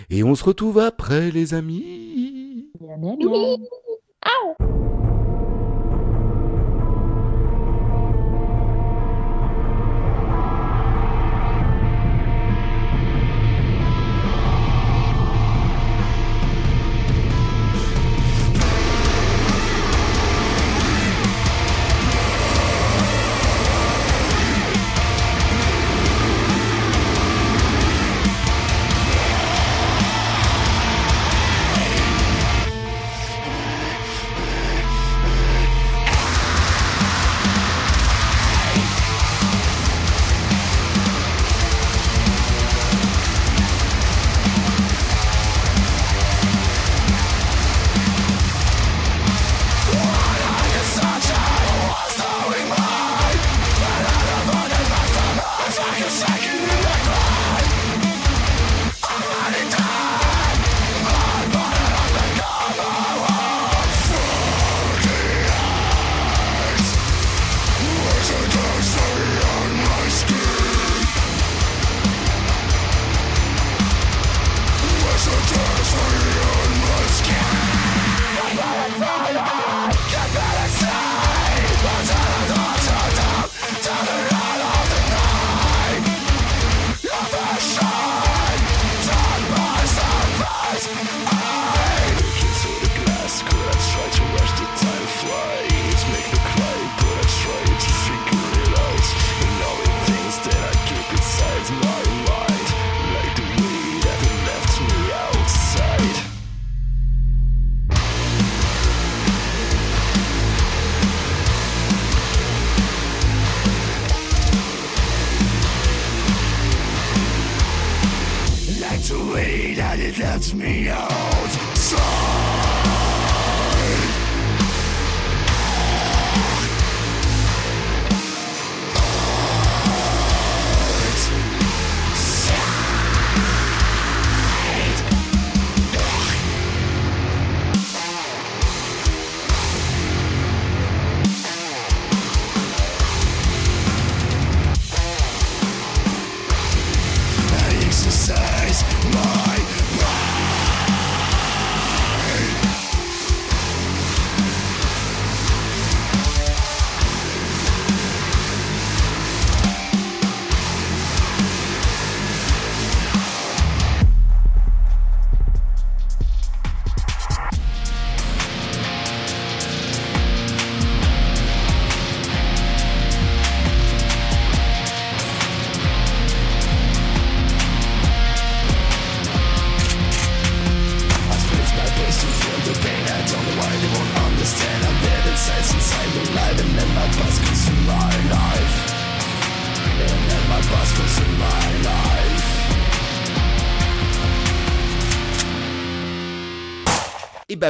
et 0.09 0.23
on 0.23 0.35
se 0.35 0.43
retrouve 0.43 0.79
après 0.79 1.31
les 1.31 1.53
amis. 1.53 2.71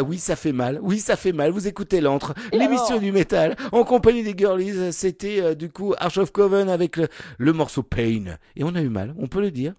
Bah 0.01 0.07
oui, 0.07 0.17
ça 0.17 0.35
fait 0.35 0.51
mal. 0.51 0.79
Oui, 0.81 0.99
ça 0.99 1.15
fait 1.15 1.31
mal. 1.33 1.51
Vous 1.51 1.67
écoutez 1.67 2.01
l'antre, 2.01 2.33
l'émission 2.53 2.97
du 2.99 3.11
métal, 3.11 3.55
en 3.71 3.83
compagnie 3.83 4.23
des 4.23 4.35
girlies. 4.37 4.91
C'était 4.93 5.41
euh, 5.41 5.55
du 5.55 5.69
coup 5.69 5.93
Arch 5.97 6.17
of 6.17 6.31
Coven 6.31 6.69
avec 6.69 6.97
le, 6.97 7.07
le 7.37 7.53
morceau 7.53 7.83
Pain. 7.83 8.37
Et 8.55 8.63
on 8.63 8.75
a 8.75 8.81
eu 8.81 8.89
mal, 8.89 9.13
on 9.19 9.27
peut 9.27 9.41
le 9.41 9.51
dire. 9.51 9.73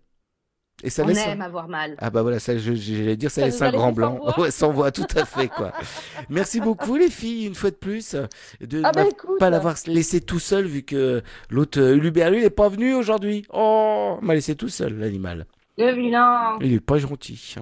Et 0.84 0.90
ça 0.90 1.02
On 1.02 1.08
laisse. 1.08 1.18
aime 1.26 1.40
avoir 1.42 1.66
mal. 1.68 1.96
Ah 1.98 2.08
bah 2.10 2.22
voilà, 2.22 2.38
ça, 2.38 2.56
j'allais 2.56 3.16
dire, 3.16 3.32
ça, 3.32 3.40
Ça 3.40 3.46
laisse 3.46 3.62
un 3.62 3.70
grand 3.72 3.86
sans 3.88 3.92
blanc. 3.92 4.18
voix. 4.22 4.38
Ouais, 4.40 4.50
sans 4.52 4.70
voix, 4.72 4.92
tout 4.92 5.06
à 5.16 5.24
fait, 5.24 5.48
quoi. 5.48 5.72
Merci 6.28 6.60
beaucoup, 6.60 6.94
les 6.96 7.10
filles, 7.10 7.46
une 7.46 7.56
fois 7.56 7.70
de 7.70 7.74
plus, 7.76 8.14
de 8.60 8.82
Ah 8.84 8.92
bah 8.92 9.02
ne 9.04 9.10
écoute. 9.10 9.40
pas 9.40 9.50
l'avoir 9.50 9.74
laissé 9.88 10.20
tout 10.20 10.38
seul, 10.38 10.66
vu 10.66 10.84
que 10.84 11.20
l'autre, 11.50 11.80
euh, 11.80 11.94
lui, 11.96 12.12
il 12.14 12.30
n'est 12.42 12.50
pas 12.50 12.68
venu 12.68 12.94
aujourd'hui. 12.94 13.44
Oh, 13.52 14.18
m'a 14.22 14.34
laissé 14.34 14.54
tout 14.54 14.68
seul, 14.68 14.96
l'animal. 15.00 15.46
Le 15.78 15.92
vilain. 15.94 16.56
Il 16.60 16.72
est 16.72 16.80
pas 16.80 16.98
gentil. 16.98 17.56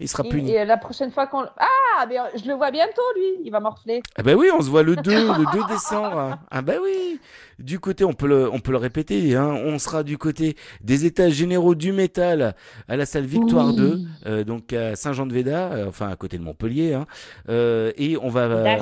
Il 0.00 0.08
sera 0.08 0.22
puni. 0.22 0.52
et 0.52 0.64
la 0.64 0.76
prochaine 0.76 1.10
fois 1.10 1.26
qu'on. 1.26 1.42
Ah, 1.56 2.06
mais 2.08 2.16
je 2.36 2.46
le 2.46 2.54
vois 2.54 2.70
bientôt 2.70 3.02
lui, 3.16 3.40
il 3.44 3.50
va 3.50 3.58
morfler. 3.60 4.02
Ah 4.16 4.22
bah 4.22 4.34
oui, 4.34 4.48
on 4.56 4.60
se 4.60 4.68
voit 4.70 4.82
le 4.82 4.96
2, 4.96 5.10
le 5.10 5.52
2 5.52 5.66
décembre. 5.68 6.38
Ah 6.50 6.62
bah 6.62 6.74
oui. 6.82 7.18
Du 7.58 7.80
côté, 7.80 8.04
on 8.04 8.12
peut 8.12 8.28
le, 8.28 8.48
on 8.52 8.60
peut 8.60 8.70
le 8.70 8.76
répéter, 8.78 9.34
hein, 9.34 9.48
on 9.64 9.80
sera 9.80 10.04
du 10.04 10.16
côté 10.16 10.56
des 10.80 11.06
états 11.06 11.28
généraux 11.28 11.74
du 11.74 11.90
métal 11.90 12.54
à 12.86 12.96
la 12.96 13.04
salle 13.04 13.24
Victoire 13.24 13.68
Oui. 13.68 13.76
2, 13.76 14.00
euh, 14.26 14.44
donc 14.44 14.72
à 14.72 14.94
Saint-Jean-de-Véda, 14.94 15.72
euh, 15.72 15.86
enfin 15.88 16.08
à 16.08 16.14
côté 16.14 16.38
de 16.38 16.44
Montpellier, 16.44 16.94
hein, 16.94 17.06
euh, 17.48 17.90
et 17.96 18.16
on 18.16 18.28
va. 18.28 18.42
euh, 18.42 18.76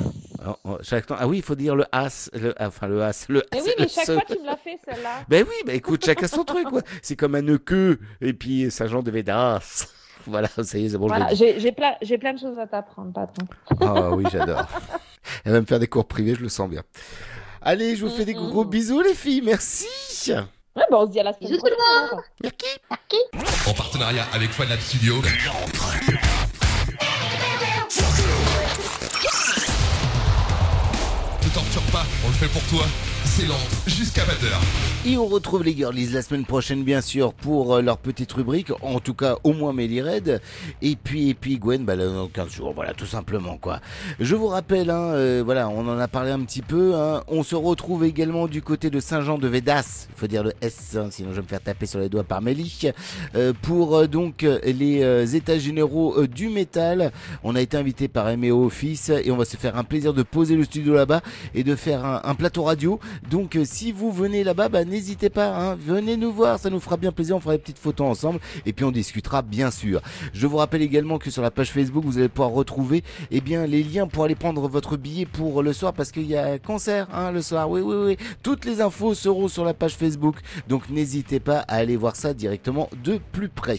oh, 0.47 0.55
oh, 0.65 0.77
chaque 0.83 1.07
temps, 1.07 1.15
ah 1.17 1.27
oui, 1.27 1.37
il 1.37 1.43
faut 1.43 1.55
dire 1.55 1.75
le 1.75 1.85
as, 1.91 2.29
le, 2.39 2.53
enfin 2.59 2.87
le 2.87 3.01
as, 3.01 3.25
le. 3.29 3.41
Mais 3.51 3.61
oui, 3.61 3.71
mais 3.79 3.87
chaque 3.87 4.05
fois 4.05 4.21
tu 4.29 4.39
me 4.39 4.45
l'as 4.45 4.57
fait 4.57 4.77
celle-là. 4.87 5.23
Ben 5.27 5.43
oui, 5.47 5.55
ben 5.65 5.75
écoute, 5.75 6.05
chacun 6.05 6.27
son 6.27 6.43
truc, 6.43 6.67
quoi. 6.69 6.81
C'est 7.01 7.15
comme 7.15 7.33
un 7.33 7.41
nœud 7.41 7.57
que, 7.57 7.97
et 8.21 8.33
puis 8.33 8.69
Saint-Jean-de-Védas. 8.69 9.87
Voilà, 10.31 10.47
ça 10.49 10.77
y 10.77 10.85
est, 10.85 10.89
c'est 10.89 10.97
bon, 10.97 11.07
Voilà, 11.07 11.33
j'ai 11.33 11.59
j'ai 11.59 11.71
plein, 11.71 11.93
j'ai 12.01 12.17
plein 12.17 12.33
de 12.33 12.39
choses 12.39 12.59
à 12.59 12.67
t'apprendre, 12.67 13.13
patron. 13.13 13.47
Ah 13.81 14.11
oui, 14.11 14.25
j'adore. 14.31 14.65
Elle 15.45 15.53
va 15.53 15.61
me 15.61 15.65
faire 15.65 15.79
des 15.79 15.87
cours 15.87 16.05
privés, 16.05 16.35
je 16.35 16.41
le 16.41 16.49
sens 16.49 16.69
bien. 16.69 16.83
Allez, 17.61 17.95
je 17.95 18.05
vous 18.05 18.11
fais 18.11 18.25
des 18.25 18.33
gros 18.33 18.65
bisous, 18.65 19.01
les 19.01 19.13
filles. 19.13 19.41
Merci. 19.43 19.87
Ouais, 20.33 20.83
bah, 20.91 20.97
on 20.99 21.05
se 21.07 21.11
dit 21.11 21.19
à 21.19 21.23
la 21.23 21.33
semaine 21.33 21.49
Bisous 21.51 21.61
tout 21.63 21.69
le 21.69 21.75
prochaine. 21.75 22.01
monde. 22.11 22.21
alors. 23.41 23.67
En 23.67 23.73
partenariat 23.73 24.25
avec 24.33 24.49
Fun 24.51 24.65
Lab 24.65 24.79
Studio. 24.79 25.15
Te 31.41 31.49
torture 31.53 31.81
pas, 31.91 32.05
on 32.25 32.27
le 32.27 32.33
fait 32.33 32.47
pour 32.47 32.61
toi. 32.63 32.85
Jusqu'à 33.85 34.21
20h. 34.23 35.05
Et 35.05 35.17
on 35.17 35.27
retrouve 35.27 35.63
les 35.63 35.75
girlies 35.75 36.07
la 36.07 36.21
semaine 36.21 36.45
prochaine, 36.45 36.83
bien 36.83 37.01
sûr, 37.01 37.33
pour 37.33 37.75
euh, 37.75 37.81
leur 37.81 37.97
petite 37.97 38.31
rubrique. 38.31 38.71
En 38.81 38.99
tout 38.99 39.13
cas, 39.13 39.37
au 39.43 39.53
moins 39.53 39.73
Melly 39.73 40.01
Red. 40.01 40.41
Et 40.81 40.95
puis, 40.95 41.29
et 41.29 41.33
puis 41.33 41.57
Gwen, 41.59 41.83
bah, 41.85 41.95
dans 41.95 42.27
15 42.27 42.49
jours. 42.49 42.73
Voilà, 42.73 42.93
tout 42.93 43.05
simplement, 43.05 43.57
quoi. 43.57 43.79
Je 44.19 44.35
vous 44.35 44.47
rappelle, 44.47 44.89
hein, 44.89 45.11
euh, 45.13 45.43
voilà, 45.45 45.67
on 45.69 45.87
en 45.87 45.99
a 45.99 46.07
parlé 46.07 46.31
un 46.31 46.39
petit 46.39 46.61
peu. 46.61 46.95
hein. 46.95 47.21
on 47.27 47.43
se 47.43 47.55
retrouve 47.55 48.05
également 48.05 48.47
du 48.47 48.61
côté 48.61 48.89
de 48.89 48.99
Saint-Jean 48.99 49.37
de 49.37 49.47
Védas. 49.47 50.07
Il 50.09 50.19
faut 50.19 50.27
dire 50.27 50.43
le 50.43 50.53
S, 50.61 50.95
hein, 50.97 51.09
sinon 51.11 51.29
je 51.31 51.35
vais 51.35 51.41
me 51.43 51.47
faire 51.47 51.61
taper 51.61 51.85
sur 51.85 51.99
les 51.99 52.09
doigts 52.09 52.23
par 52.23 52.41
Melly. 52.41 52.91
Euh, 53.35 53.53
pour 53.61 53.97
euh, 53.97 54.07
donc 54.07 54.41
les 54.63 55.03
euh, 55.03 55.25
états 55.25 55.59
généraux 55.59 56.25
du 56.27 56.49
métal. 56.49 57.11
On 57.43 57.55
a 57.55 57.61
été 57.61 57.77
invité 57.77 58.07
par 58.07 58.35
MEO 58.37 58.65
Office 58.65 59.09
et 59.09 59.29
on 59.31 59.37
va 59.37 59.45
se 59.45 59.57
faire 59.57 59.77
un 59.77 59.83
plaisir 59.83 60.13
de 60.13 60.23
poser 60.23 60.55
le 60.55 60.63
studio 60.63 60.93
là-bas 60.93 61.21
et 61.53 61.63
de 61.63 61.75
faire 61.75 62.03
un 62.05 62.35
plateau 62.35 62.63
radio. 62.63 62.99
Donc 63.29 63.55
euh, 63.55 63.65
si 63.65 63.91
vous 63.91 64.11
venez 64.11 64.43
là-bas, 64.43 64.69
bah, 64.69 64.85
n'hésitez 64.85 65.29
pas, 65.29 65.55
hein, 65.57 65.77
venez 65.79 66.17
nous 66.17 66.31
voir, 66.31 66.59
ça 66.59 66.69
nous 66.69 66.79
fera 66.79 66.97
bien 66.97 67.11
plaisir, 67.11 67.35
on 67.35 67.39
fera 67.39 67.53
des 67.53 67.61
petites 67.61 67.79
photos 67.79 68.07
ensemble 68.07 68.39
et 68.65 68.73
puis 68.73 68.85
on 68.85 68.91
discutera 68.91 69.41
bien 69.41 69.71
sûr. 69.71 70.01
Je 70.33 70.47
vous 70.47 70.57
rappelle 70.57 70.81
également 70.81 71.17
que 71.17 71.31
sur 71.31 71.41
la 71.41 71.51
page 71.51 71.71
Facebook, 71.71 72.03
vous 72.05 72.17
allez 72.17 72.29
pouvoir 72.29 72.51
retrouver 72.51 73.03
eh 73.31 73.41
bien, 73.41 73.65
les 73.65 73.83
liens 73.83 74.07
pour 74.07 74.23
aller 74.23 74.35
prendre 74.35 74.67
votre 74.67 74.97
billet 74.97 75.25
pour 75.25 75.63
le 75.63 75.73
soir 75.73 75.93
parce 75.93 76.11
qu'il 76.11 76.27
y 76.27 76.35
a 76.35 76.59
concert 76.59 77.07
hein, 77.13 77.31
le 77.31 77.41
soir. 77.41 77.69
Oui, 77.69 77.81
oui, 77.81 77.95
oui. 77.95 78.17
Toutes 78.43 78.65
les 78.65 78.81
infos 78.81 79.13
seront 79.13 79.47
sur 79.47 79.65
la 79.65 79.73
page 79.73 79.95
Facebook. 79.95 80.37
Donc 80.67 80.89
n'hésitez 80.89 81.39
pas 81.39 81.59
à 81.59 81.75
aller 81.75 81.95
voir 81.95 82.15
ça 82.15 82.33
directement 82.33 82.89
de 83.03 83.19
plus 83.31 83.49
près. 83.49 83.77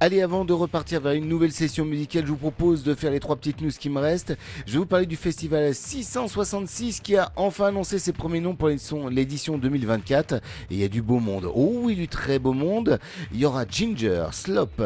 Allez, 0.00 0.22
avant 0.22 0.44
de 0.44 0.52
repartir 0.52 1.00
vers 1.00 1.12
une 1.12 1.28
nouvelle 1.28 1.52
session 1.52 1.84
musicale, 1.84 2.24
je 2.24 2.30
vous 2.30 2.36
propose 2.36 2.82
de 2.82 2.94
faire 2.94 3.10
les 3.10 3.20
trois 3.20 3.36
petites 3.36 3.60
news 3.60 3.70
qui 3.70 3.90
me 3.90 4.00
restent. 4.00 4.36
Je 4.66 4.72
vais 4.72 4.78
vous 4.78 4.86
parler 4.86 5.06
du 5.06 5.16
festival 5.16 5.74
666 5.74 7.00
qui 7.00 7.16
a 7.16 7.32
enfin 7.36 7.66
annoncé 7.66 7.98
ses 7.98 8.12
premiers 8.12 8.40
noms 8.40 8.47
pour 8.54 8.68
l'édition- 8.68 9.08
l'édition 9.08 9.58
2024. 9.58 10.34
Et 10.34 10.40
il 10.70 10.78
y 10.78 10.84
a 10.84 10.88
du 10.88 11.02
beau 11.02 11.18
monde. 11.20 11.48
Oh 11.54 11.80
oui, 11.82 11.94
du 11.94 12.08
très 12.08 12.38
beau 12.38 12.52
monde. 12.52 12.98
Il 13.32 13.40
y 13.40 13.44
aura 13.44 13.64
Ginger, 13.68 14.26
Slop, 14.32 14.82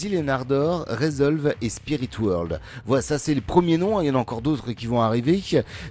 Zillenardor, 0.00 0.86
Resolve 0.88 1.54
et 1.60 1.68
Spirit 1.68 2.10
World. 2.20 2.60
Voilà, 2.86 3.02
ça 3.02 3.18
c'est 3.18 3.34
les 3.34 3.40
premiers 3.40 3.76
noms. 3.76 3.98
hein. 3.98 4.02
Il 4.02 4.06
y 4.06 4.10
en 4.10 4.14
a 4.14 4.18
encore 4.18 4.42
d'autres 4.42 4.72
qui 4.72 4.86
vont 4.86 5.00
arriver. 5.00 5.40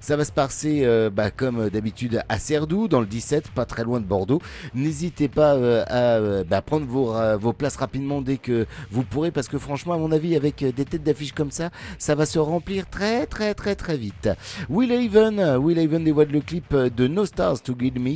Ça 0.01 0.15
va 0.17 0.25
se 0.25 0.31
passer 0.31 0.81
euh, 0.83 1.09
bah, 1.09 1.31
comme 1.31 1.69
d'habitude 1.69 2.21
à 2.29 2.39
Serdou, 2.39 2.87
dans 2.87 2.99
le 3.01 3.05
17, 3.05 3.49
pas 3.51 3.65
très 3.65 3.83
loin 3.83 3.99
de 3.99 4.05
Bordeaux. 4.05 4.41
N'hésitez 4.73 5.27
pas 5.27 5.53
euh, 5.55 5.83
à 5.87 6.17
euh, 6.17 6.43
bah, 6.43 6.61
prendre 6.61 6.85
vos, 6.85 7.53
places 7.53 7.75
rapidement 7.77 8.21
dès 8.21 8.37
que 8.37 8.65
vous 8.91 9.03
pourrez, 9.03 9.31
parce 9.31 9.47
que 9.47 9.57
franchement, 9.57 9.93
à 9.93 9.97
mon 9.97 10.11
avis, 10.11 10.35
avec 10.35 10.63
des 10.63 10.85
têtes 10.85 11.03
d'affiche 11.03 11.33
comme 11.33 11.51
ça, 11.51 11.69
ça 11.97 12.15
va 12.15 12.25
se 12.25 12.39
remplir 12.39 12.89
très 12.89 13.25
très 13.25 13.53
très 13.53 13.75
très 13.75 13.97
vite. 13.97 14.29
Will 14.69 14.91
Haven, 14.91 15.57
Will 15.57 15.79
Haven 15.79 16.03
dévoile 16.03 16.29
le 16.31 16.41
clip 16.41 16.73
de 16.75 17.07
No 17.09 17.25
Stars 17.25 17.63
to 17.63 17.75
Guide 17.75 17.99
Me, 17.99 18.15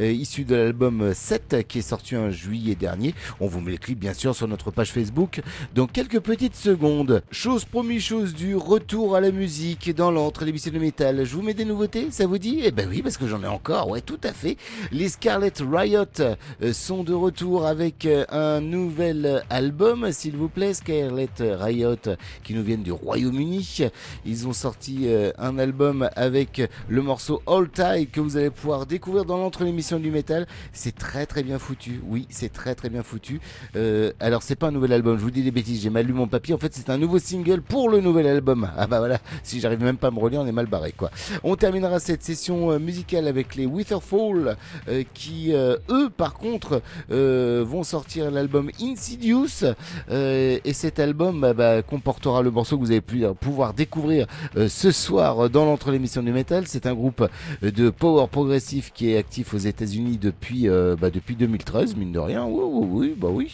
euh, 0.00 0.12
issu 0.12 0.44
de 0.44 0.56
l'album 0.56 1.14
7 1.14 1.64
qui 1.66 1.78
est 1.78 1.82
sorti 1.82 2.16
en 2.16 2.30
juillet 2.30 2.74
dernier. 2.74 3.14
On 3.40 3.46
vous 3.46 3.60
met 3.60 3.72
le 3.72 3.76
clip 3.78 3.98
bien 3.98 4.14
sûr 4.14 4.34
sur 4.34 4.48
notre 4.48 4.70
page 4.70 4.92
Facebook 4.92 5.40
dans 5.74 5.86
quelques 5.86 6.20
petites 6.20 6.56
secondes. 6.56 7.22
Chose 7.30 7.64
promis, 7.64 8.00
chose 8.00 8.34
due, 8.34 8.56
retour 8.56 9.14
à 9.14 9.20
la 9.20 9.30
musique 9.30 9.94
dans 9.94 10.10
l'entre 10.10 10.44
l'émission 10.44 10.72
de 10.72 10.78
métal. 10.78 11.24
Je 11.24 11.34
vous 11.36 11.42
mets 11.42 11.54
des 11.54 11.64
nouveautés, 11.64 12.08
ça 12.10 12.26
vous 12.26 12.38
dit? 12.38 12.60
Eh 12.64 12.72
ben 12.72 12.88
oui, 12.88 13.02
parce 13.02 13.16
que 13.16 13.26
j'en 13.26 13.42
ai 13.42 13.46
encore, 13.46 13.88
ouais, 13.88 14.00
tout 14.00 14.20
à 14.24 14.32
fait. 14.32 14.56
Les 14.90 15.08
Scarlet 15.08 15.52
Riot 15.60 16.04
euh, 16.20 16.34
sont 16.72 17.04
de 17.04 17.14
retour 17.14 17.66
avec 17.66 18.06
euh, 18.06 18.24
un 18.30 18.60
nouvel 18.60 19.44
album, 19.50 20.10
s'il 20.10 20.36
vous 20.36 20.48
plaît, 20.48 20.74
Scarlet 20.74 21.28
Riot, 21.38 22.16
qui 22.42 22.54
nous 22.54 22.62
viennent 22.62 22.82
du 22.82 22.92
Royaume-Uni. 22.92 23.88
Ils 24.24 24.48
ont 24.48 24.52
sorti 24.52 25.08
un 25.38 25.58
album 25.58 26.08
avec 26.16 26.62
le 26.88 27.02
morceau 27.02 27.42
All 27.46 27.68
Tie 27.68 28.08
que 28.22 28.28
vous 28.28 28.36
allez 28.36 28.50
pouvoir 28.50 28.86
découvrir 28.86 29.24
dans 29.24 29.36
l'entre 29.36 29.64
l'émission 29.64 29.98
du 29.98 30.10
métal. 30.10 30.46
C'est 30.72 30.94
très 30.94 31.26
très 31.26 31.42
bien 31.42 31.58
foutu. 31.58 32.00
Oui, 32.06 32.26
c'est 32.30 32.52
très 32.52 32.74
très 32.74 32.88
bien 32.88 33.02
foutu. 33.02 33.40
Euh, 33.76 34.12
alors 34.20 34.42
c'est 34.42 34.56
pas 34.56 34.68
un 34.68 34.72
nouvel 34.72 34.92
album, 34.92 35.18
je 35.18 35.22
vous 35.22 35.30
dis 35.30 35.42
des 35.42 35.50
bêtises, 35.50 35.82
j'ai 35.82 35.90
mal 35.90 36.06
lu 36.06 36.12
mon 36.12 36.28
papier. 36.28 36.54
En 36.54 36.58
fait, 36.58 36.74
c'est 36.74 36.90
un 36.90 36.98
nouveau 36.98 37.18
single 37.18 37.62
pour 37.62 37.88
le 37.88 38.00
nouvel 38.00 38.26
album. 38.26 38.70
Ah 38.78 38.86
bah 38.86 38.98
voilà, 38.98 39.18
si 39.42 39.58
j'arrive 39.58 39.82
même 39.82 39.96
pas 39.96 40.08
à 40.08 40.10
me 40.10 40.18
relire, 40.18 40.40
on 40.40 40.46
est 40.46 40.52
mal 40.52 40.66
barré 40.66 40.92
quoi. 40.92 41.10
On 41.42 41.56
terminera 41.56 41.98
cette 41.98 42.22
session 42.22 42.72
euh, 42.72 42.78
musicale 42.78 43.26
avec 43.26 43.54
les 43.54 43.64
Witherfall 43.64 44.56
euh, 44.88 45.02
qui 45.14 45.52
euh, 45.52 45.76
eux 45.90 46.10
par 46.10 46.34
contre 46.34 46.82
euh, 47.10 47.64
vont 47.66 47.82
sortir 47.82 48.30
l'album 48.30 48.70
Insidious 48.80 49.64
euh, 50.10 50.58
et 50.64 50.72
cet 50.72 50.98
album 50.98 51.40
bah, 51.40 51.54
bah, 51.54 51.82
comportera 51.82 52.42
le 52.42 52.50
morceau 52.50 52.76
que 52.76 52.82
vous 52.82 52.92
allez 52.92 53.00
pouvoir 53.00 53.74
découvrir 53.74 54.26
ce 54.68 54.90
soir 54.90 55.48
dans 55.50 55.64
l'entre 55.64 55.90
l'émission 55.90 56.22
du 56.22 56.32
métal. 56.32 56.66
C'est 56.66 56.86
un 56.86 56.94
groupe 56.94 57.28
de 57.62 57.90
power 58.06 58.28
progressif 58.28 58.92
qui 58.94 59.10
est 59.10 59.16
actif 59.16 59.52
aux 59.52 59.58
États-Unis 59.58 60.16
depuis 60.16 60.68
euh, 60.68 60.94
bah, 60.94 61.10
depuis 61.10 61.34
2013 61.34 61.96
mine 61.96 62.12
de 62.12 62.20
rien. 62.20 62.44
Oui 62.46 63.16
bah 63.18 63.26
oui. 63.32 63.52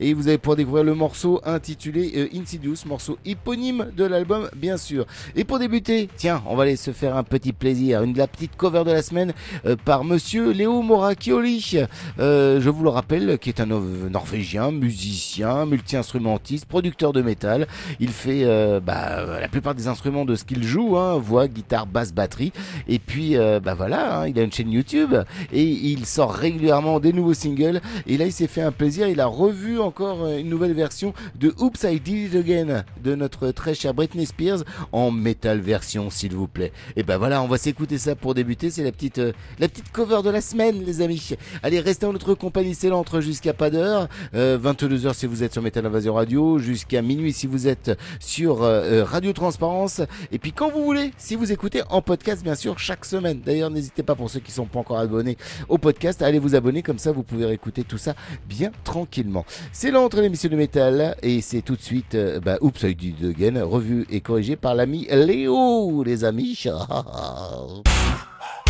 Et 0.00 0.14
vous 0.14 0.26
allez 0.26 0.38
pouvoir 0.38 0.56
découvrir 0.56 0.82
le 0.82 0.94
morceau 0.96 1.40
intitulé 1.44 2.12
euh, 2.16 2.28
Insidious, 2.36 2.74
morceau 2.86 3.18
éponyme 3.24 3.92
de 3.96 4.02
l'album 4.04 4.48
bien 4.56 4.76
sûr. 4.78 5.06
Et 5.36 5.44
pour 5.44 5.60
débuter, 5.60 6.08
tiens, 6.16 6.42
on 6.46 6.56
va 6.56 6.64
aller 6.64 6.74
se 6.74 6.90
faire 6.90 7.16
un 7.16 7.22
petit 7.22 7.52
plaisir, 7.52 8.02
une 8.02 8.16
la 8.16 8.26
petite 8.26 8.56
cover 8.56 8.82
de 8.84 8.90
la 8.90 9.02
semaine 9.02 9.32
euh, 9.64 9.76
par 9.84 10.02
Monsieur 10.02 10.50
Léo 10.50 10.82
Moracchioli. 10.82 11.78
Euh, 12.18 12.60
je 12.60 12.70
vous 12.70 12.82
le 12.82 12.90
rappelle, 12.90 13.38
qui 13.38 13.48
est 13.48 13.60
un 13.60 13.66
Nor- 13.66 14.10
Norvégien, 14.10 14.72
musicien, 14.72 15.66
multi-instrumentiste, 15.66 16.66
producteur 16.66 17.12
de 17.12 17.22
métal. 17.22 17.68
Il 18.00 18.08
fait 18.10 18.42
euh, 18.42 18.80
bah, 18.80 19.38
la 19.40 19.46
plupart 19.48 19.76
des 19.76 19.86
instruments 19.86 20.24
de 20.24 20.34
ce 20.34 20.42
qu'il 20.44 20.64
joue, 20.64 20.96
hein, 20.96 21.16
voix, 21.18 21.46
guitare, 21.46 21.86
basse, 21.86 22.12
batterie. 22.12 22.52
Et 22.88 22.98
puis, 22.98 23.36
bah 23.36 23.74
hein, 23.92 24.26
il 24.28 24.38
a 24.38 24.42
une 24.42 24.52
chaîne 24.52 24.70
YouTube 24.70 25.14
et 25.52 25.64
il 25.64 26.06
sort 26.06 26.32
régulièrement 26.32 27.00
des 27.00 27.12
nouveaux 27.12 27.34
singles. 27.34 27.80
Et 28.06 28.16
là, 28.16 28.26
il 28.26 28.32
s'est 28.32 28.46
fait 28.46 28.62
un 28.62 28.72
plaisir. 28.72 29.08
Il 29.08 29.20
a 29.20 29.26
revu 29.26 29.80
encore 29.80 30.24
euh, 30.24 30.38
une 30.38 30.48
nouvelle 30.48 30.72
version 30.72 31.12
de 31.38 31.52
Oops, 31.58 31.82
I 31.84 32.00
Did 32.00 32.34
It 32.34 32.36
Again 32.36 32.84
de 33.02 33.14
notre 33.14 33.50
très 33.50 33.74
chère 33.74 33.94
Britney 33.94 34.26
Spears 34.26 34.64
en 34.92 35.10
métal 35.10 35.60
version, 35.60 36.10
s'il 36.10 36.34
vous 36.34 36.48
plaît. 36.48 36.72
Et 36.96 37.02
ben 37.02 37.18
voilà, 37.18 37.42
on 37.42 37.48
va 37.48 37.58
s'écouter 37.58 37.98
ça 37.98 38.14
pour 38.14 38.34
débuter. 38.34 38.70
C'est 38.70 38.84
la 38.84 38.92
petite, 38.92 39.18
euh, 39.18 39.32
la 39.58 39.68
petite 39.68 39.90
cover 39.92 40.20
de 40.24 40.30
la 40.30 40.40
semaine, 40.40 40.84
les 40.84 41.00
amis. 41.00 41.30
Allez, 41.62 41.80
restez 41.80 42.06
en 42.06 42.12
notre 42.12 42.34
compagnie, 42.34 42.74
c'est 42.74 42.88
l'entre 42.88 43.20
jusqu'à 43.20 43.52
pas 43.52 43.70
d'heure. 43.70 44.08
Euh, 44.34 44.58
22h 44.58 45.14
si 45.14 45.26
vous 45.26 45.42
êtes 45.42 45.52
sur 45.52 45.62
Metal 45.62 45.84
Invasion 45.84 46.14
Radio, 46.14 46.58
jusqu'à 46.58 47.02
minuit 47.02 47.32
si 47.32 47.46
vous 47.46 47.68
êtes 47.68 47.98
sur 48.20 48.62
euh, 48.62 49.00
euh, 49.00 49.04
Radio 49.04 49.32
Transparence. 49.32 50.00
Et 50.32 50.38
puis 50.38 50.52
quand 50.52 50.70
vous 50.70 50.84
voulez, 50.84 51.12
si 51.18 51.36
vous 51.36 51.52
écoutez 51.52 51.82
en 51.90 52.02
podcast, 52.02 52.42
bien 52.42 52.54
sûr, 52.54 52.78
chaque 52.78 53.04
semaine. 53.04 53.40
D'ailleurs, 53.44 53.70
n'hésitez 53.74 54.02
pas 54.02 54.14
pour 54.14 54.30
ceux 54.30 54.40
qui 54.40 54.52
sont 54.52 54.66
pas 54.66 54.78
encore 54.78 54.98
abonnés 54.98 55.36
au 55.68 55.78
podcast, 55.78 56.22
à 56.22 56.26
aller 56.26 56.38
vous 56.38 56.54
abonner. 56.54 56.82
Comme 56.82 56.98
ça, 56.98 57.12
vous 57.12 57.22
pouvez 57.22 57.50
écouter 57.52 57.84
tout 57.84 57.98
ça 57.98 58.14
bien 58.48 58.70
tranquillement. 58.84 59.44
C'est 59.72 59.90
l'entre 59.90 60.20
l'émission 60.20 60.48
de 60.48 60.56
métal 60.56 61.16
et 61.22 61.40
c'est 61.40 61.62
tout 61.62 61.76
de 61.76 61.82
suite, 61.82 62.14
euh, 62.14 62.40
bah, 62.40 62.58
oups, 62.60 62.84
did 62.84 63.20
it 63.20 63.24
again, 63.24 63.64
revu 63.64 64.06
et 64.10 64.20
corrigé 64.20 64.56
par 64.56 64.74
l'ami 64.74 65.06
Léo, 65.10 66.02
les 66.04 66.24
amis. 66.24 66.64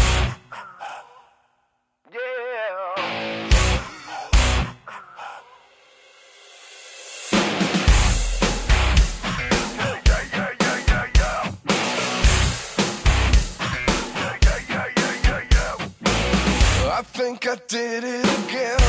think 17.36 17.48
I 17.48 17.62
did 17.66 18.05
it 18.05 18.48
again. 18.48 18.84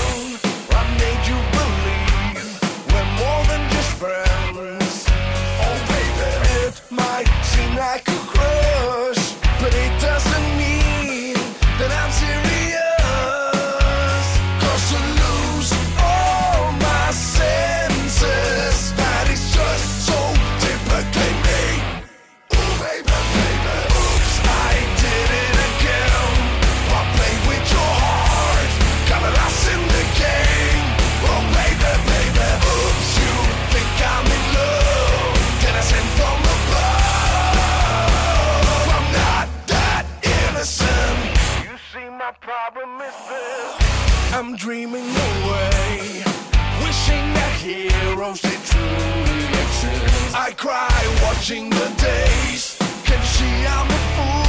problem 42.42 43.02
is 43.02 43.16
this 43.30 44.34
I'm 44.34 44.56
dreaming 44.56 45.04
away, 45.04 46.24
wishing 46.84 47.26
that 47.38 47.56
heroes 47.62 48.42
did 48.42 48.60
truly 48.72 49.46
exist. 49.64 50.36
I 50.36 50.52
cry 50.58 51.20
watching 51.24 51.70
the 51.70 51.90
days, 51.98 52.78
can 53.06 53.22
see 53.24 53.66
I'm 53.66 53.88
a 53.88 54.00
fool. 54.16 54.45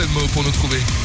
Senmo 0.00 0.26
pour 0.32 0.42
nous 0.42 0.50
trouver. 0.50 0.99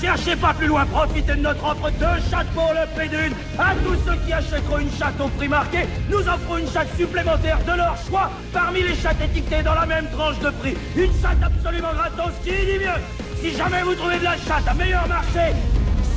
Cherchez 0.00 0.36
pas 0.36 0.54
plus 0.54 0.66
loin, 0.66 0.84
profitez 0.86 1.34
de 1.34 1.40
notre 1.40 1.64
offre 1.64 1.90
deux 1.90 2.30
chattes 2.30 2.46
pour 2.54 2.72
le 2.72 2.86
prix 2.94 3.08
d'une. 3.08 3.32
À 3.58 3.74
tous 3.84 3.96
ceux 4.06 4.16
qui 4.26 4.32
achèteront 4.32 4.78
une 4.78 4.90
chatte 4.98 5.20
au 5.20 5.28
prix 5.28 5.48
marqué, 5.48 5.86
nous 6.10 6.20
offrons 6.20 6.58
une 6.58 6.70
chatte 6.70 6.88
supplémentaire 6.96 7.58
de 7.64 7.72
leur 7.76 7.96
choix 8.08 8.30
parmi 8.52 8.82
les 8.82 8.94
chattes 8.94 9.20
étiquetées 9.22 9.62
dans 9.62 9.74
la 9.74 9.86
même 9.86 10.06
tranche 10.10 10.38
de 10.40 10.50
prix. 10.50 10.74
Une 10.96 11.12
chatte 11.20 11.42
absolument 11.42 11.92
gratos 11.92 12.32
qui 12.42 12.50
dit 12.50 12.78
mieux. 12.78 13.00
Si 13.40 13.56
jamais 13.56 13.82
vous 13.82 13.94
trouvez 13.94 14.18
de 14.18 14.24
la 14.24 14.36
chatte 14.36 14.66
à 14.66 14.74
meilleur 14.74 15.06
marché, 15.08 15.54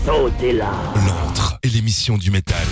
sautez 0.06 0.54
là. 0.54 0.72
L'antre 1.08 1.60
et 1.64 1.70
l'émission 1.70 2.18
du 2.18 2.32
métal. 2.32 2.66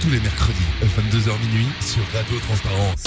Tous 0.00 0.10
les 0.10 0.20
mercredis, 0.20 0.58
22h 0.82 1.32
minuit, 1.46 1.66
sur 1.80 2.02
Radio 2.14 2.38
Transparence. 2.40 3.04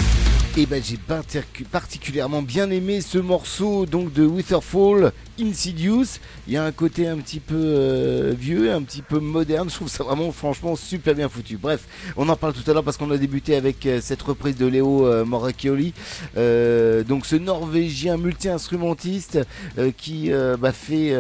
Et 0.58 0.66
ben 0.66 0.82
j'ai 0.84 0.98
partic- 0.98 1.66
particulièrement 1.72 2.42
bien 2.42 2.72
aimé 2.72 3.02
ce 3.02 3.20
morceau 3.20 3.86
donc 3.86 4.12
de 4.14 4.26
Witherfall, 4.26 5.12
Insidious. 5.40 6.20
Il 6.48 6.54
y 6.54 6.58
a 6.58 6.64
un 6.64 6.72
côté 6.72 7.08
un 7.08 7.18
petit 7.18 7.40
peu 7.40 7.56
euh, 7.56 8.34
vieux, 8.38 8.72
un 8.72 8.82
petit 8.82 9.02
peu 9.02 9.20
moderne. 9.20 9.70
Je 9.70 9.76
trouve 9.76 9.90
ça 9.90 10.04
vraiment 10.04 10.32
franchement 10.32 10.76
super 10.76 11.14
bien 11.16 11.30
foutu. 11.30 11.58
Bref, 11.58 11.86
on 12.16 12.30
en 12.30 12.36
parle 12.36 12.54
tout 12.54 12.70
à 12.70 12.74
l'heure 12.74 12.84
parce 12.84 12.98
qu'on 12.98 13.12
a 13.12 13.18
débuté 13.18 13.56
avec 13.56 13.86
euh, 13.86 14.00
cette 14.02 14.22
reprise 14.22 14.56
de 14.56 14.66
Léo 14.66 15.06
euh, 15.06 15.26
Moracchioli. 15.26 15.94
Euh, 16.38 17.04
donc 17.04 17.26
ce 17.26 17.36
Norvégien 17.36 18.18
multi-instrumentiste 18.18 19.40
euh, 19.78 19.92
qui 19.96 20.32
bah, 20.60 20.72
fait 20.72 21.16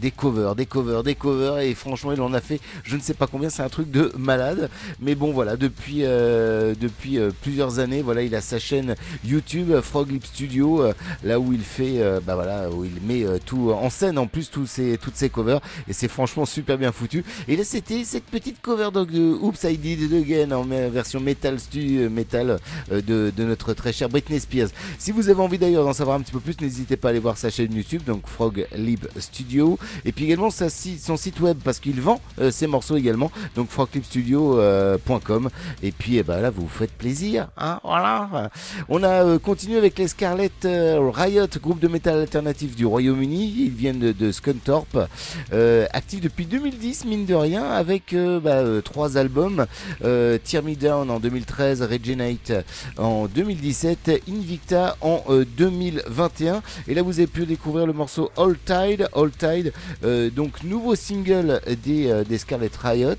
des 0.00 0.10
covers, 0.10 0.54
des 0.54 0.66
covers, 0.66 1.02
des 1.02 1.14
covers 1.14 1.58
et 1.58 1.74
franchement 1.74 2.12
il 2.12 2.20
en 2.20 2.32
a 2.32 2.40
fait 2.40 2.60
je 2.84 2.96
ne 2.96 3.00
sais 3.00 3.14
pas 3.14 3.26
combien, 3.26 3.50
c'est 3.50 3.62
un 3.62 3.68
truc 3.68 3.90
de 3.90 4.12
malade. 4.16 4.70
Mais 5.00 5.14
bon 5.14 5.32
voilà, 5.32 5.56
depuis, 5.56 6.00
depuis 6.00 7.18
plusieurs 7.42 7.78
années, 7.78 8.02
voilà, 8.02 8.22
il 8.22 8.34
a 8.34 8.40
sa 8.40 8.58
chaîne 8.58 8.94
YouTube 9.24 9.72
Frog 9.80 10.10
Lip 10.10 10.24
Studio, 10.24 10.84
là 11.22 11.38
où 11.40 11.52
il 11.52 11.62
fait, 11.62 12.00
bah 12.26 12.34
voilà, 12.34 12.68
où 12.70 12.84
il 12.84 13.00
met 13.06 13.24
euh, 13.24 13.38
tout 13.54 13.72
en 13.72 13.90
scène 13.90 14.18
en 14.18 14.26
plus 14.26 14.50
tous 14.50 14.66
ses, 14.66 14.98
toutes 14.98 15.16
ses 15.16 15.28
covers 15.28 15.60
et 15.88 15.92
c'est 15.92 16.08
franchement 16.08 16.44
super 16.44 16.78
bien 16.78 16.92
foutu. 16.92 17.24
Et 17.48 17.56
là 17.56 17.64
c'était 17.64 18.04
cette 18.04 18.24
petite 18.24 18.60
cover 18.60 18.90
donc, 18.92 19.10
de 19.10 19.32
Oops 19.40 19.62
I 19.64 19.76
Did 19.76 20.02
It 20.02 20.12
Again 20.12 20.50
en 20.52 20.64
version 20.90 21.20
metal 21.20 21.60
stu, 21.60 21.98
euh, 21.98 22.08
metal 22.08 22.58
euh, 22.92 23.00
de, 23.00 23.32
de 23.34 23.44
notre 23.44 23.72
très 23.74 23.92
chère 23.92 24.08
Britney 24.08 24.40
Spears. 24.40 24.68
Si 24.98 25.12
vous 25.12 25.28
avez 25.28 25.40
envie 25.40 25.58
d'ailleurs 25.58 25.84
d'en 25.84 25.92
savoir 25.92 26.16
un 26.16 26.20
petit 26.20 26.32
peu 26.32 26.40
plus, 26.40 26.60
n'hésitez 26.60 26.96
pas 26.96 27.08
à 27.08 27.10
aller 27.10 27.20
voir 27.20 27.36
sa 27.36 27.50
chaîne 27.50 27.72
YouTube, 27.74 28.02
donc 28.04 28.26
Frog 28.26 28.66
Lib 28.76 29.06
Studio, 29.18 29.78
et 30.04 30.12
puis 30.12 30.24
également 30.24 30.50
son 30.50 31.16
site 31.16 31.40
web 31.40 31.58
parce 31.62 31.78
qu'il 31.78 32.00
vend 32.00 32.20
euh, 32.40 32.50
ses 32.50 32.66
morceaux 32.66 32.96
également, 32.96 33.30
donc 33.54 33.68
froglibstudio.com. 33.70 35.50
Et 35.82 35.92
puis 35.92 36.18
eh 36.18 36.22
ben, 36.22 36.40
là, 36.40 36.50
vous 36.50 36.62
vous 36.62 36.68
faites 36.68 36.92
plaisir, 36.92 37.48
hein, 37.56 37.80
voilà. 37.84 38.50
On 38.88 39.02
a 39.02 39.24
euh, 39.24 39.38
continué 39.38 39.76
avec 39.76 39.98
les 39.98 40.08
Scarlet 40.08 40.50
euh, 40.64 41.10
Riot, 41.12 41.46
groupe 41.60 41.80
de 41.80 41.88
métal 41.88 42.18
alternatif 42.18 42.74
du 42.74 42.86
Royaume-Uni. 42.86 43.43
Ils 43.44 43.70
viennent 43.70 43.98
de, 43.98 44.12
de 44.12 44.32
Scunthorpe, 44.32 44.98
euh, 45.52 45.86
actifs 45.92 46.20
depuis 46.20 46.46
2010, 46.46 47.04
mine 47.04 47.26
de 47.26 47.34
rien, 47.34 47.64
avec 47.64 48.12
euh, 48.12 48.40
bah, 48.40 48.56
euh, 48.56 48.80
trois 48.80 49.16
albums 49.18 49.66
euh, 50.04 50.38
Tear 50.42 50.62
Me 50.62 50.74
Down 50.74 51.10
en 51.10 51.20
2013, 51.20 51.82
Regenerate 51.82 52.64
en 52.96 53.26
2017, 53.26 54.22
Invicta 54.28 54.96
en 55.00 55.22
euh, 55.28 55.44
2021. 55.56 56.62
Et 56.88 56.94
là, 56.94 57.02
vous 57.02 57.18
avez 57.18 57.26
pu 57.26 57.46
découvrir 57.46 57.86
le 57.86 57.92
morceau 57.92 58.30
All 58.36 58.56
Tide. 58.64 59.08
All 59.14 59.30
Tide, 59.30 59.72
euh, 60.04 60.30
donc 60.30 60.62
nouveau 60.64 60.94
single 60.94 61.60
des, 61.84 62.10
euh, 62.10 62.24
des 62.24 62.38
Scarlet 62.38 62.70
Riot, 62.82 63.14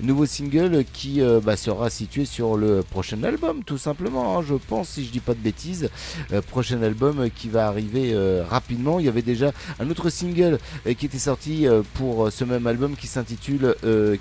nouveau 0.00 0.26
single 0.26 0.84
qui 0.92 1.20
euh, 1.20 1.40
bah, 1.42 1.56
sera 1.56 1.90
situé 1.90 2.24
sur 2.24 2.56
le 2.56 2.82
prochain 2.82 3.22
album, 3.22 3.62
tout 3.64 3.78
simplement. 3.78 4.38
hein, 4.38 4.44
je 4.46 4.54
pense, 4.54 4.90
si 4.90 5.04
je 5.04 5.10
dis 5.10 5.20
pas 5.20 5.34
de 5.34 5.38
bêtises, 5.40 5.88
Euh, 6.32 6.42
prochain 6.42 6.82
album 6.82 7.28
qui 7.34 7.48
va 7.48 7.66
arriver 7.66 8.12
euh, 8.12 8.44
rapidement. 8.48 8.98
Il 8.98 9.06
y 9.06 9.08
avait 9.08 9.22
déjà 9.22 9.52
un 9.78 9.90
autre 9.90 10.10
single 10.10 10.58
euh, 10.86 10.94
qui 10.94 11.06
était 11.06 11.18
sorti 11.18 11.66
euh, 11.66 11.82
pour 11.94 12.26
euh, 12.26 12.30
ce 12.30 12.44
même 12.44 12.66
album 12.66 12.96
qui 12.96 13.06
s'intitule 13.06 13.74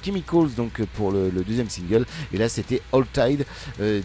Chemicals, 0.03 0.49
donc 0.55 0.81
pour 0.95 1.11
le, 1.11 1.29
deuxième 1.45 1.69
single. 1.69 2.05
Et 2.33 2.37
là, 2.37 2.49
c'était 2.49 2.81
All 2.93 3.05
Tide, 3.11 3.45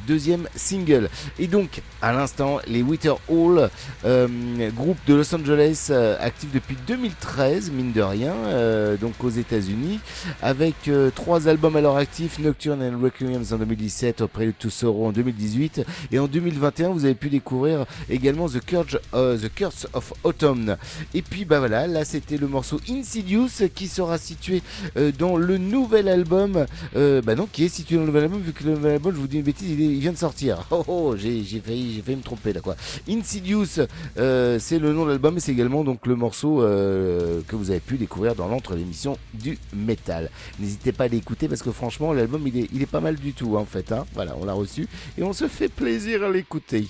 deuxième 0.07 0.49
single. 0.55 1.09
Et 1.39 1.47
donc, 1.47 1.83
à 2.01 2.13
l'instant, 2.13 2.59
les 2.67 2.83
Wither 2.83 3.15
Hall, 3.29 3.71
groupe 4.75 4.99
de 5.07 5.15
Los 5.15 5.35
Angeles, 5.35 5.91
actif 6.21 6.51
depuis 6.53 6.77
2013, 6.87 7.71
mine 7.71 7.93
de 7.93 8.03
rien, 8.03 8.35
donc 9.01 9.13
aux 9.23 9.31
États-Unis, 9.31 10.01
avec 10.43 10.91
trois 11.15 11.49
albums 11.49 11.77
à 11.77 11.81
leur 11.81 11.97
actif 11.97 12.39
Nocturne 12.39 12.83
and 12.83 13.03
Requiem 13.03 13.43
en 13.51 13.57
2017, 13.57 14.27
Prelude 14.27 14.59
to 14.59 14.71
Sorrow 14.71 15.07
en 15.07 15.13
2018, 15.13 15.85
et 16.13 16.19
en 16.19 16.27
2021, 16.27 16.91
vous 16.91 17.05
avez 17.05 17.15
pu 17.15 17.29
découvrir 17.29 17.87
également 18.09 18.49
The 18.49 18.65
Curse, 18.65 18.99
The 19.13 19.55
Curse 19.55 19.87
of 19.93 20.13
Autumn. 20.23 20.77
Puis, 21.31 21.45
bah 21.45 21.59
voilà, 21.59 21.87
là 21.87 22.05
c'était 22.05 22.37
le 22.37 22.47
morceau 22.47 22.81
Insidious 22.89 23.49
qui 23.75 23.89
sera 23.89 24.19
situé 24.19 24.63
euh, 24.97 25.13
dans 25.19 25.37
le 25.37 25.59
nouvel 25.59 26.09
album, 26.09 26.67
euh, 26.97 27.23
bah 27.23 27.35
non, 27.35 27.47
qui 27.51 27.65
est 27.65 27.69
situé 27.69 27.97
dans 27.97 28.03
le 28.03 28.09
nouvel 28.09 28.25
album, 28.25 28.41
vu 28.41 28.53
que 28.53 28.65
le 28.65 28.73
nouvel 28.73 28.93
album, 28.95 29.15
je 29.15 29.21
vous 29.21 29.27
dis 29.27 29.37
une 29.37 29.43
bêtise, 29.43 29.71
il, 29.71 29.99
vient 30.01 30.13
de 30.13 30.17
sortir. 30.19 30.65
Oh, 30.77 30.83
oh 30.89 31.15
j'ai 31.17 31.43
failli, 31.65 31.95
j'ai 31.95 32.03
failli 32.03 32.17
me 32.17 32.23
tromper 32.23 32.53
là 32.53 32.61
quoi. 32.61 32.75
Insidious, 33.09 33.79
euh, 34.19 34.59
c'est 34.59 34.79
le 34.81 34.93
nom 34.93 35.05
de 35.05 35.11
l'album 35.11 35.37
et 35.37 35.41
c'est 35.41 35.53
également 35.53 35.85
donc 35.85 36.07
le 36.07 36.17
morceau 36.17 36.63
euh, 36.63 37.41
que 37.47 37.55
vous 37.55 37.71
avez 37.71 37.81
pu 37.81 37.97
découvrir 37.97 38.35
dans 38.35 38.49
l'entre 38.49 38.75
l'émission 38.75 39.17
du 39.35 39.57
métal. 39.73 40.31
N'hésitez 40.59 40.91
pas 40.93 41.05
à 41.05 41.09
l'écouter 41.09 41.47
parce 41.49 41.63
que 41.63 41.71
franchement 41.71 42.13
l'album 42.13 42.43
il 42.47 42.59
est, 42.59 42.69
il 42.73 42.83
est 42.83 42.87
pas 42.87 43.01
mal 43.01 43.15
du 43.17 43.35
tout 43.35 43.57
hein, 43.57 43.61
en 43.61 43.65
fait. 43.67 43.93
hein. 43.93 44.05
Voilà, 44.15 44.35
on 44.41 44.45
l'a 44.45 44.53
reçu 44.53 44.89
et 45.17 45.23
on 45.23 45.33
se 45.33 45.47
fait 45.47 45.69
plaisir 45.69 46.25
à 46.25 46.31
l'écouter. 46.31 46.87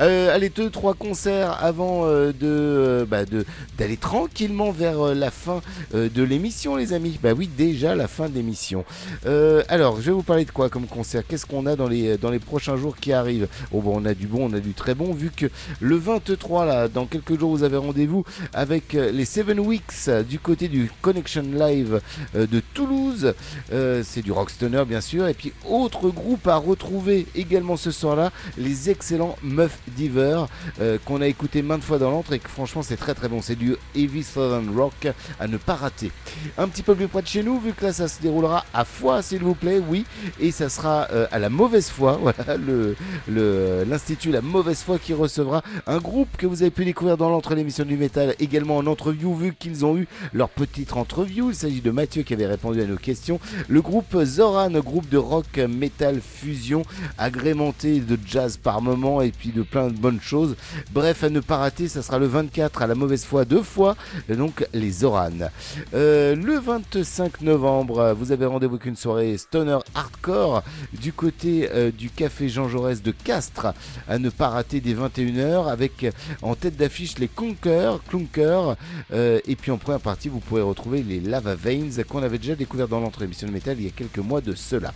Euh, 0.00 0.34
allez, 0.34 0.48
deux, 0.48 0.70
trois 0.70 0.94
concerts 0.94 1.62
avant 1.62 2.02
euh, 2.04 2.32
de, 2.32 3.06
bah, 3.08 3.24
de 3.24 3.44
d'aller 3.78 3.96
tranquillement 3.96 4.70
vers 4.70 5.00
euh, 5.00 5.14
la 5.14 5.30
fin 5.30 5.60
euh, 5.94 6.08
de 6.08 6.22
l'émission 6.22 6.76
les 6.76 6.92
amis. 6.92 7.18
Bah 7.22 7.32
oui, 7.36 7.48
déjà 7.56 7.94
la 7.94 8.08
fin 8.08 8.28
de 8.28 8.34
l'émission. 8.34 8.84
Euh, 9.26 9.62
alors, 9.68 9.96
je 9.96 10.06
vais 10.06 10.12
vous 10.12 10.22
parler 10.22 10.44
de 10.44 10.50
quoi 10.50 10.68
comme 10.68 10.86
concert? 10.86 11.22
Qu'est-ce 11.26 11.46
qu'on 11.46 11.66
a 11.66 11.76
dans 11.76 11.88
les, 11.88 12.16
les 12.16 12.38
prochains 12.38 12.76
jours 12.76 12.96
qui 12.96 13.12
arrivent? 13.12 13.48
Oh 13.72 13.80
bon, 13.80 14.00
on 14.00 14.04
a 14.04 14.14
du 14.14 14.26
bon, 14.26 14.50
on 14.50 14.52
a 14.54 14.60
du 14.60 14.72
très 14.72 14.94
bon, 14.94 15.12
vu 15.12 15.30
que 15.30 15.46
le 15.80 15.96
23, 15.96 16.64
là, 16.64 16.88
dans 16.88 17.06
quelques 17.06 17.38
jours, 17.38 17.50
vous 17.50 17.62
avez 17.62 17.76
rendez-vous 17.76 18.24
avec 18.52 18.94
euh, 18.94 19.10
les 19.10 19.24
Seven 19.24 19.60
Weeks 19.60 20.08
euh, 20.08 20.22
du 20.22 20.38
côté 20.38 20.68
du 20.68 20.90
Connection 21.02 21.42
Live 21.42 22.00
euh, 22.34 22.46
de 22.46 22.60
Toulouse. 22.74 23.34
Euh, 23.72 24.02
C'est 24.04 24.22
du 24.22 24.32
Rockstoner, 24.32 24.84
bien 24.86 25.00
sûr. 25.00 25.26
Et 25.28 25.34
puis, 25.34 25.52
autre 25.68 26.08
groupe 26.10 26.46
à 26.46 26.56
retrouver 26.56 27.26
également 27.34 27.76
ce 27.76 27.90
soir-là, 27.90 28.32
les 28.58 28.90
excellents 28.90 29.36
Muff 29.42 29.78
Diver, 29.96 30.44
euh, 30.80 30.98
qu'on 31.04 31.20
a 31.20 31.26
écouté 31.26 31.62
maintes 31.62 31.82
fois 31.82 31.98
dans 31.98 32.10
l'entre 32.10 32.32
et 32.32 32.38
que 32.38 32.48
franchement, 32.48 32.82
c'est 32.82 32.96
très 32.96 33.14
très 33.14 33.28
bon. 33.28 33.40
C'est 33.50 33.56
du 33.56 33.74
Heavy 33.96 34.22
Southern 34.22 34.70
Rock 34.78 35.08
à 35.40 35.48
ne 35.48 35.56
pas 35.56 35.74
rater. 35.74 36.12
Un 36.56 36.68
petit 36.68 36.84
peu 36.84 36.94
plus 36.94 37.08
près 37.08 37.20
de 37.20 37.26
chez 37.26 37.42
nous, 37.42 37.58
vu 37.58 37.72
que 37.72 37.84
là, 37.86 37.92
ça 37.92 38.06
se 38.06 38.22
déroulera 38.22 38.64
à 38.72 38.84
Foix, 38.84 39.22
s'il 39.22 39.40
vous 39.42 39.56
plaît, 39.56 39.80
oui. 39.88 40.04
Et 40.38 40.52
ça 40.52 40.68
sera 40.68 41.08
euh, 41.10 41.26
à 41.32 41.40
la 41.40 41.48
mauvaise 41.50 41.88
foi, 41.90 42.12
voilà, 42.22 42.56
le, 42.56 42.94
le- 43.26 43.82
l'institut 43.88 44.30
La 44.30 44.40
Mauvaise 44.40 44.82
Foi 44.82 45.00
qui 45.00 45.14
recevra 45.14 45.64
un 45.88 45.98
groupe 45.98 46.28
que 46.38 46.46
vous 46.46 46.62
avez 46.62 46.70
pu 46.70 46.84
découvrir 46.84 47.16
dans 47.16 47.28
l'entre 47.28 47.56
l'émission 47.56 47.84
du 47.84 47.96
métal, 47.96 48.36
également 48.38 48.76
en 48.76 48.86
entreview, 48.86 49.34
vu 49.34 49.52
qu'ils 49.58 49.84
ont 49.84 49.96
eu 49.96 50.06
leur 50.32 50.48
petite 50.48 50.92
entreview. 50.92 51.50
Il 51.50 51.56
s'agit 51.56 51.80
de 51.80 51.90
Mathieu 51.90 52.22
qui 52.22 52.34
avait 52.34 52.46
répondu 52.46 52.80
à 52.80 52.84
nos 52.86 52.98
questions. 52.98 53.40
Le 53.66 53.82
groupe 53.82 54.16
Zoran, 54.22 54.70
groupe 54.78 55.08
de 55.08 55.18
rock 55.18 55.58
metal 55.58 56.20
fusion, 56.22 56.82
agrémenté 57.18 57.98
de 57.98 58.16
jazz 58.24 58.56
par 58.58 58.80
moment 58.80 59.20
et 59.22 59.32
puis 59.32 59.48
de 59.48 59.62
plein 59.62 59.88
de 59.88 59.98
bonnes 59.98 60.20
choses. 60.20 60.54
Bref, 60.92 61.24
à 61.24 61.30
ne 61.30 61.40
pas 61.40 61.56
rater, 61.56 61.88
ça 61.88 62.00
sera 62.02 62.20
le 62.20 62.26
24 62.26 62.82
à 62.82 62.86
la 62.86 62.94
mauvaise 62.94 63.24
foi 63.24 63.29
deux 63.44 63.62
fois, 63.62 63.96
donc 64.28 64.66
les 64.72 64.90
Zoran. 64.90 65.50
Euh, 65.94 66.34
le 66.34 66.58
25 66.58 67.42
novembre, 67.42 68.14
vous 68.18 68.32
avez 68.32 68.46
rendez-vous 68.46 68.74
avec 68.74 68.86
une 68.86 68.96
soirée 68.96 69.36
stoner 69.38 69.78
hardcore 69.94 70.62
du 70.92 71.12
côté 71.12 71.68
euh, 71.72 71.90
du 71.90 72.10
café 72.10 72.48
Jean 72.48 72.68
Jaurès 72.68 73.02
de 73.02 73.12
Castres, 73.12 73.68
à 74.08 74.18
ne 74.18 74.30
pas 74.30 74.48
rater 74.48 74.80
des 74.80 74.94
21h 74.94 75.68
avec 75.68 76.04
euh, 76.04 76.10
en 76.42 76.54
tête 76.54 76.76
d'affiche 76.76 77.18
les 77.18 77.28
Conquer, 77.28 77.92
Clunker, 78.08 78.76
euh, 79.12 79.40
et 79.46 79.56
puis 79.56 79.70
en 79.70 79.78
première 79.78 80.00
partie 80.00 80.28
vous 80.28 80.40
pourrez 80.40 80.62
retrouver 80.62 81.02
les 81.02 81.20
Lava 81.20 81.54
Veins 81.54 82.02
qu'on 82.08 82.22
avait 82.22 82.38
déjà 82.38 82.54
découvert 82.54 82.88
dans 82.88 83.00
l'entrée 83.00 83.24
émission 83.24 83.46
de 83.46 83.52
métal 83.52 83.76
il 83.78 83.84
y 83.84 83.88
a 83.88 83.92
quelques 83.92 84.18
mois 84.18 84.40
de 84.40 84.54
cela. 84.54 84.92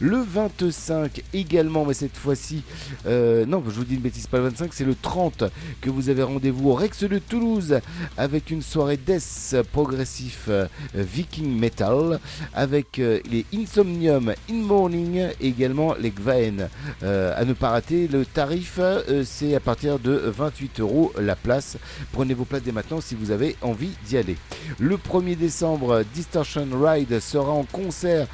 Le 0.00 0.18
25 0.18 1.22
également, 1.32 1.84
mais 1.84 1.94
cette 1.94 2.16
fois-ci, 2.16 2.62
non, 3.06 3.62
je 3.66 3.74
vous 3.74 3.84
dis 3.84 3.94
une 3.94 4.00
bêtise, 4.00 4.26
pas 4.26 4.38
le 4.38 4.44
25, 4.44 4.72
c'est 4.72 4.84
le 4.84 4.94
30 4.94 5.44
que 5.80 5.90
vous 5.90 6.08
avez 6.08 6.22
rendez-vous 6.22 6.70
au 6.70 6.74
Rex 6.74 7.04
de 7.04 7.18
Toulouse 7.18 7.71
avec 8.16 8.50
une 8.50 8.62
soirée 8.62 8.96
death 8.96 9.56
progressif 9.72 10.46
euh, 10.48 10.66
viking 10.94 11.58
metal 11.58 12.18
avec 12.54 12.98
euh, 12.98 13.20
les 13.30 13.44
Insomnium 13.54 14.34
In 14.50 14.54
Morning 14.54 15.28
et 15.40 15.48
également 15.48 15.94
les 15.94 16.10
Gvaen. 16.10 16.68
Euh, 17.02 17.34
à 17.36 17.44
ne 17.44 17.52
pas 17.52 17.70
rater, 17.70 18.08
le 18.08 18.24
tarif 18.24 18.80
c'est 19.24 19.54
à 19.54 19.60
partir 19.60 19.98
de 19.98 20.12
28 20.12 20.80
euros 20.80 21.12
la 21.18 21.36
place. 21.36 21.76
Prenez 22.12 22.34
vos 22.34 22.44
places 22.44 22.62
dès 22.62 22.72
maintenant 22.72 23.00
si 23.00 23.14
vous 23.14 23.30
avez 23.30 23.56
envie 23.62 23.92
d'y 24.06 24.16
aller. 24.16 24.36
Le 24.78 24.96
1er 24.96 25.36
décembre, 25.36 26.02
Distortion 26.14 26.66
Ride 26.72 27.20
sera 27.20 27.52
en 27.52 27.64
concert 27.64 28.26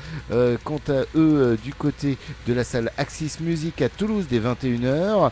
quant 0.65 0.81
à 0.89 1.02
eux 1.16 1.59
du 1.62 1.74
côté 1.74 2.16
de 2.47 2.52
la 2.52 2.65
salle 2.65 2.93
Axis 2.97 3.36
Music 3.40 3.82
à 3.82 3.89
Toulouse 3.89 4.27
dès 4.31 4.40
21h. 4.40 5.31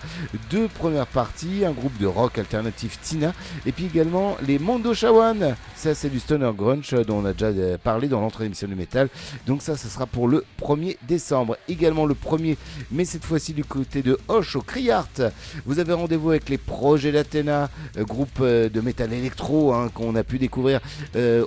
Deux 0.51 0.69
premières 0.69 1.07
parties, 1.07 1.65
un 1.65 1.73
groupe 1.73 1.97
de 1.99 2.07
rock 2.07 2.39
alternatif 2.39 2.99
Tina 3.01 3.33
et 3.65 3.73
puis 3.73 3.89
également 3.97 4.37
les 4.47 4.59
Mondo 4.59 4.93
Shawan. 4.93 5.57
Ça 5.75 5.95
c'est 5.95 6.11
du 6.11 6.21
stoner 6.21 6.51
grunge 6.55 6.95
dont 7.07 7.23
on 7.23 7.25
a 7.25 7.33
déjà 7.33 7.47
euh, 7.47 7.79
parlé 7.83 8.09
dans 8.09 8.21
l'entrée 8.21 8.45
d'émission 8.45 8.69
du 8.69 8.75
métal. 8.75 9.09
Donc 9.47 9.63
ça, 9.63 9.75
ce 9.75 9.89
sera 9.89 10.05
pour 10.05 10.29
le 10.29 10.45
1er 10.61 10.99
décembre. 11.09 11.57
Également 11.67 12.05
le 12.05 12.13
1er, 12.13 12.59
mais 12.91 13.07
cette 13.07 13.25
fois-ci 13.25 13.55
du 13.55 13.65
côté 13.65 14.03
de 14.03 14.19
Hoche 14.29 14.55
au 14.57 14.61
Criart. 14.61 15.23
Vous 15.65 15.79
avez 15.79 15.95
rendez-vous 15.95 16.29
avec 16.29 16.51
les 16.51 16.59
projets 16.59 17.11
d'Athéna, 17.11 17.71
euh, 17.97 18.05
groupe 18.05 18.29
euh, 18.43 18.69
de 18.69 18.83
métal 18.83 19.15
électro 19.15 19.73
hein, 19.73 19.89
qu'on 19.95 20.15
a 20.15 20.25
pu 20.25 20.39
découvrir 20.39 20.81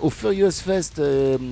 au 0.01 0.09
Furious 0.09 0.49
Fest. 0.51 0.99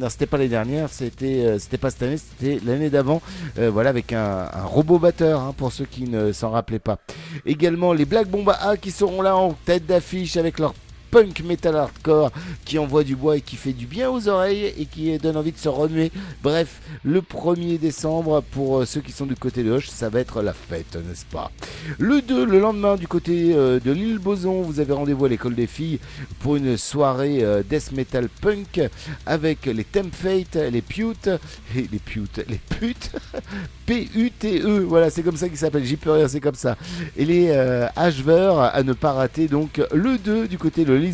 c'était 0.10 0.26
pas 0.26 0.38
l'année 0.38 0.50
dernière, 0.50 0.90
c'était 0.90 1.60
c'était 1.60 1.78
pas 1.78 1.92
cette 1.92 2.02
année, 2.02 2.18
c'était 2.18 2.60
l'année 2.66 2.90
d'avant. 2.90 3.22
Voilà, 3.56 3.90
avec 3.92 4.14
un, 4.14 4.50
un 4.52 4.64
robot 4.64 4.98
batteur 4.98 5.42
hein, 5.42 5.54
pour 5.56 5.72
ceux 5.72 5.86
qui 5.86 6.06
ne 6.06 6.32
s'en 6.32 6.50
rappelaient 6.50 6.80
pas. 6.80 6.98
Également 7.46 7.94
les 7.94 8.06
Black 8.06 8.28
Bomba 8.28 8.54
A 8.54 8.78
qui 8.78 8.90
seront 8.90 9.22
là 9.22 9.36
en 9.38 9.54
tête 9.54 9.86
d'affiche 9.86 10.38
avec 10.38 10.58
leur 10.58 10.74
punk 11.18 11.44
metal 11.44 11.76
hardcore 11.76 12.32
qui 12.64 12.78
envoie 12.78 13.04
du 13.04 13.16
bois 13.16 13.38
et 13.38 13.42
qui 13.42 13.56
fait 13.56 13.74
du 13.74 13.88
bien 13.88 14.12
aux 14.12 14.28
oreilles 14.28 14.72
et 14.78 14.86
qui 14.86 15.18
donne 15.18 15.36
envie 15.36 15.52
de 15.52 15.58
se 15.58 15.68
remuer. 15.68 16.12
Bref, 16.44 16.80
le 17.04 17.22
1er 17.22 17.80
décembre, 17.80 18.44
pour 18.52 18.78
euh, 18.78 18.86
ceux 18.86 19.02
qui 19.02 19.12
sont 19.12 19.26
du 19.26 19.36
côté 19.36 19.64
de 19.64 19.72
Hoche, 19.72 19.88
ça 19.88 20.10
va 20.10 20.20
être 20.20 20.44
la 20.44 20.54
fête, 20.54 20.96
n'est-ce 20.96 21.26
pas? 21.26 21.52
Le 21.98 22.22
2, 22.22 22.46
le 22.46 22.60
lendemain, 22.60 22.98
du 22.98 23.08
côté 23.08 23.54
euh, 23.56 23.80
de 23.80 23.92
l'île 23.92 24.20
Boson, 24.20 24.62
vous 24.62 24.80
avez 24.80 24.94
rendez-vous 24.94 25.26
à 25.26 25.30
l'école 25.30 25.56
des 25.56 25.66
filles 25.66 26.00
pour 26.40 26.56
une 26.56 26.78
soirée 26.78 27.40
euh, 27.42 27.64
death 27.68 27.94
metal 27.94 28.30
punk 28.30 28.80
avec 29.26 29.66
les 29.66 29.86
Temp 29.86 30.14
Fate, 30.14 30.56
les 30.72 30.84
Pute, 30.84 31.32
et 31.76 31.88
les 31.92 32.00
Pute, 32.00 32.46
les 32.48 32.60
putes, 32.78 33.12
P-U-T-E, 33.88 34.82
voilà, 34.82 35.10
c'est 35.10 35.24
comme 35.24 35.38
ça 35.38 35.50
qu'ils 35.50 35.58
s'appellent, 35.58 35.86
j'y 35.86 35.98
peux 35.98 36.12
rien, 36.12 36.28
c'est 36.28 36.42
comme 36.42 36.54
ça. 36.54 36.78
Et 37.16 37.26
les 37.26 37.48
euh, 37.50 37.88
Ashver 37.96 38.54
à 38.72 38.84
ne 38.84 38.94
pas 38.94 39.14
rater, 39.14 39.48
donc 39.48 39.82
le 39.92 40.20
2 40.20 40.48
du 40.48 40.60
côté 40.60 40.86
de 40.86 40.94
l'île 40.94 41.07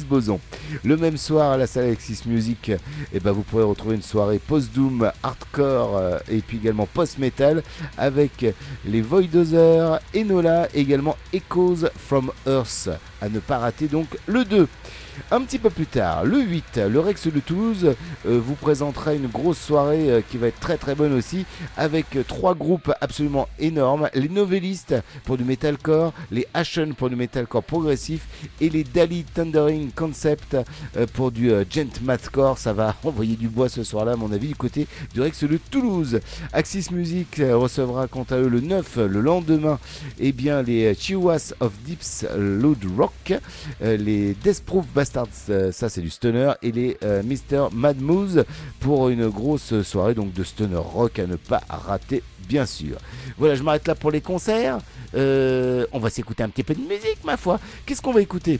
Le 0.83 0.97
même 0.97 1.17
soir 1.17 1.51
à 1.51 1.57
la 1.57 1.67
salle 1.67 1.85
Alexis 1.85 2.21
Music, 2.25 2.71
eh 3.13 3.19
ben, 3.19 3.31
vous 3.31 3.43
pourrez 3.43 3.63
retrouver 3.63 3.95
une 3.95 4.01
soirée 4.01 4.39
post-doom, 4.39 5.11
hardcore 5.21 5.97
euh, 5.97 6.19
et 6.29 6.39
puis 6.39 6.57
également 6.57 6.87
post-metal 6.87 7.63
avec 7.97 8.45
les 8.85 9.01
Voidozers, 9.01 9.99
Enola, 10.15 10.67
également 10.73 11.17
Echoes 11.31 11.89
from 11.97 12.31
Earth 12.47 12.89
à 13.21 13.29
ne 13.29 13.39
pas 13.39 13.59
rater 13.59 13.87
donc 13.87 14.07
le 14.25 14.45
2. 14.45 14.67
Un 15.31 15.41
petit 15.41 15.59
peu 15.59 15.69
plus 15.69 15.85
tard, 15.85 16.25
le 16.25 16.41
8, 16.41 16.81
le 16.89 16.99
Rex 16.99 17.27
de 17.27 17.39
Toulouse 17.39 17.95
euh, 18.25 18.39
vous 18.39 18.55
présentera 18.55 19.13
une 19.13 19.27
grosse 19.27 19.59
soirée 19.59 20.09
euh, 20.09 20.21
qui 20.21 20.37
va 20.37 20.47
être 20.47 20.59
très 20.59 20.77
très 20.77 20.95
bonne 20.95 21.13
aussi 21.13 21.45
avec 21.77 22.17
trois 22.27 22.55
groupes 22.55 22.91
absolument 23.01 23.47
énormes 23.59 24.09
les 24.13 24.29
Novellistes 24.29 24.95
pour 25.23 25.37
du 25.37 25.43
metalcore, 25.43 26.13
les 26.31 26.47
Ashen 26.53 26.93
pour 26.93 27.09
du 27.09 27.15
metalcore 27.15 27.63
progressif 27.63 28.27
et 28.61 28.69
les 28.69 28.83
Dali 28.83 29.23
Thundering 29.23 29.91
Concept 29.91 30.55
euh, 30.97 31.05
pour 31.13 31.31
du 31.31 31.51
gent 31.69 32.01
mathcore. 32.01 32.57
Ça 32.57 32.73
va 32.73 32.95
envoyer 33.03 33.35
du 33.35 33.49
bois 33.49 33.69
ce 33.69 33.83
soir-là, 33.83 34.13
à 34.13 34.15
mon 34.15 34.31
avis, 34.31 34.49
du 34.49 34.55
côté 34.55 34.87
du 35.13 35.21
Rex 35.21 35.43
de 35.43 35.57
Toulouse. 35.71 36.19
Axis 36.51 36.87
Music 36.91 37.41
recevra 37.41 38.07
quant 38.07 38.25
à 38.29 38.37
eux 38.37 38.49
le 38.49 38.61
9, 38.61 38.97
le 38.97 39.21
lendemain, 39.21 39.79
eh 40.19 40.31
bien 40.31 40.61
les 40.61 40.93
Chihuahuas 40.95 41.53
of 41.59 41.71
Deeps 41.85 42.25
Load 42.37 42.83
Rock, 42.97 43.33
les 43.81 44.35
Death 44.43 44.63
Proof 44.65 44.85
Euh, 45.49 45.71
ça 45.71 45.89
c'est 45.89 46.01
du 46.01 46.09
stoner, 46.09 46.53
et 46.61 46.71
les 46.71 46.97
euh, 47.03 47.21
Mr. 47.23 47.67
Mad 47.73 47.99
Moose 48.01 48.45
pour 48.79 49.09
une 49.09 49.27
grosse 49.29 49.81
soirée 49.81 50.13
donc 50.13 50.33
de 50.33 50.43
stoner 50.43 50.77
rock 50.77 51.19
à 51.19 51.27
ne 51.27 51.35
pas 51.35 51.61
rater, 51.69 52.23
bien 52.47 52.65
sûr. 52.65 52.97
Voilà, 53.37 53.55
je 53.55 53.63
m'arrête 53.63 53.87
là 53.87 53.95
pour 53.95 54.11
les 54.11 54.21
concerts. 54.21 54.79
Euh, 55.15 55.85
on 55.91 55.99
va 55.99 56.09
s'écouter 56.09 56.43
un 56.43 56.49
petit 56.49 56.63
peu 56.63 56.73
de 56.73 56.81
musique, 56.81 57.23
ma 57.23 57.37
foi. 57.37 57.59
Qu'est-ce 57.85 58.01
qu'on 58.01 58.13
va 58.13 58.21
écouter? 58.21 58.59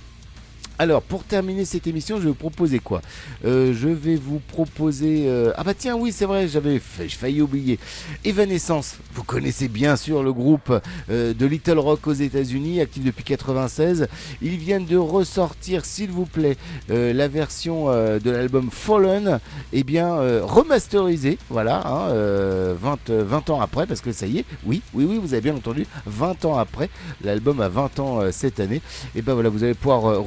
Alors, 0.80 1.02
pour 1.04 1.24
terminer 1.24 1.66
cette 1.66 1.86
émission, 1.88 2.18
je 2.18 2.24
vais 2.24 2.30
vous 2.30 2.34
proposer 2.34 2.80
quoi? 2.80 3.02
Euh, 3.46 3.74
Je 3.74 3.88
vais 3.90 4.16
vous 4.16 4.40
proposer... 4.40 5.26
euh, 5.28 5.52
Ah 5.56 5.64
bah 5.64 5.74
tiens, 5.78 5.96
oui, 5.96 6.12
c'est 6.12 6.26
vrai, 6.26 6.48
j'avais 6.48 6.80
failli 6.80 7.42
oublier. 7.42 7.78
Evanescence, 8.26 8.98
vous 9.14 9.24
connaissez 9.24 9.68
bien 9.68 9.96
sûr 9.96 10.24
le 10.24 10.34
groupe 10.34 10.74
euh, 11.10 11.34
de 11.34 11.46
Little 11.46 11.78
Rock 11.78 12.08
aux 12.08 12.14
États-Unis, 12.14 12.82
actif 12.82 13.04
depuis 13.04 13.24
96. 13.24 14.08
Ils 14.42 14.58
viennent 14.58 14.86
de 14.86 14.98
ressortir, 14.98 15.86
s'il 15.86 16.10
vous 16.12 16.26
plaît, 16.26 16.58
la 16.90 17.28
version 17.28 17.86
de 17.88 18.30
l'album 18.32 18.70
Fallen, 18.72 19.40
eh 19.74 19.84
bien, 19.84 20.16
remasterisée, 20.42 21.38
voilà, 21.50 21.86
hein, 21.86 22.10
euh, 22.10 22.76
20, 22.82 23.10
euh, 23.10 23.24
20 23.26 23.50
ans 23.52 23.62
après, 23.62 23.86
parce 23.86 24.02
que 24.02 24.12
ça 24.12 24.26
y 24.26 24.40
est, 24.40 24.46
oui, 24.66 24.82
oui, 24.94 25.06
oui, 25.08 25.20
vous 25.22 25.34
avez 25.34 25.42
bien 25.42 25.56
entendu, 25.56 25.86
20 26.06 26.46
ans 26.46 26.58
après, 26.58 26.90
l'album 27.24 27.62
a 27.62 27.70
20 27.70 28.00
ans 28.00 28.20
cette 28.32 28.60
année, 28.60 28.82
et 29.16 29.22
ben 29.22 29.34
voilà, 29.34 29.50
vous 29.50 29.64
allez 29.64 29.74
pouvoir 29.74 30.06
euh, 30.06 30.18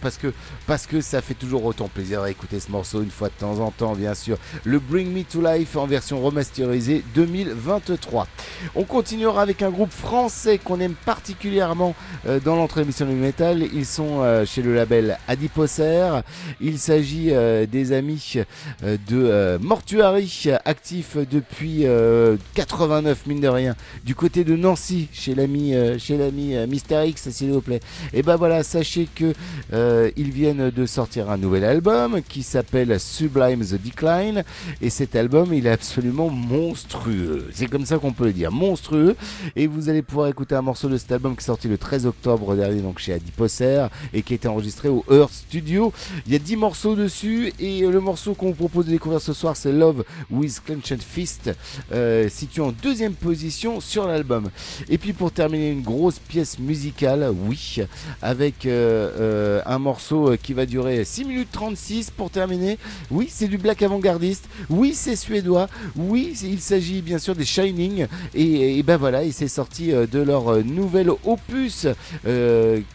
parce 0.00 0.16
que, 0.16 0.32
parce 0.66 0.86
que 0.86 1.00
ça 1.00 1.20
fait 1.20 1.34
toujours 1.34 1.64
autant 1.64 1.88
plaisir 1.88 2.22
à 2.22 2.30
écouter 2.30 2.60
ce 2.60 2.70
morceau 2.70 3.02
une 3.02 3.10
fois 3.10 3.28
de 3.28 3.34
temps 3.34 3.60
en 3.60 3.70
temps, 3.70 3.94
bien 3.94 4.14
sûr. 4.14 4.38
Le 4.64 4.78
Bring 4.78 5.12
Me 5.12 5.22
to 5.22 5.40
Life 5.40 5.76
en 5.76 5.86
version 5.86 6.20
remasterisée 6.22 7.04
2023. 7.14 8.26
On 8.74 8.84
continuera 8.84 9.42
avec 9.42 9.62
un 9.62 9.70
groupe 9.70 9.92
français 9.92 10.58
qu'on 10.58 10.80
aime 10.80 10.94
particulièrement 11.04 11.94
euh, 12.26 12.40
dans 12.40 12.56
l'entrée 12.56 12.82
émission 12.82 13.06
du 13.06 13.14
métal. 13.14 13.62
Ils 13.72 13.86
sont 13.86 14.20
euh, 14.20 14.44
chez 14.44 14.62
le 14.62 14.74
label 14.74 15.18
Adiposer. 15.28 16.20
Il 16.60 16.78
s'agit 16.78 17.28
euh, 17.32 17.66
des 17.66 17.92
amis 17.92 18.38
de 18.82 19.58
Mortuary, 19.60 20.48
actifs 20.64 21.16
depuis 21.30 21.86
euh, 21.86 22.36
89 22.54 23.26
mine 23.26 23.40
de 23.40 23.48
rien, 23.48 23.74
du 24.04 24.14
côté 24.14 24.44
de 24.44 24.56
Nancy, 24.56 25.08
chez 25.12 25.34
l'ami 25.34 25.74
chez 25.98 26.16
l'ami 26.16 26.54
Mister 26.68 27.06
X, 27.06 27.30
s'il 27.30 27.50
vous 27.52 27.60
plaît. 27.60 27.80
Et 28.12 28.22
ben 28.22 28.36
voilà, 28.36 28.62
sachez 28.62 29.08
que 29.14 29.32
euh, 29.74 30.10
ils 30.16 30.30
viennent 30.30 30.70
de 30.70 30.86
sortir 30.86 31.30
un 31.30 31.36
nouvel 31.36 31.64
album 31.64 32.20
qui 32.28 32.42
s'appelle 32.44 32.98
Sublime 33.00 33.64
the 33.64 33.74
Decline 33.74 34.44
et 34.80 34.88
cet 34.88 35.16
album 35.16 35.52
il 35.52 35.66
est 35.66 35.70
absolument 35.70 36.30
monstrueux. 36.30 37.48
C'est 37.52 37.66
comme 37.66 37.84
ça 37.84 37.98
qu'on 37.98 38.12
peut 38.12 38.26
le 38.26 38.32
dire, 38.32 38.52
monstrueux. 38.52 39.16
Et 39.56 39.66
vous 39.66 39.88
allez 39.88 40.02
pouvoir 40.02 40.28
écouter 40.28 40.54
un 40.54 40.62
morceau 40.62 40.88
de 40.88 40.96
cet 40.96 41.10
album 41.10 41.34
qui 41.34 41.40
est 41.40 41.46
sorti 41.46 41.66
le 41.66 41.76
13 41.76 42.06
octobre 42.06 42.54
dernier 42.54 42.82
donc 42.82 43.00
chez 43.00 43.12
Adiposer 43.14 43.86
et 44.12 44.22
qui 44.22 44.34
a 44.34 44.36
été 44.36 44.46
enregistré 44.46 44.88
au 44.88 45.04
Earth 45.10 45.32
Studio. 45.32 45.92
Il 46.26 46.32
y 46.32 46.36
a 46.36 46.38
10 46.38 46.56
morceaux 46.56 46.94
dessus 46.94 47.52
et 47.58 47.80
le 47.80 48.00
morceau 48.00 48.34
qu'on 48.34 48.48
vous 48.48 48.54
propose 48.54 48.86
de 48.86 48.92
découvrir 48.92 49.20
ce 49.20 49.32
soir 49.32 49.56
c'est 49.56 49.72
Love 49.72 50.04
with 50.30 50.62
Clenched 50.64 51.02
Fist 51.02 51.50
euh, 51.92 52.28
situé 52.28 52.62
en 52.62 52.70
deuxième 52.70 53.14
position 53.14 53.80
sur 53.80 54.06
l'album. 54.06 54.50
Et 54.88 54.98
puis 54.98 55.12
pour 55.12 55.32
terminer 55.32 55.70
une 55.70 55.82
grosse 55.82 56.20
pièce 56.20 56.58
musicale, 56.58 57.30
oui, 57.48 57.80
avec 58.22 58.66
euh, 58.66 59.10
euh, 59.18 59.62
un 59.66 59.78
morceau 59.78 60.30
euh, 60.32 60.36
qui 60.36 60.52
va 60.52 60.66
durer 60.66 61.04
6 61.04 61.24
minutes 61.24 61.48
36 61.52 62.10
pour 62.10 62.30
terminer. 62.30 62.78
Oui, 63.10 63.28
c'est 63.30 63.48
du 63.48 63.58
black 63.58 63.82
avant-gardiste. 63.82 64.44
Oui, 64.70 64.92
c'est 64.94 65.16
suédois. 65.16 65.68
Oui, 65.96 66.36
il 66.42 66.60
s'agit 66.60 67.02
bien 67.02 67.18
sûr 67.18 67.34
des 67.34 67.44
Shining. 67.44 68.06
Et, 68.34 68.82
ben 68.82 68.96
voilà, 68.96 69.24
et 69.24 69.32
c'est 69.32 69.48
sorti 69.48 69.92
euh, 69.92 70.06
de 70.06 70.20
leur 70.20 70.52
euh, 70.52 70.62
nouvel 70.62 71.10
opus 71.24 71.86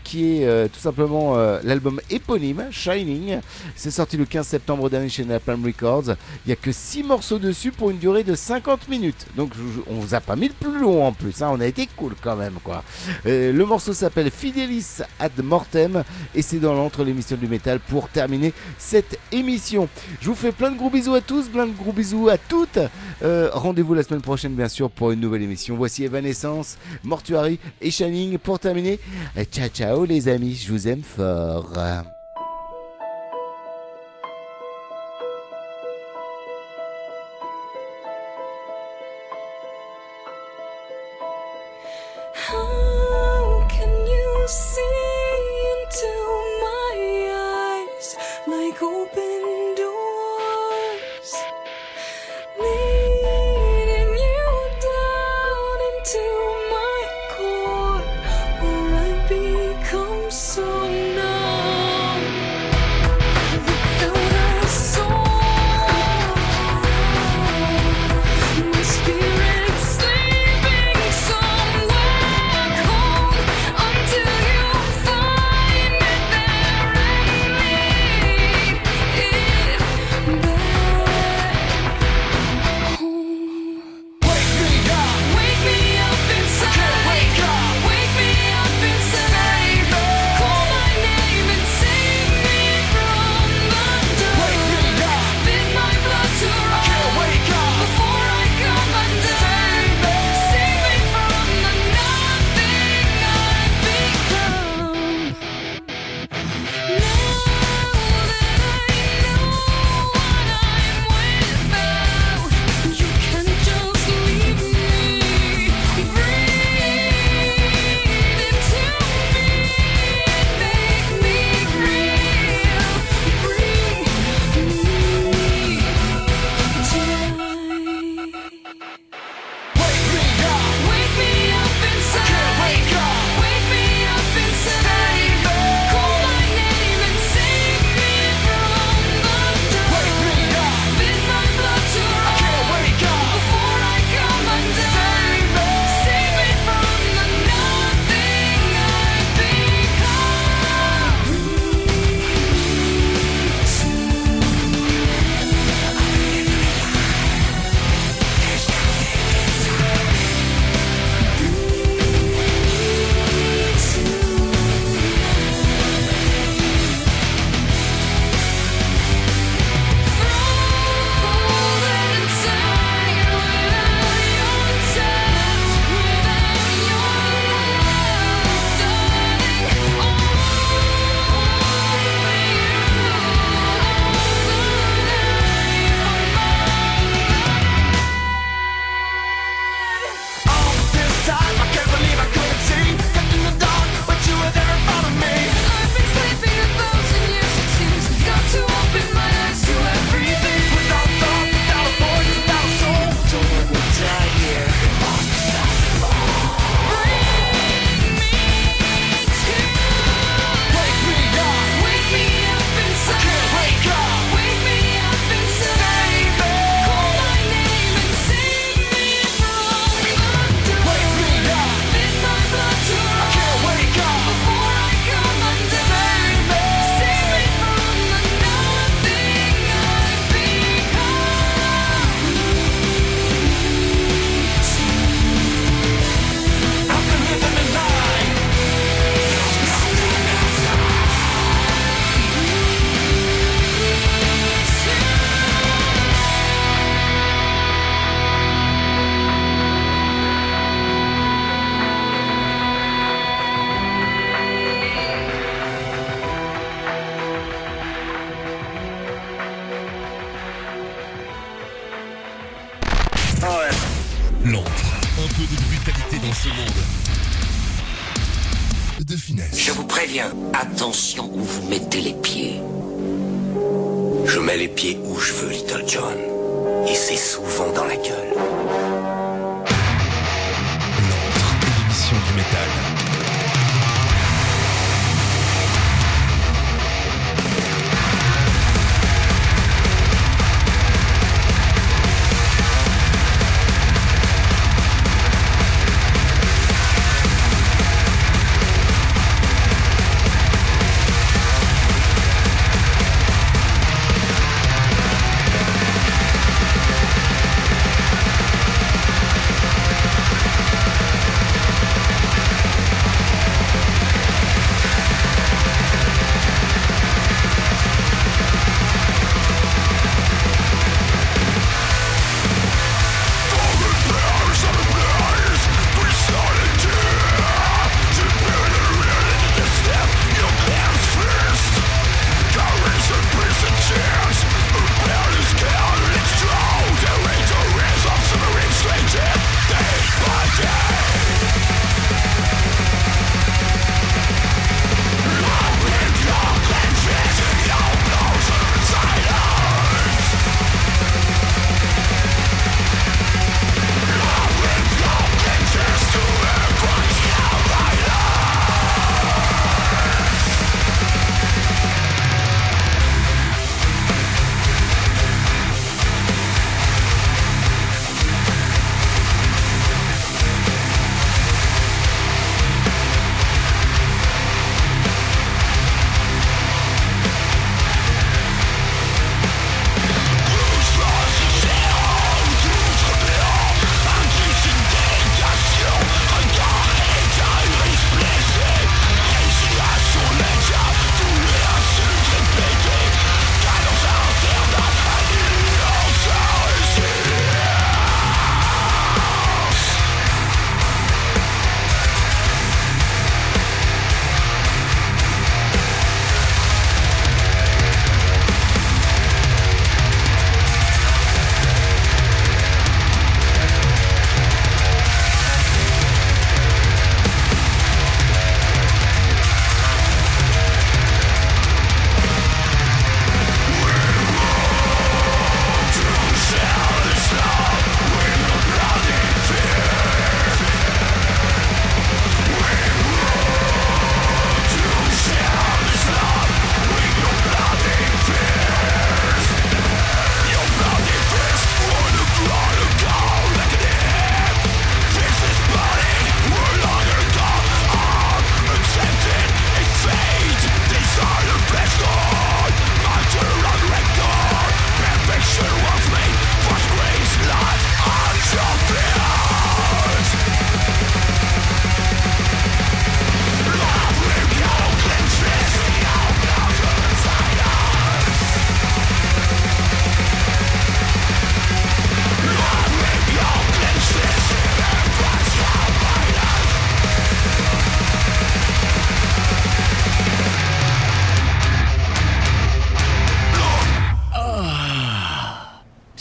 qui 0.04 0.42
est 0.42 0.70
tout 0.70 0.80
simplement 0.80 1.36
l'album 1.64 2.00
éponyme, 2.10 2.66
Shining. 2.72 3.40
C'est 3.76 3.92
sorti 3.92 4.18
le 4.18 4.26
15 4.26 4.48
septembre 4.48 4.90
dernier 4.90 5.10
chez 5.10 5.24
Napalm 5.26 5.64
Records. 5.66 6.16
Il 6.46 6.48
n'y 6.48 6.54
a 6.54 6.56
que 6.56 6.72
6 6.72 7.04
morceaux 7.04 7.40
dessus 7.40 7.72
pour 7.72 7.90
une 7.92 7.98
durée 7.98 8.24
de 8.24 8.36
50 8.36 8.88
minutes. 8.90 9.28
Donc 9.36 9.52
on 9.88 9.96
vous 9.96 10.16
a 10.16 10.20
pas 10.22 10.36
mis 10.36 10.48
le 10.48 10.54
plus 10.54 10.80
long 10.80 11.06
en 11.06 11.12
plus. 11.14 11.42
hein. 11.42 11.50
On 11.52 11.60
a 11.60 11.66
été 11.68 11.88
cool 11.96 12.16
quand 12.22 12.36
même 12.36 12.56
quoi. 12.64 12.84
Le 13.26 13.64
morceau 13.64 13.94
s'appelle 13.94 14.32
Fidelis 14.32 15.00
ad 15.20 15.32
Mortem 15.44 16.04
et 16.36 16.42
c'est 16.42 16.59
dans 16.60 16.74
l'entre 16.74 17.04
l'émission 17.04 17.38
du 17.38 17.48
métal 17.48 17.80
pour 17.80 18.10
terminer 18.10 18.54
cette 18.78 19.20
émission. 19.32 19.88
Je 20.22 20.28
vous 20.30 20.36
fais 20.36 20.52
plein 20.52 20.72
de 20.72 20.78
gros 20.78 20.90
bisous 20.90 21.14
à 21.16 21.22
tous, 21.22 21.48
plein 21.48 21.68
de 21.68 21.74
gros 21.74 21.92
bisous 21.92 22.30
à 22.30 22.38
toutes. 22.38 22.80
Euh, 23.24 23.50
Rendez-vous 23.54 23.94
la 23.94 24.04
semaine 24.04 24.22
prochaine 24.22 24.54
bien 24.54 24.70
sûr 24.70 24.90
pour 24.90 25.12
une 25.12 25.20
nouvelle 25.20 25.42
émission. 25.44 25.76
Voici 25.76 26.04
Evanescence, 26.04 26.78
Mortuary 27.04 27.60
et 27.82 27.92
Shining 27.92 28.38
pour 28.38 28.60
terminer. 28.60 29.00
Ciao 29.52 29.68
ciao 29.70 30.06
les 30.06 30.28
amis, 30.28 30.56
je 30.56 30.72
vous 30.72 30.88
aime 30.88 31.04
fort. 31.04 31.74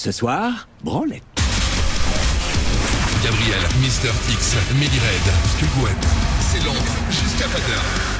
Ce 0.09 0.13
soir, 0.13 0.67
branlette. 0.83 1.23
Gabriel, 3.23 3.61
Mister 3.83 4.09
X, 4.31 4.57
Melly 4.77 4.87
Red, 4.87 5.69
Gwen, 5.79 5.95
c'est 6.41 6.65
l'angle 6.65 6.79
jusqu'à 7.11 7.47
20 7.47 8.18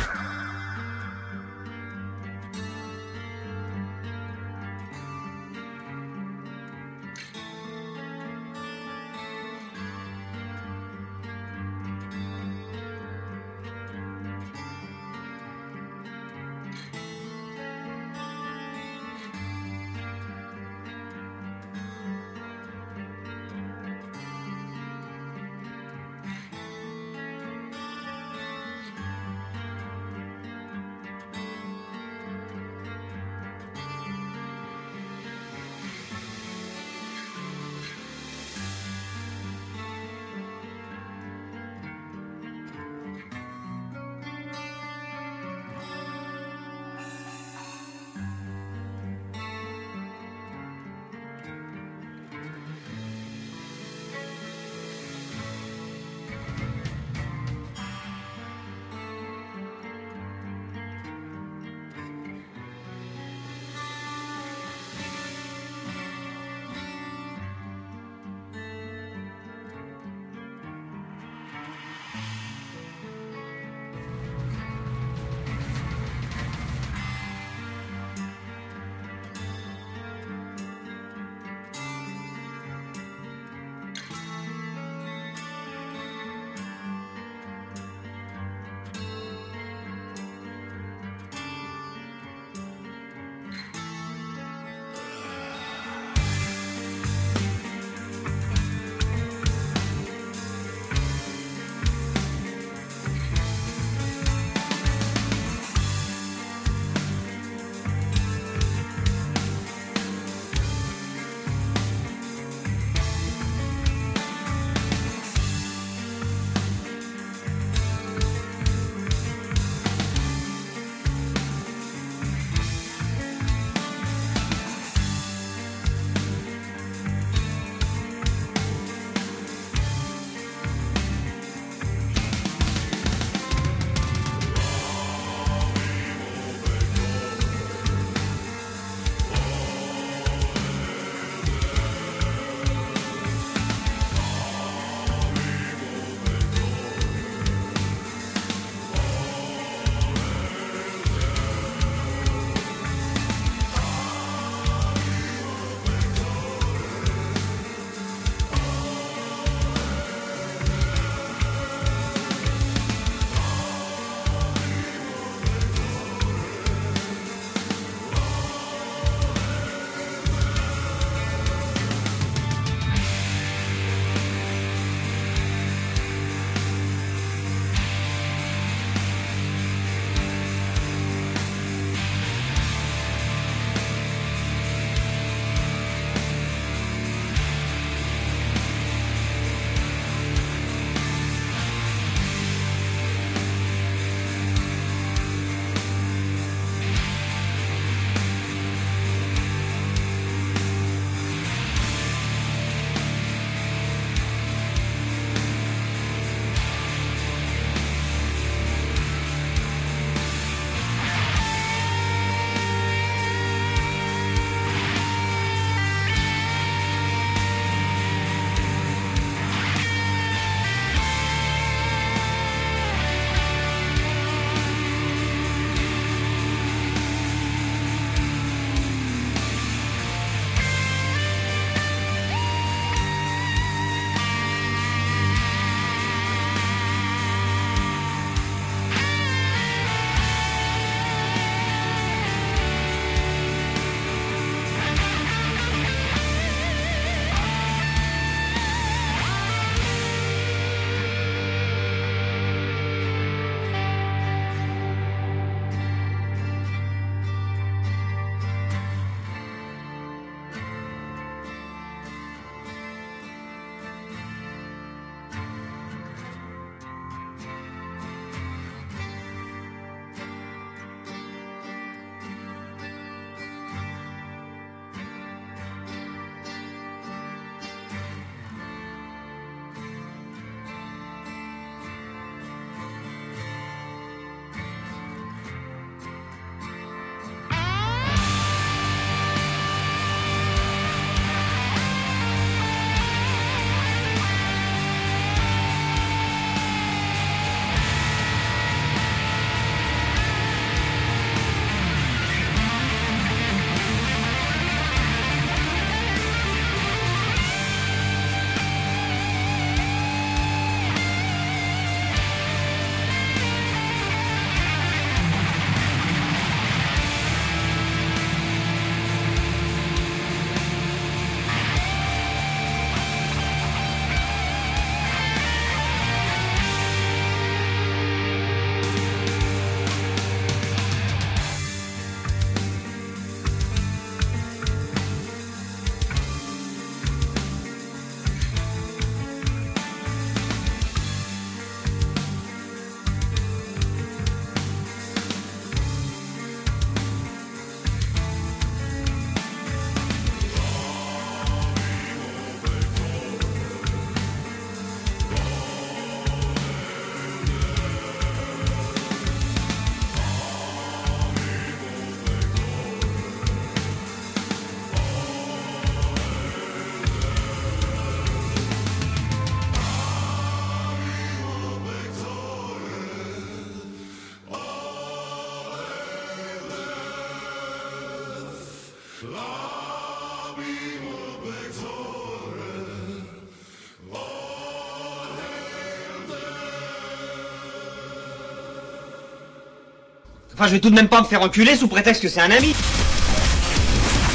Enfin, 390.55 390.67
je 390.67 390.73
vais 390.73 390.81
tout 390.81 390.91
de 390.91 390.95
même 390.95 391.09
pas 391.09 391.21
me 391.21 391.27
faire 391.27 391.43
enculer 391.43 391.75
sous 391.77 391.89
prétexte 391.89 392.23
que 392.23 392.29
c'est 392.29 392.41
un 392.41 392.51
ami. 392.51 392.75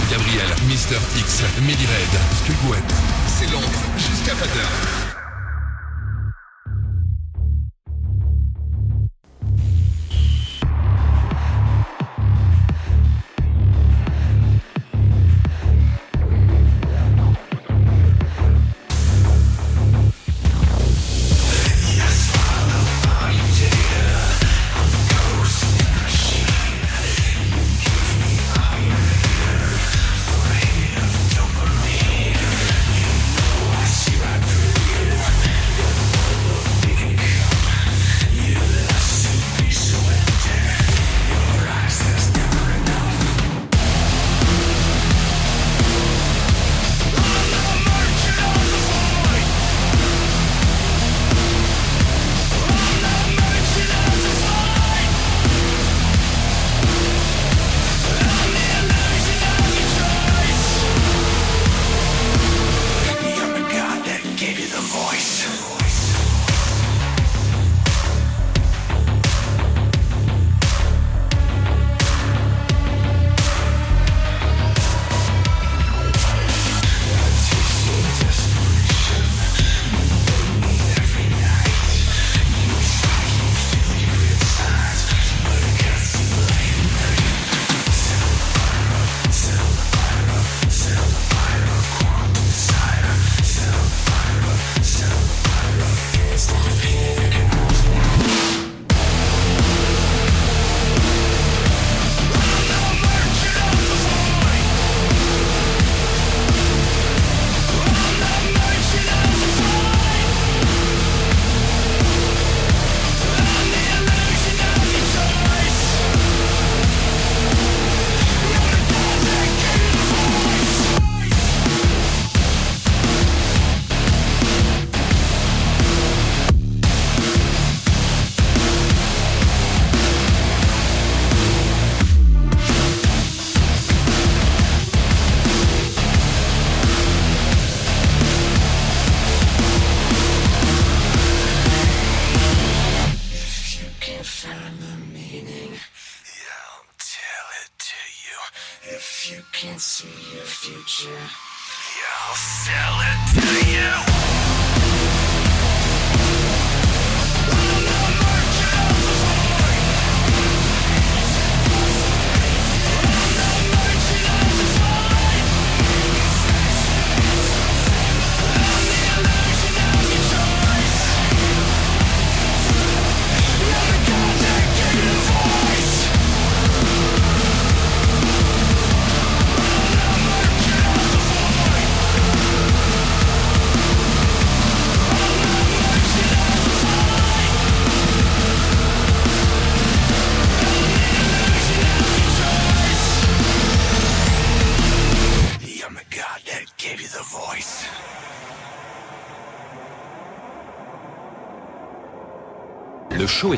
Gabriel, 0.10 0.48
Mister 0.68 0.98
X, 1.18 1.44
Midi 1.62 1.86
Red, 1.86 2.20
Skugwen, 2.44 2.84
c'est 3.28 3.52
Londres 3.52 3.68
jusqu'à 3.98 4.34
20h. 4.34 4.93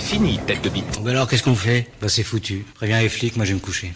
Fini, 0.06 0.40
tête 0.45 0.64
de 0.64 0.69
bite. 0.69 1.02
Bah 1.03 1.10
alors 1.11 1.27
qu'est-ce 1.27 1.44
qu'on 1.44 1.56
fait? 1.56 1.88
Bah 1.99 2.10
c'est 2.10 2.23
foutu. 2.23 2.64
Préviens 2.76 3.02
les 3.02 3.10
flics, 3.10 3.36
moi 3.36 3.45
je 3.45 3.52
vais 3.52 3.56
me 3.56 3.60
coucher. 3.60 3.91